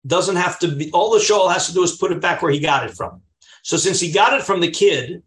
doesn't 0.08 0.36
have 0.36 0.58
to 0.60 0.68
be 0.68 0.92
all 0.92 1.12
the 1.12 1.20
shoel 1.20 1.48
has 1.48 1.68
to 1.68 1.74
do 1.74 1.84
is 1.84 1.96
put 1.96 2.12
it 2.12 2.20
back 2.20 2.42
where 2.42 2.52
he 2.52 2.60
got 2.60 2.86
it 2.86 2.96
from. 2.96 3.22
So 3.64 3.78
since 3.78 4.00
he 4.00 4.12
got 4.12 4.34
it 4.34 4.44
from 4.44 4.62
the 4.62 4.72
kid, 4.72 5.22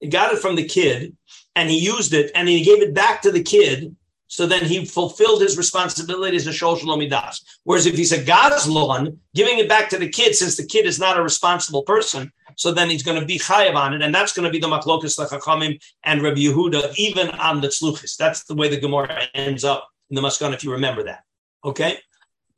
he 0.00 0.08
got 0.08 0.32
it 0.32 0.38
from 0.38 0.56
the 0.56 0.64
kid 0.64 1.16
and 1.54 1.68
he 1.68 1.78
used 1.78 2.14
it 2.14 2.30
and 2.34 2.48
he 2.48 2.64
gave 2.64 2.82
it 2.82 2.94
back 2.94 3.22
to 3.22 3.30
the 3.30 3.42
kid. 3.42 3.94
So 4.28 4.46
then 4.46 4.64
he 4.64 4.84
fulfilled 4.84 5.42
his 5.42 5.56
responsibility 5.56 6.36
as 6.36 6.46
a 6.46 6.50
shol 6.50 6.78
shalomidas. 6.78 7.42
Whereas 7.64 7.86
if 7.86 7.96
he's 7.96 8.12
a 8.12 8.22
gazlon, 8.22 9.18
giving 9.34 9.58
it 9.58 9.68
back 9.68 9.88
to 9.90 9.98
the 9.98 10.08
kid, 10.08 10.34
since 10.34 10.56
the 10.56 10.66
kid 10.66 10.84
is 10.86 10.98
not 10.98 11.18
a 11.18 11.22
responsible 11.22 11.82
person, 11.82 12.32
so 12.56 12.72
then 12.72 12.90
he's 12.90 13.02
going 13.02 13.20
to 13.20 13.26
be 13.26 13.38
chayav 13.38 13.74
on 13.74 13.94
it, 13.94 14.02
and 14.02 14.14
that's 14.14 14.32
going 14.32 14.44
to 14.44 14.50
be 14.50 14.58
the 14.58 14.66
machlokas 14.66 15.18
lechachamim 15.18 15.80
and 16.02 16.22
Rabbi 16.22 16.40
Yehuda, 16.40 16.96
even 16.96 17.28
on 17.30 17.60
the 17.60 17.68
tzluchis. 17.68 18.16
That's 18.16 18.44
the 18.44 18.54
way 18.54 18.68
the 18.68 18.80
Gemara 18.80 19.22
ends 19.34 19.62
up 19.62 19.88
in 20.10 20.16
the 20.16 20.22
Maskan, 20.22 20.54
if 20.54 20.64
you 20.64 20.72
remember 20.72 21.04
that. 21.04 21.24
Okay. 21.64 21.98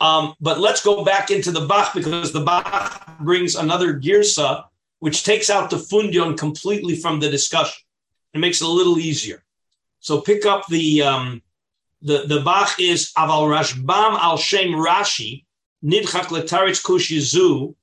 Um, 0.00 0.34
but 0.40 0.60
let's 0.60 0.82
go 0.82 1.04
back 1.04 1.32
into 1.32 1.50
the 1.50 1.66
Bach 1.66 1.92
because 1.92 2.32
the 2.32 2.40
Bach 2.40 3.18
brings 3.18 3.56
another 3.56 3.98
girsa, 3.98 4.64
which 5.00 5.24
takes 5.24 5.50
out 5.50 5.70
the 5.70 5.76
fundion 5.76 6.38
completely 6.38 6.94
from 6.94 7.18
the 7.18 7.28
discussion. 7.28 7.82
It 8.34 8.38
makes 8.38 8.60
it 8.60 8.68
a 8.68 8.70
little 8.70 8.98
easier. 8.98 9.42
So 9.98 10.20
pick 10.20 10.46
up 10.46 10.66
the 10.68 11.02
um, 11.02 11.42
the 12.02 12.24
the 12.26 12.40
Bach 12.42 12.78
is 12.78 13.12
aval 13.18 13.48
Rashbam 13.48 14.16
al 14.18 14.36
Shem 14.36 14.68
Rashi 14.68 15.44
nidchak 15.84 16.26
letaritz 16.26 16.82
kush 16.82 17.10
yizu, 17.10 17.74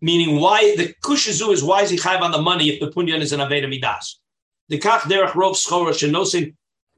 meaning 0.00 0.40
why 0.40 0.76
the 0.76 0.94
kush 1.02 1.28
yizu 1.28 1.52
is 1.52 1.62
why 1.62 1.82
is 1.82 1.90
he 1.90 1.96
chayv 1.96 2.20
on 2.20 2.30
the 2.30 2.40
money 2.40 2.70
if 2.70 2.80
the 2.80 2.90
punyan 2.90 3.20
is 3.20 3.32
an 3.32 3.40
aveda 3.40 3.68
midas. 3.68 4.20
The 4.68 4.78
kach 4.78 5.00
derech 5.00 5.30
rov 5.30 5.54
schora 5.54 5.92
shenosin 5.92 6.54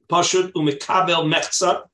pashut 0.09 0.53
umikabel 0.53 1.33
mechza 1.33 1.85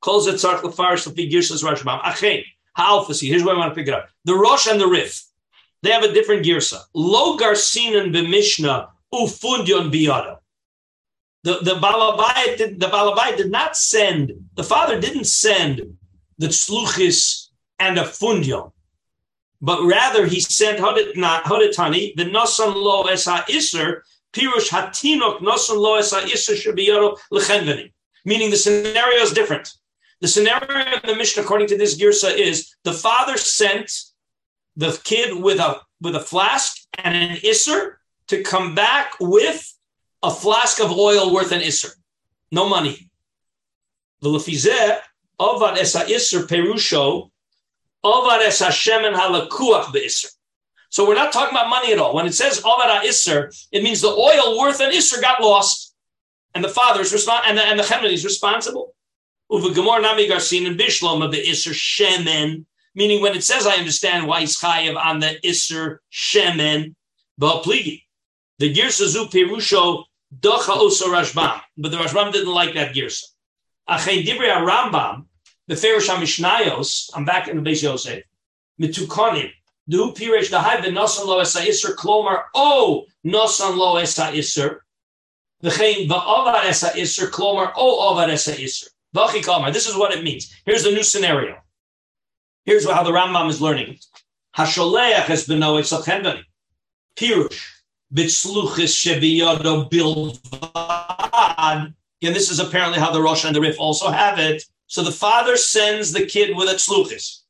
calls 0.00 0.26
it 0.26 0.36
tzarch 0.36 0.60
lefarish 0.60 1.06
lefi 1.08 1.30
girsas 1.30 1.62
Rashbam. 1.62 2.00
Achein 2.02 2.44
ha'alfasi. 2.76 3.28
Here's 3.28 3.44
where 3.44 3.54
I 3.54 3.58
want 3.58 3.72
to 3.72 3.74
pick 3.74 3.88
it 3.88 3.94
up. 3.94 4.08
The 4.24 4.34
Rosh 4.34 4.66
and 4.66 4.80
the 4.80 4.86
Rif, 4.86 5.22
they 5.82 5.90
have 5.90 6.04
a 6.04 6.12
different 6.12 6.44
girsa. 6.44 6.80
Lo 6.94 7.36
garsinan 7.36 8.12
b'mishnah 8.14 8.88
ufundion 9.12 9.92
biyado. 9.92 10.38
The 11.44 11.58
the 11.62 11.74
Balabai 11.74 12.56
did, 12.56 12.80
the 12.80 12.86
Balabai 12.86 13.36
did 13.36 13.50
not 13.50 13.76
send 13.76 14.32
the 14.54 14.64
father 14.64 15.00
didn't 15.00 15.26
send 15.26 15.96
the 16.38 16.48
tzluchis 16.48 17.48
and 17.78 17.98
a 17.98 18.02
fundion, 18.02 18.72
but 19.60 19.82
rather 19.82 20.26
he 20.26 20.40
sent 20.40 20.78
hodetani 20.78 22.14
the 22.16 22.24
lo 22.24 23.02
esa 23.04 23.44
iser 23.48 24.04
pirush 24.32 24.68
hatinok 24.68 25.40
lo 25.40 25.94
esa 25.96 26.18
iser 26.24 26.54
shabiyaro. 26.54 27.90
Meaning 28.24 28.50
the 28.50 28.56
scenario 28.56 29.22
is 29.22 29.32
different. 29.32 29.72
The 30.20 30.28
scenario 30.28 30.78
in 30.78 31.00
the 31.04 31.14
Mishnah, 31.14 31.42
according 31.42 31.68
to 31.68 31.78
this 31.78 31.98
girsa, 31.98 32.34
is 32.34 32.74
the 32.84 32.92
father 32.92 33.36
sent 33.36 33.92
the 34.76 34.98
kid 35.04 35.42
with 35.42 35.58
a 35.58 35.80
with 36.00 36.16
a 36.16 36.20
flask 36.20 36.78
and 36.98 37.14
an 37.14 37.38
iser 37.44 38.00
to 38.28 38.42
come 38.42 38.74
back 38.74 39.14
with 39.20 39.72
a 40.22 40.30
flask 40.30 40.80
of 40.80 40.90
oil 40.90 41.32
worth 41.32 41.52
an 41.52 41.60
isser. 41.60 41.90
No 42.50 42.68
money. 42.68 43.10
The 44.20 44.28
V'lefizeh, 44.30 44.98
avad 45.40 45.76
esa 45.76 46.00
isser 46.00 46.46
perusho, 46.46 47.30
avad 48.06 48.40
esa 48.46 48.66
shemen 48.66 49.14
halakuach 49.14 49.92
be'isser. 49.92 50.28
So 50.90 51.06
we're 51.06 51.14
not 51.14 51.32
talking 51.32 51.54
about 51.54 51.68
money 51.68 51.92
at 51.92 51.98
all. 51.98 52.14
When 52.14 52.26
it 52.26 52.34
says 52.34 52.60
avad 52.60 53.02
isser, 53.02 53.52
it 53.72 53.82
means 53.82 54.00
the 54.00 54.08
oil 54.08 54.58
worth 54.58 54.80
an 54.80 54.92
isser 54.92 55.20
got 55.20 55.42
lost. 55.42 55.94
And 56.54 56.64
the 56.64 56.68
father 56.68 57.02
is 57.02 57.12
responsible, 57.12 57.48
and 57.48 57.58
the, 57.58 57.62
and 57.62 57.78
the 57.78 58.06
is 58.06 58.24
responsible. 58.24 58.94
Uva 59.50 59.68
gemor 59.68 60.00
nami 60.00 60.28
garsin 60.28 60.66
and 60.66 60.78
bishlom 60.78 61.22
of 61.22 61.30
the 61.30 61.42
isser 61.44 61.74
shemen, 61.74 62.64
meaning 62.94 63.20
when 63.20 63.36
it 63.36 63.44
says, 63.44 63.66
I 63.66 63.76
understand 63.76 64.26
why 64.26 64.40
he's 64.40 64.58
chayiv 64.58 64.96
on 64.96 65.20
the 65.20 65.38
isser 65.44 65.98
shemen, 66.10 66.94
but. 67.36 67.66
The 68.58 68.72
Girsa 68.72 69.06
Zu 69.06 69.26
Pirusho 69.26 70.04
Docha 70.40 70.74
Oso 70.78 71.08
Rashbam, 71.08 71.60
but 71.76 71.90
the 71.90 71.98
Rashbam 71.98 72.32
didn't 72.32 72.52
like 72.52 72.74
that 72.74 72.94
Girsa. 72.94 73.24
Achein 73.88 74.24
Dibri 74.24 74.48
Rambam, 74.48 75.26
the 75.68 75.74
Ferish 75.74 76.08
HaMishnayos, 76.08 77.10
I'm 77.14 77.24
back 77.24 77.48
in 77.48 77.62
the 77.62 77.70
Beis 77.70 77.82
Yosef, 77.82 78.22
Mitukonim, 78.80 79.50
Du 79.88 80.12
Piresh 80.12 80.50
Dahai 80.50 80.78
V'Nosan 80.78 81.26
Lo 81.26 81.40
Esa 81.40 81.60
Isser, 81.60 81.94
Klomar 81.94 82.44
O 82.54 83.06
Nosan 83.24 83.76
Lo 83.76 83.96
Esa 83.96 84.32
Isser, 84.32 84.78
V'chein 85.62 86.08
V'Ovar 86.08 86.64
Esa 86.64 86.90
Isser, 86.90 87.30
Klomar 87.30 87.72
O 87.76 88.12
Ovar 88.12 88.28
Esa 88.28 88.52
Isser. 88.52 88.88
V'Achi 89.14 89.72
this 89.72 89.86
is 89.86 89.96
what 89.96 90.12
it 90.12 90.22
means. 90.22 90.54
Here's 90.64 90.84
the 90.84 90.90
new 90.90 91.02
scenario. 91.02 91.56
Here's 92.64 92.88
how 92.88 93.02
the 93.02 93.12
Rambam 93.12 93.48
is 93.48 93.60
learning. 93.60 93.98
Hasholeach 94.56 95.24
has 95.24 95.46
been 95.46 95.60
no 95.60 95.74
Etzal 95.74 96.42
Pirush, 97.16 97.70
Bitzluchis 98.12 98.94
Sheviyado 98.94 99.90
Bilvad. 99.90 101.94
And 102.22 102.34
this 102.34 102.50
is 102.50 102.58
apparently 102.58 102.98
how 102.98 103.12
the 103.12 103.22
Rosh 103.22 103.44
and 103.44 103.54
the 103.54 103.60
Rif 103.60 103.78
also 103.78 104.10
have 104.10 104.38
it. 104.38 104.64
So 104.86 105.02
the 105.02 105.12
father 105.12 105.56
sends 105.56 106.12
the 106.12 106.26
kid 106.26 106.56
with 106.56 106.68
a 106.68 106.74
tzluchis. 106.74 107.42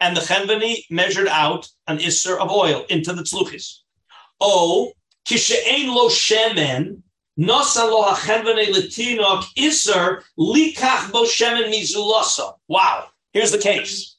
And 0.00 0.16
the 0.16 0.20
chenveni 0.20 0.84
measured 0.90 1.28
out 1.28 1.68
an 1.86 1.98
isser 1.98 2.38
of 2.38 2.50
oil 2.50 2.84
into 2.88 3.12
the 3.12 3.22
tzluchis. 3.22 3.78
O 4.40 4.92
kishein 5.26 5.88
lo 5.94 6.08
shemen 6.08 7.02
nosa 7.38 7.84
lo 7.88 8.04
hachenvene 8.12 8.66
letinok 8.68 9.44
isser 9.56 10.22
likach 10.38 11.12
bo 11.12 11.24
shemen 11.24 11.72
mizulasa. 11.72 12.54
Wow. 12.68 13.08
Here's 13.32 13.50
the 13.50 13.58
case. 13.58 14.16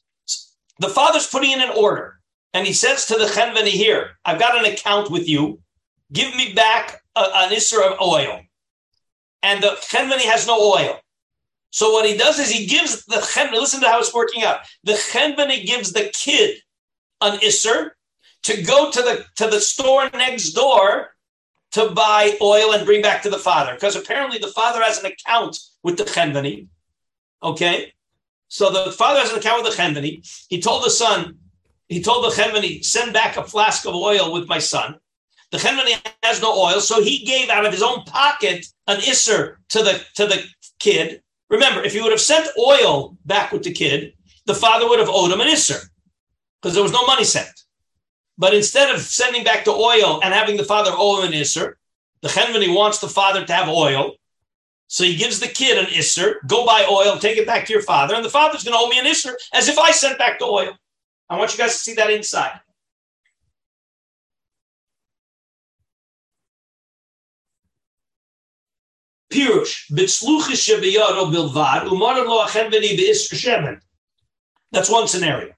The 0.80 0.88
father's 0.88 1.28
putting 1.28 1.52
in 1.52 1.60
an 1.60 1.70
order, 1.76 2.18
and 2.52 2.66
he 2.66 2.72
says 2.72 3.06
to 3.06 3.14
the 3.14 3.26
Chenveni 3.26 3.68
here, 3.68 4.18
I've 4.24 4.40
got 4.40 4.58
an 4.58 4.64
account 4.64 5.08
with 5.10 5.28
you. 5.28 5.60
Give 6.14 6.34
me 6.36 6.54
back 6.54 7.02
a, 7.16 7.20
an 7.20 7.50
Isser 7.50 7.82
of 7.82 8.00
oil. 8.00 8.40
And 9.42 9.62
the 9.62 9.76
Chenveni 9.90 10.22
has 10.22 10.46
no 10.46 10.58
oil. 10.58 11.00
So 11.70 11.92
what 11.92 12.06
he 12.06 12.16
does 12.16 12.38
is 12.38 12.50
he 12.50 12.66
gives 12.66 13.04
the 13.04 13.16
Chenveni, 13.16 13.60
listen 13.60 13.80
to 13.80 13.88
how 13.88 13.98
it's 13.98 14.14
working 14.14 14.44
out. 14.44 14.60
The 14.84 14.92
Chenveni 14.92 15.66
gives 15.66 15.92
the 15.92 16.10
kid 16.14 16.62
an 17.20 17.38
Isser 17.40 17.90
to 18.44 18.62
go 18.62 18.90
to 18.90 19.02
the 19.02 19.24
to 19.36 19.48
the 19.48 19.60
store 19.60 20.08
next 20.14 20.52
door 20.52 21.14
to 21.72 21.90
buy 21.90 22.38
oil 22.40 22.72
and 22.72 22.86
bring 22.86 23.02
back 23.02 23.22
to 23.22 23.30
the 23.30 23.38
father. 23.38 23.74
Because 23.74 23.96
apparently 23.96 24.38
the 24.38 24.48
father 24.48 24.80
has 24.82 25.02
an 25.02 25.10
account 25.10 25.58
with 25.82 25.98
the 25.98 26.04
Chenveni. 26.04 26.68
Okay. 27.42 27.92
So 28.46 28.70
the 28.70 28.92
father 28.92 29.18
has 29.18 29.32
an 29.32 29.38
account 29.38 29.64
with 29.64 29.76
the 29.76 29.82
Chenveni. 29.82 30.46
He 30.48 30.60
told 30.60 30.84
the 30.84 30.90
son, 30.90 31.38
he 31.88 32.00
told 32.00 32.24
the 32.24 32.40
Chenveni, 32.40 32.84
send 32.84 33.12
back 33.12 33.36
a 33.36 33.42
flask 33.42 33.84
of 33.86 33.94
oil 33.94 34.32
with 34.32 34.46
my 34.46 34.60
son. 34.60 35.00
The 35.54 35.60
Chenveni 35.60 35.94
has 36.24 36.42
no 36.42 36.52
oil, 36.52 36.80
so 36.80 37.00
he 37.00 37.24
gave 37.24 37.48
out 37.48 37.64
of 37.64 37.70
his 37.70 37.80
own 37.80 38.02
pocket 38.06 38.66
an 38.88 38.96
isser 38.96 39.58
to 39.68 39.84
the 39.84 40.04
to 40.16 40.26
the 40.26 40.42
kid. 40.80 41.22
Remember, 41.48 41.80
if 41.80 41.92
he 41.92 42.00
would 42.00 42.10
have 42.10 42.20
sent 42.20 42.48
oil 42.58 43.16
back 43.24 43.52
with 43.52 43.62
the 43.62 43.72
kid, 43.72 44.14
the 44.46 44.54
father 44.54 44.88
would 44.88 44.98
have 44.98 45.08
owed 45.08 45.30
him 45.30 45.40
an 45.40 45.46
isser 45.46 45.80
because 46.60 46.74
there 46.74 46.82
was 46.82 46.90
no 46.90 47.06
money 47.06 47.22
sent. 47.22 47.52
But 48.36 48.52
instead 48.52 48.92
of 48.92 49.00
sending 49.00 49.44
back 49.44 49.64
the 49.64 49.70
oil 49.70 50.18
and 50.24 50.34
having 50.34 50.56
the 50.56 50.64
father 50.64 50.90
owe 50.92 51.22
him 51.22 51.32
an 51.32 51.38
isser, 51.38 51.74
the 52.22 52.30
Chenveni 52.30 52.74
wants 52.74 52.98
the 52.98 53.06
father 53.06 53.46
to 53.46 53.52
have 53.52 53.68
oil. 53.68 54.14
So 54.88 55.04
he 55.04 55.14
gives 55.14 55.38
the 55.38 55.46
kid 55.46 55.78
an 55.78 55.86
isser, 55.86 56.44
go 56.48 56.66
buy 56.66 56.84
oil, 56.90 57.16
take 57.16 57.38
it 57.38 57.46
back 57.46 57.64
to 57.66 57.72
your 57.72 57.82
father, 57.82 58.16
and 58.16 58.24
the 58.24 58.28
father's 58.28 58.64
going 58.64 58.76
to 58.76 58.84
owe 58.84 58.88
me 58.88 58.98
an 58.98 59.06
isser 59.06 59.34
as 59.52 59.68
if 59.68 59.78
I 59.78 59.92
sent 59.92 60.18
back 60.18 60.40
the 60.40 60.46
oil. 60.46 60.76
I 61.30 61.38
want 61.38 61.52
you 61.52 61.58
guys 61.58 61.74
to 61.74 61.78
see 61.78 61.94
that 61.94 62.10
inside. 62.10 62.58
Pirush, 69.34 69.90
shebiyado 69.90 71.32
bilvad, 71.32 71.90
lo 71.90 72.46
shemen. 72.46 73.80
That's 74.70 74.90
one 74.90 75.08
scenario. 75.08 75.52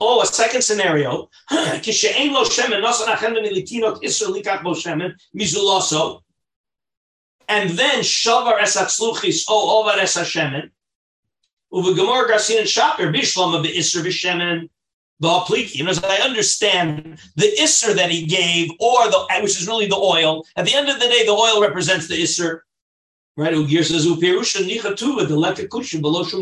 Oh, 0.00 0.22
a 0.22 0.26
second 0.26 0.62
scenario. 0.62 1.28
Kishe'en 1.50 2.32
lo 2.32 2.44
shemen, 2.44 2.82
likach 2.82 4.62
shemen, 4.62 5.12
mizuloso 5.36 6.22
and 7.48 7.70
then 7.70 8.00
shavar 8.00 8.58
o 9.48 9.84
uvegamor 11.72 12.28
garsin 12.28 12.58
and 12.58 12.68
shaper 12.68 13.12
bishlam 13.12 13.54
of 13.54 13.62
the 13.62 13.76
isser 13.76 14.02
v'shemen 14.02 14.68
ba'apliki. 15.22 15.80
And 15.80 15.88
as 15.88 16.02
I 16.02 16.16
understand 16.16 17.18
the 17.36 17.52
isser 17.60 17.94
that 17.94 18.10
he 18.10 18.26
gave, 18.26 18.70
or 18.80 19.08
the 19.10 19.26
which 19.40 19.60
is 19.60 19.66
really 19.66 19.86
the 19.86 19.96
oil. 19.96 20.44
At 20.56 20.66
the 20.66 20.74
end 20.74 20.88
of 20.88 21.00
the 21.00 21.08
day, 21.08 21.24
the 21.24 21.32
oil 21.32 21.60
represents 21.60 22.06
the 22.08 22.22
isser. 22.22 22.60
Right? 23.36 23.54
Says 23.54 24.06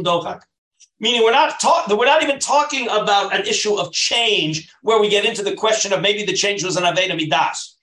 dochak. 0.05 0.41
Meaning 1.01 1.25
we're 1.25 1.33
not 1.33 1.61
talking, 1.61 1.97
we're 1.99 2.07
not 2.07 2.23
even 2.23 2.39
talking 2.39 2.89
about 2.89 3.35
an 3.35 3.43
issue 3.47 3.75
of 3.75 3.93
change 3.93 4.73
where 4.83 5.01
we 5.01 5.09
get 5.09 5.25
into 5.25 5.43
the 5.43 5.55
question 5.55 5.93
of 5.93 6.01
maybe 6.01 6.25
the 6.25 6.33
change 6.33 6.63
was 6.63 6.77
an 6.77 6.85
Aveda 6.85 7.17
Midas. 7.17 7.77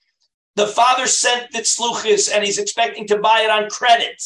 The 0.56 0.66
father 0.66 1.06
sent 1.06 1.52
the 1.52 1.60
tzluchis 1.60 2.30
and 2.34 2.44
he's 2.44 2.58
expecting 2.58 3.06
to 3.08 3.18
buy 3.18 3.42
it 3.42 3.50
on 3.50 3.68
credit. 3.70 4.22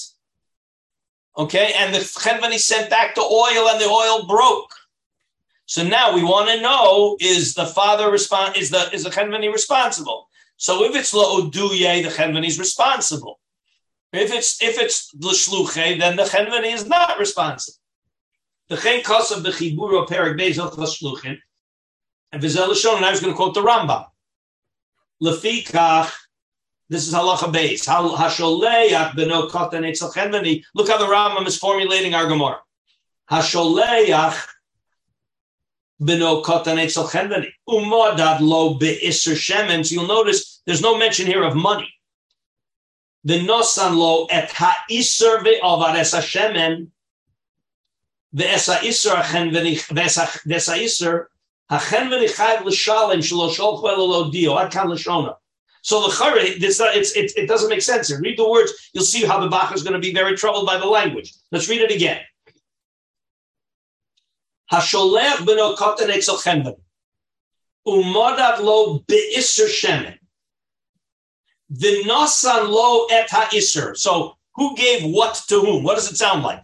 Okay, 1.37 1.72
and 1.76 1.95
the 1.95 1.99
chenvani 1.99 2.59
sent 2.59 2.89
back 2.89 3.14
the 3.14 3.20
oil 3.20 3.68
and 3.68 3.80
the 3.80 3.87
oil 3.87 4.26
broke. 4.26 4.72
So 5.66 5.82
now 5.82 6.14
we 6.14 6.22
want 6.22 6.49
to 6.49 6.61
know: 6.62 7.16
is 7.20 7.55
the 7.55 7.66
father 7.66 8.11
respond? 8.11 8.57
Is 8.57 8.70
the 8.70 8.91
is 8.93 9.05
the 9.05 9.11
chenvani 9.11 9.53
responsible? 9.53 10.28
So 10.57 10.84
if 10.84 10.97
it's 10.97 11.12
la'oduye, 11.12 12.03
the 12.03 12.09
chenvani 12.09 12.47
is 12.47 12.59
responsible. 12.59 13.41
If 14.17 14.33
it's 14.33 14.62
if 14.62 14.79
it's 14.79 15.14
l'shluche, 15.14 15.99
then 15.99 16.17
the 16.17 16.25
chenvani 16.25 16.73
is 16.73 16.87
not 16.87 17.19
responsible. 17.19 17.79
The 18.69 18.77
chen 18.77 19.03
kosav 19.03 19.45
bechiburo 19.45 20.09
perik 20.09 20.39
beis 20.39 20.59
l'shluchin, 20.59 21.39
and 22.33 22.43
vizel 22.43 22.69
l'shon. 22.69 22.97
And 22.97 23.05
I 23.05 23.11
was 23.11 23.21
going 23.21 23.33
to 23.33 23.37
quote 23.37 23.55
the 23.55 23.62
Rambam. 23.62 24.07
Lefikach 25.23 26.12
this 26.89 27.09
is 27.09 27.14
halacha 27.14 27.53
base. 27.53 27.85
Hasholeach 27.87 29.12
beno 29.12 29.51
katan 29.51 29.89
etzel 29.89 30.11
chenveni. 30.11 30.62
Look 30.75 30.89
how 30.89 30.99
the 30.99 31.07
Rambam 31.07 31.47
is 31.47 31.59
formulating 31.59 32.14
our 32.14 32.27
Gemara. 32.27 32.59
Hasholeach 33.31 34.41
beno 36.01 36.45
katan 36.45 36.79
etzel 36.79 37.05
chenveni. 37.05 37.51
Umadad 37.69 38.41
lo 38.41 38.79
beiser 38.79 39.35
shemen. 39.35 39.85
So 39.85 39.97
you'll 39.97 40.07
notice 40.07 40.62
there's 40.64 40.81
no 40.81 40.97
mention 40.97 41.27
here 41.27 41.43
of 41.43 41.57
money. 41.57 41.93
The 43.27 43.41
nosan 43.41 43.97
lo 43.97 44.27
et 44.31 44.51
ha'iser 44.51 45.43
ve'avares 45.43 46.14
hashemen. 46.14 46.87
Ve'esa 48.33 48.81
iser 48.85 49.16
hachenveni 49.16 49.74
ve'esa 49.91 50.77
iser 50.79 51.29
hachenveni 51.68 52.29
chayv 52.33 52.64
l'shalem 52.64 53.18
shelo 53.18 53.51
sholchu 53.51 53.91
elo 53.93 54.05
lo 54.05 54.31
dio. 54.31 54.57
Ad 54.57 54.70
kan 54.70 54.89
l'shona. 54.89 55.35
So 55.83 56.03
the 56.03 56.57
it's, 56.61 57.16
it, 57.16 57.33
it 57.37 57.49
doesn't 57.49 57.68
make 57.68 57.83
sense 57.83 58.07
here. 58.09 58.20
Read 58.20 58.39
the 58.39 58.49
words, 58.49 58.72
you'll 58.93 59.03
see 59.03 59.24
how 59.24 59.41
the 59.41 59.49
Bach 59.49 59.74
is 59.74 59.83
going 59.83 59.95
to 59.95 60.01
be 60.01 60.14
very 60.14 60.37
troubled 60.37 60.66
by 60.66 60.79
the 60.79 60.87
language. 60.87 61.35
Let's 61.51 61.68
read 61.68 61.81
it 61.81 61.91
again. 61.91 62.20
Hasholech 64.72 65.39
beno 65.39 65.77
koten 65.77 66.11
etzel 66.11 66.37
chemben. 66.37 66.77
Umodat 67.87 68.61
lo 68.61 69.01
beiser 69.01 69.68
shemen. 69.68 70.18
V'nosan 71.73 72.69
lo 72.69 73.07
et 73.11 73.29
ha'isser. 73.31 73.95
So 73.95 74.37
who 74.55 74.77
gave 74.77 75.12
what 75.12 75.43
to 75.49 75.61
whom? 75.61 75.83
What 75.83 75.97
does 75.97 76.11
it 76.11 76.17
sound 76.17 76.43
like? 76.43 76.62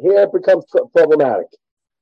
Here 0.00 0.22
it 0.22 0.32
becomes 0.32 0.64
problematic. 0.94 1.48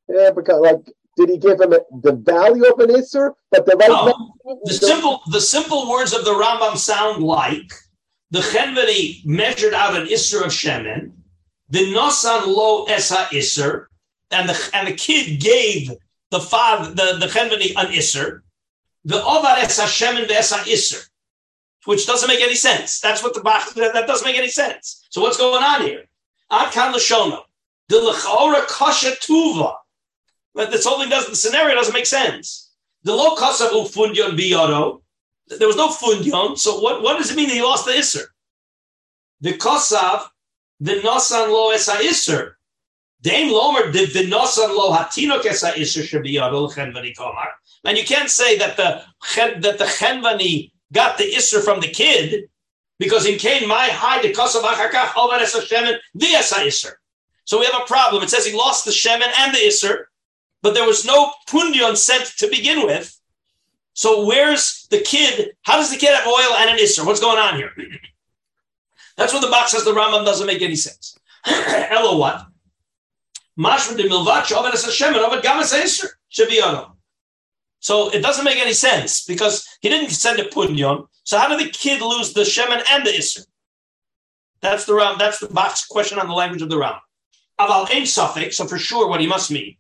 Here 0.07 0.26
it 0.26 0.35
becomes 0.35 0.61
like 0.61 0.95
did 1.16 1.28
he 1.28 1.39
give 1.39 1.61
him 1.61 1.70
the 2.03 2.12
value 2.12 2.64
of 2.64 2.78
an 2.80 2.91
Isser? 2.91 3.35
But 3.51 3.66
the 3.66 3.76
right 3.76 3.89
no. 3.89 4.32
the 4.64 4.74
simple 4.74 5.20
the 5.30 5.41
simple 5.41 5.89
words 5.89 6.12
of 6.12 6.24
the 6.24 6.32
Rambam 6.32 6.76
sound 6.76 7.22
like 7.22 7.70
the 8.30 8.41
Chenveni 8.41 9.24
measured 9.24 9.74
out 9.74 9.97
an 9.97 10.09
Isser 10.09 10.45
of 10.45 10.51
Shemen, 10.51 11.12
the 11.68 11.93
Nosan 11.93 12.47
lo 12.47 12.85
esa 12.85 13.28
Isser, 13.32 13.87
and 14.30 14.49
the 14.49 14.70
and 14.74 14.89
the 14.89 14.95
kid 14.95 15.41
gave 15.41 15.93
the 16.30 16.41
father 16.41 16.91
the, 16.91 17.18
the 17.18 17.26
Chenveni 17.26 17.74
an 17.76 17.93
Isser, 17.93 18.41
the 19.05 19.20
Ovar 19.20 19.59
esa 19.59 19.82
Shemen 19.82 20.28
esa 20.30 20.57
Isser, 20.57 21.09
which 21.85 22.07
doesn't 22.07 22.28
make 22.28 22.41
any 22.41 22.55
sense. 22.55 23.01
That's 23.01 23.22
what 23.22 23.35
the 23.35 23.41
Bach, 23.41 23.74
that 23.74 24.07
doesn't 24.07 24.26
make 24.26 24.39
any 24.39 24.49
sense. 24.49 25.07
So 25.11 25.20
what's 25.20 25.37
going 25.37 25.62
on 25.62 25.82
here? 25.82 26.05
Ad 26.51 26.72
kan 26.72 26.93
l'shono. 26.93 27.43
The 27.89 27.99
l'chora 27.99 28.66
kasha 28.66 29.12
tuva. 29.20 29.74
But 30.55 30.70
this 30.70 30.87
whole 30.87 31.01
thing 31.01 31.11
doesn't, 31.11 31.30
the 31.30 31.37
scenario 31.37 31.74
doesn't 31.74 31.93
make 31.93 32.07
sense. 32.07 32.72
The 33.03 33.14
low 33.14 33.37
kasav 33.37 33.70
fundion 33.93 34.39
biyado, 34.39 35.03
there 35.49 35.66
was 35.66 35.76
no 35.76 35.89
fundion. 35.89 36.57
So 36.57 36.80
what, 36.80 37.03
what 37.03 37.18
does 37.18 37.30
it 37.30 37.37
mean 37.37 37.49
that 37.49 37.55
he 37.55 37.62
lost 37.62 37.85
the 37.85 37.93
isser? 37.93 38.24
The 39.41 39.53
kosav, 39.53 40.28
the 40.80 40.95
nosan 40.97 41.49
lo 41.53 41.70
esa 41.70 41.93
isser. 41.97 42.53
Dame 43.20 43.53
lomer 43.53 43.91
the 43.91 44.26
nosan 44.26 44.68
lo 44.68 44.93
hatinok 44.93 45.45
esa 45.45 45.72
isser 45.72 46.03
shabiyado 46.03 46.68
l'chenvani 46.68 47.14
komar. 47.14 47.49
And 47.85 47.99
you 47.99 48.05
can't 48.05 48.30
say 48.30 48.57
that 48.59 48.76
the 48.76 49.03
that 49.37 49.78
the 49.78 49.85
chenvani 49.85 50.72
got 50.95 51.18
the 51.18 51.24
isser 51.24 51.62
from 51.62 51.80
the 51.80 51.88
kid 51.88 52.49
because 52.99 53.26
in 53.26 53.38
Cain 53.38 53.68
my 53.68 53.88
high 53.88 54.22
the 54.22 54.28
shemen 54.28 55.99
the 56.14 56.26
isser. 56.26 56.92
So 57.45 57.59
we 57.59 57.66
have 57.66 57.82
a 57.82 57.86
problem. 57.86 58.22
It 58.22 58.30
says 58.30 58.47
he 58.47 58.57
lost 58.57 58.86
the 58.86 58.90
shemen 58.90 59.30
and 59.38 59.55
the 59.55 59.59
isser 59.59 60.05
but 60.64 60.72
there 60.72 60.86
was 60.86 61.05
no 61.05 61.30
pundion 61.47 61.95
sent 61.95 62.24
to 62.38 62.49
begin 62.49 62.86
with. 62.86 63.20
So 63.92 64.24
where's 64.24 64.86
the 64.90 64.99
kid? 64.99 65.51
How 65.61 65.76
does 65.76 65.90
the 65.90 65.99
kid 65.99 66.14
have 66.14 66.26
oil 66.26 66.57
and 66.57 66.70
an 66.70 66.78
isser? 66.78 67.05
What's 67.05 67.20
going 67.20 67.38
on 67.38 67.57
here? 67.57 67.70
That's 69.18 69.34
what 69.34 69.42
the 69.42 69.51
Bach 69.51 69.68
says 69.68 69.84
the 69.84 69.92
Rambam 69.92 70.24
doesn't 70.24 70.47
make 70.47 70.62
any 70.62 70.74
sense. 70.74 71.18
Elo 71.47 72.16
what? 72.16 72.47
Mashma 73.59 73.95
de 73.99 74.09
milvat 74.09 74.45
shovet 74.45 74.72
es 74.72 74.86
Hashem 74.86 75.14
and 75.14 75.22
ovet 75.22 75.42
gamas 75.42 75.74
isser 75.78 76.09
shaviyano. 76.32 76.93
So 77.85 78.09
it 78.09 78.22
doesn't 78.22 78.47
make 78.47 78.57
any 78.57 78.72
sense 78.72 79.26
because 79.26 79.68
he 79.82 79.91
didn't 79.91 80.09
send 80.09 80.41
a 80.41 80.45
punyon. 80.45 81.07
So 81.24 81.39
how 81.39 81.49
did 81.49 81.61
the 81.61 81.70
kid 81.70 82.01
lose 82.01 82.32
the 82.32 82.41
shemen 82.41 82.82
and 82.91 83.05
the 83.05 83.11
isser? 83.11 83.45
That's 84.62 84.87
the 84.87 84.95
Ram. 84.95 85.16
That's 85.18 85.39
the 85.39 85.49
Bach 85.49 85.76
question 85.91 86.18
on 86.18 86.26
the 86.26 86.32
language 86.32 86.62
of 86.62 86.70
the 86.70 86.78
Ram. 86.78 86.95
Aval 87.61 87.91
ein 87.91 88.05
safek. 88.05 88.55
So 88.55 88.64
for 88.64 88.78
sure, 88.78 89.07
what 89.07 89.20
he 89.20 89.26
must 89.26 89.51
mean 89.51 89.76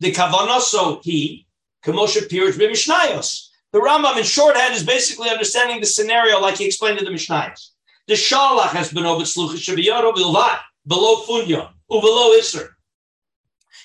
the 0.00 0.12
kavanoso 0.12 1.04
he, 1.04 1.46
Kamosha 1.84 2.26
Pirush 2.26 2.54
Mishnayos. 2.54 3.48
The 3.72 3.80
Rambam 3.80 4.16
in 4.16 4.24
shorthand 4.24 4.74
is 4.74 4.82
basically 4.82 5.28
understanding 5.28 5.78
the 5.78 5.86
scenario 5.86 6.40
like 6.40 6.56
he 6.56 6.64
explained 6.64 7.00
in 7.00 7.04
the 7.04 7.10
Mishnayos. 7.10 7.72
The 8.08 8.14
Shalach 8.14 8.70
has 8.70 8.90
been 8.90 9.04
over 9.04 9.24
Slucha 9.24 9.56
Shaviyaro 9.56 10.14
Bilvat, 10.14 10.58
below 10.86 11.22
Funyo, 11.26 11.68
below 11.88 12.34
Isser. 12.38 12.70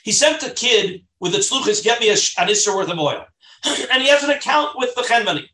He 0.03 0.13
sent 0.13 0.41
a 0.43 0.51
kid 0.51 1.05
with 1.19 1.33
the 1.33 1.39
Sluchas, 1.39 1.83
get 1.83 1.99
me 1.99 2.07
a, 2.07 2.13
an 2.13 2.47
Isser 2.47 2.73
worth 2.73 2.89
of 2.89 2.97
oil. 2.97 3.25
and 3.91 4.01
he 4.01 4.09
has 4.09 4.23
an 4.23 4.29
account 4.29 4.77
with 4.77 4.93
the 4.95 5.01
Chenvani. 5.01 5.45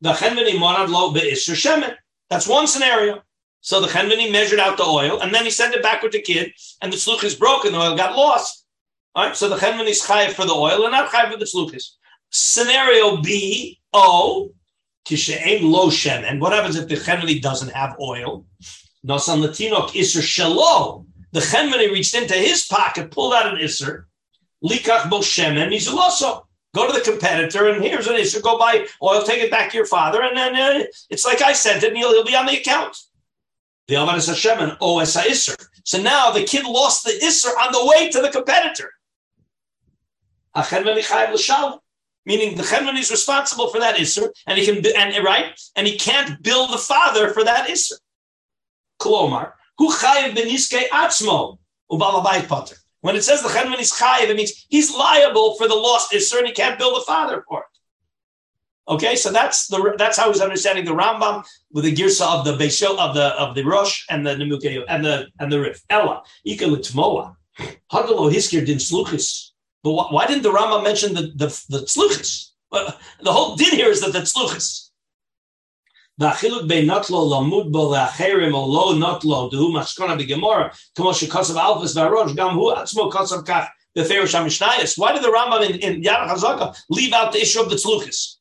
The 0.00 0.12
Chenvani 0.12 0.58
Monad 0.58 0.90
Lo 0.90 1.12
Isser 1.12 1.54
Shemen. 1.54 1.94
That's 2.30 2.48
one 2.48 2.66
scenario. 2.66 3.22
So 3.60 3.80
the 3.80 3.86
Chenvani 3.88 4.32
measured 4.32 4.58
out 4.58 4.76
the 4.76 4.84
oil, 4.84 5.20
and 5.20 5.34
then 5.34 5.44
he 5.44 5.50
sent 5.50 5.74
it 5.74 5.82
back 5.82 6.02
with 6.02 6.12
the 6.12 6.20
kid, 6.20 6.52
and 6.80 6.92
the 6.92 6.96
Sluch 6.96 7.22
is 7.24 7.34
broken, 7.34 7.72
the 7.72 7.78
oil 7.78 7.96
got 7.96 8.16
lost. 8.16 8.62
All 9.14 9.26
right, 9.26 9.36
so 9.36 9.48
the 9.48 9.56
chenman 9.56 9.86
is 9.86 10.00
chayiv 10.02 10.32
for 10.32 10.46
the 10.46 10.54
oil 10.54 10.84
and 10.84 10.92
not 10.92 11.10
chayiv 11.10 11.32
for 11.32 11.38
the 11.38 11.44
tzluchis. 11.44 11.96
Scenario 12.30 13.18
B, 13.18 13.78
O, 13.92 14.54
kishe'em 15.06 15.70
lo 15.70 15.90
shem. 15.90 16.24
And 16.24 16.40
what 16.40 16.52
happens 16.52 16.76
if 16.76 16.88
the 16.88 16.94
chenmani 16.94 17.42
doesn't 17.42 17.72
have 17.72 17.94
oil? 18.00 18.46
Nosan 19.06 19.44
latinok 19.44 19.94
iser 19.94 20.20
shelo. 20.20 21.04
The 21.32 21.40
chenmani 21.40 21.92
reached 21.92 22.14
into 22.14 22.34
his 22.34 22.64
pocket, 22.66 23.10
pulled 23.10 23.34
out 23.34 23.52
an 23.52 23.62
iser, 23.62 24.08
likach 24.64 25.10
bo 25.10 25.18
shemen 25.18 25.68
mizuloso. 25.68 26.44
Go 26.74 26.86
to 26.86 26.92
the 26.92 27.04
competitor 27.04 27.68
and 27.68 27.82
here's 27.82 28.06
an 28.06 28.14
iser. 28.14 28.40
Go 28.40 28.58
buy 28.58 28.86
oil, 29.02 29.22
take 29.22 29.42
it 29.42 29.50
back 29.50 29.70
to 29.70 29.76
your 29.76 29.86
father, 29.86 30.22
and 30.22 30.36
then 30.36 30.56
uh, 30.56 30.84
it's 31.10 31.24
like 31.24 31.42
I 31.42 31.52
sent 31.52 31.82
it, 31.82 31.88
and 31.88 31.96
he'll, 31.96 32.12
he'll 32.12 32.24
be 32.24 32.34
on 32.34 32.46
the 32.46 32.58
account. 32.58 32.96
The 33.88 33.96
Avad 33.96 34.26
Hashem 34.26 34.58
and 34.58 34.76
OS 34.80 35.16
Isser. 35.16 35.56
So 35.84 36.00
now 36.00 36.30
the 36.30 36.44
kid 36.44 36.64
lost 36.64 37.04
the 37.04 37.10
Isser 37.10 37.54
on 37.58 37.72
the 37.72 37.84
way 37.84 38.08
to 38.10 38.22
the 38.22 38.30
competitor. 38.30 38.90
Meaning 42.24 42.56
the 42.56 42.62
chenman 42.62 42.98
is 42.98 43.10
responsible 43.10 43.68
for 43.68 43.80
that 43.80 43.96
isser, 43.96 44.28
and 44.46 44.58
he 44.58 44.64
can 44.64 44.84
and 44.96 45.24
right, 45.24 45.58
and 45.74 45.86
he 45.86 45.98
can't 45.98 46.42
bill 46.42 46.68
the 46.68 46.78
father 46.78 47.30
for 47.30 47.42
that 47.42 47.68
isser. 47.68 47.94
Klomar, 49.00 49.52
who 49.78 49.90
chayiv 49.92 50.36
beniske 50.36 50.88
atzmo 50.90 51.58
ubalabayit 51.90 52.48
potter. 52.48 52.76
When 53.02 53.16
it 53.16 53.24
says 53.24 53.42
the 53.42 53.48
chenman 53.48 53.80
is 53.80 53.92
chayiv, 53.92 54.30
it 54.30 54.36
means 54.36 54.66
he's 54.68 54.90
liable 54.92 55.56
for 55.56 55.68
the 55.68 55.74
lost 55.74 56.12
isser, 56.12 56.38
and 56.38 56.46
he 56.46 56.52
can't 56.52 56.78
bill 56.78 56.94
the 56.94 57.02
father 57.02 57.44
for 57.48 57.60
it. 57.60 57.66
Okay, 58.88 59.14
so 59.14 59.30
that's 59.30 59.68
the 59.68 59.94
that's 59.98 60.16
how 60.16 60.28
he's 60.32 60.40
understanding 60.40 60.84
the 60.84 60.94
Rambam 60.94 61.44
with 61.72 61.84
the 61.84 61.94
girsa 61.94 62.26
of 62.26 62.44
the 62.44 62.56
Beisho 62.56 62.98
of 62.98 63.14
the 63.14 63.26
of 63.38 63.54
the 63.54 63.62
Rosh 63.62 64.04
and 64.08 64.26
the 64.26 64.34
Nemukeyo 64.34 64.84
and 64.88 65.04
the 65.04 65.26
and 65.38 65.52
the 65.52 65.60
Rif. 65.60 65.82
Ella 65.90 66.22
ika 66.44 66.66
l'tmoa 66.66 67.36
hadalo 67.92 68.32
hiskir 68.32 68.64
din 68.66 68.78
sluchis 68.78 69.52
but 69.82 69.92
why, 69.92 70.06
why 70.10 70.26
didn't 70.26 70.42
the 70.42 70.52
Rama 70.52 70.82
mention 70.82 71.14
the 71.14 71.32
the, 71.34 71.46
the 71.68 71.84
tzluchis? 71.84 72.50
Well, 72.70 72.96
the 73.20 73.32
whole 73.32 73.56
din 73.56 73.74
here 73.74 73.90
is 73.90 74.00
that 74.00 74.12
the 74.12 74.20
tzluchis. 74.20 74.90
The 76.18 76.28
achiluk 76.28 76.68
be 76.68 76.86
notlo 76.86 77.26
lamud 77.30 77.72
bo 77.72 77.90
leacherim 77.90 78.54
o 78.54 78.64
lo 78.64 78.94
notlo 78.94 79.50
dehu 79.50 79.72
mashkona 79.72 80.18
b'gemora 80.18 80.76
kamo 80.96 81.10
shekasav 81.10 81.56
alfas 81.56 81.96
v'arosh 81.96 82.36
gam 82.36 82.54
hu 82.54 82.72
atzmo 82.74 83.10
kasav 83.10 83.44
kach 83.44 83.68
beferish 83.96 84.34
hamishnayis. 84.34 84.98
Why 84.98 85.12
did 85.12 85.22
the 85.22 85.28
Rambam 85.28 85.68
in, 85.68 85.78
in 85.80 86.02
Yad 86.02 86.28
Chazaka 86.28 86.76
leave 86.90 87.12
out 87.12 87.32
the 87.32 87.40
issue 87.40 87.60
of 87.60 87.70
the 87.70 87.76
tzluchis? 87.76 88.36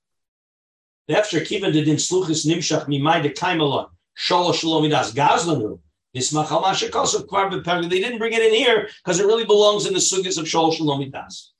The 1.07 1.15
Efsher 1.15 1.45
Kiva 1.45 1.71
did 1.71 1.87
in 1.87 1.95
tzluchis 1.95 2.45
nimshach 2.45 2.87
mimai 2.87 3.23
de 3.23 3.29
kaimelon 3.29 3.89
sholo 4.17 4.53
shalomidas 4.53 5.13
gazlanu 5.13 5.79
Nismach 6.15 6.51
al 6.51 6.61
Masha 6.61 6.89
Kosov 6.89 7.25
Kvar 7.25 7.49
B'Perek. 7.49 7.89
They 7.89 7.99
didn't 7.99 8.19
bring 8.19 8.33
it 8.33 8.41
in 8.41 8.53
here 8.53 8.89
because 9.03 9.19
it 9.19 9.25
really 9.25 9.45
belongs 9.45 9.85
in 9.85 9.93
the 9.93 9.99
sugis 9.99 10.37
of 10.37 10.45
Shol 10.45 10.73
Shalom 10.73 10.99
Midas. 10.99 11.53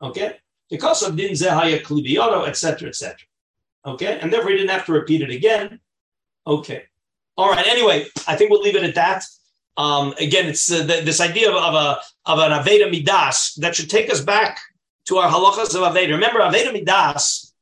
Okay? 0.00 0.36
Because 0.70 1.02
of 1.02 1.16
Din 1.16 1.32
Zehaya 1.32 1.82
Klibiyoro, 1.82 2.48
etc., 2.48 2.88
etc. 2.88 3.16
Okay? 3.88 4.18
And 4.20 4.32
therefore 4.32 4.50
he 4.50 4.56
didn't 4.56 4.70
have 4.70 4.86
to 4.86 4.92
repeat 4.92 5.22
it 5.22 5.30
again. 5.30 5.80
Okay. 6.46 6.84
All 7.36 7.50
right. 7.50 7.66
Anyway, 7.66 8.06
I 8.26 8.36
think 8.36 8.50
we'll 8.50 8.62
leave 8.62 8.76
it 8.76 8.84
at 8.84 8.94
that. 8.94 9.24
Um, 9.76 10.12
again, 10.18 10.46
it's 10.46 10.70
uh, 10.72 10.82
the, 10.82 11.02
this 11.04 11.20
idea 11.20 11.50
of, 11.50 11.56
of 11.56 11.74
a 11.74 12.00
of 12.26 12.38
an 12.40 12.50
Aveda 12.50 12.90
Midas 12.90 13.54
that 13.54 13.76
should 13.76 13.88
take 13.88 14.10
us 14.10 14.20
back 14.20 14.60
to 15.06 15.18
our 15.18 15.30
halachas 15.30 15.74
of 15.74 15.94
Aveda. 15.94 16.10
Remember, 16.10 16.40
Aveda 16.40 16.72
Midas. 16.72 17.54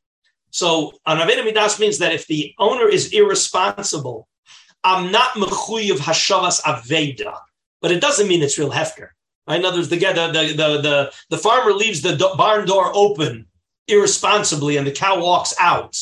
So, 0.51 0.93
an 1.05 1.19
Aveda 1.19 1.45
Midas 1.45 1.79
means 1.79 1.99
that 1.99 2.13
if 2.13 2.27
the 2.27 2.55
owner 2.59 2.89
is 2.89 3.13
irresponsible, 3.13 4.29
I'm 4.83 5.13
not 5.13 5.33
mechuyev 5.33 5.99
hashavas 5.99 6.63
Aveda, 6.63 7.37
but 7.83 7.93
it 7.93 8.01
doesn't 8.01 8.29
mean 8.29 8.43
it's 8.43 8.59
real 8.59 8.71
hefker. 8.71 9.11
Right? 9.47 9.61
In 9.61 9.67
other 9.67 9.79
words, 9.79 9.91
the, 9.91 9.99
the, 9.99 10.55
the, 10.57 10.81
the, 10.81 11.13
the 11.29 11.39
farmer 11.39 11.73
leaves 11.73 12.01
the 12.01 12.17
barn 12.37 12.67
door 12.67 12.91
open 12.95 13.47
irresponsibly 13.89 14.77
and 14.77 14.87
the 14.87 14.93
cow 14.93 15.21
walks 15.21 15.55
out. 15.61 15.97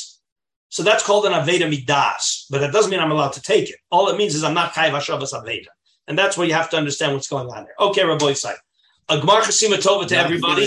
So 0.75 0.83
that's 0.83 1.05
called 1.07 1.25
an 1.25 1.31
Aveda 1.31 1.71
Midas, 1.71 2.47
but 2.51 2.59
that 2.61 2.73
doesn't 2.73 2.91
mean 2.91 2.99
I'm 2.99 3.13
allowed 3.13 3.35
to 3.35 3.41
take 3.41 3.71
it. 3.71 3.77
All 3.93 4.09
it 4.09 4.17
means 4.17 4.35
is 4.35 4.43
I'm 4.43 4.55
not 4.55 4.73
Chayiv 4.73 4.91
Hashavas 4.91 5.33
Aveda. 5.33 5.69
And 6.09 6.19
that's 6.19 6.37
where 6.37 6.49
you 6.49 6.55
have 6.55 6.69
to 6.71 6.77
understand 6.77 7.15
what's 7.15 7.29
going 7.29 7.47
on 7.47 7.63
there. 7.63 7.75
Okay, 7.79 8.05
Rabbi 8.05 8.25
Isai. 8.33 8.55
A 9.09 9.19
Gmar 9.19 9.43
Chasima 9.43 9.77
Tova 9.77 10.05
to 10.09 10.17
everybody. 10.17 10.67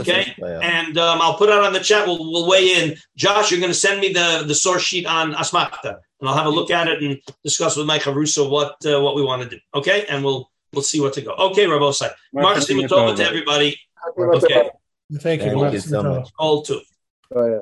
Okay, 0.00 0.34
and 0.62 0.98
um, 0.98 1.22
I'll 1.22 1.38
put 1.38 1.48
out 1.48 1.64
on 1.64 1.72
the 1.72 1.80
chat. 1.80 2.06
We'll, 2.06 2.18
we'll 2.30 2.46
weigh 2.46 2.74
in. 2.74 2.94
Josh, 3.16 3.50
you're 3.50 3.58
going 3.58 3.72
to 3.72 3.78
send 3.78 4.02
me 4.02 4.12
the, 4.12 4.44
the 4.46 4.54
source 4.54 4.82
sheet 4.82 5.06
on 5.06 5.32
Asmachta, 5.32 5.96
and 6.20 6.28
I'll 6.28 6.36
have 6.36 6.44
a 6.44 6.50
look 6.50 6.70
at 6.70 6.86
it 6.86 7.02
and 7.02 7.18
discuss 7.42 7.78
with 7.78 7.86
Mike 7.86 8.02
Haruso 8.02 8.50
what 8.50 8.84
uh, 8.84 9.00
what 9.00 9.14
we 9.14 9.22
want 9.22 9.40
to 9.44 9.48
do. 9.48 9.58
Okay, 9.74 10.04
and 10.10 10.22
we'll 10.22 10.50
we'll 10.74 10.82
see 10.82 11.00
what 11.00 11.14
to 11.14 11.22
go. 11.22 11.32
Okay, 11.32 11.66
Rabbi 11.66 11.84
Isai. 11.84 12.10
Gmar 12.34 12.54
Chasima 12.56 12.86
Tova 12.86 13.16
to 13.16 13.24
everybody. 13.24 13.80
Okay. 14.44 14.70
Thank 15.14 15.42
you. 15.42 15.58
Thank 15.58 15.72
you 15.72 15.80
so 15.80 16.02
much. 16.02 16.28
All 16.38 16.62
two. 16.62 16.82
Oh, 17.34 17.46
yeah. 17.46 17.60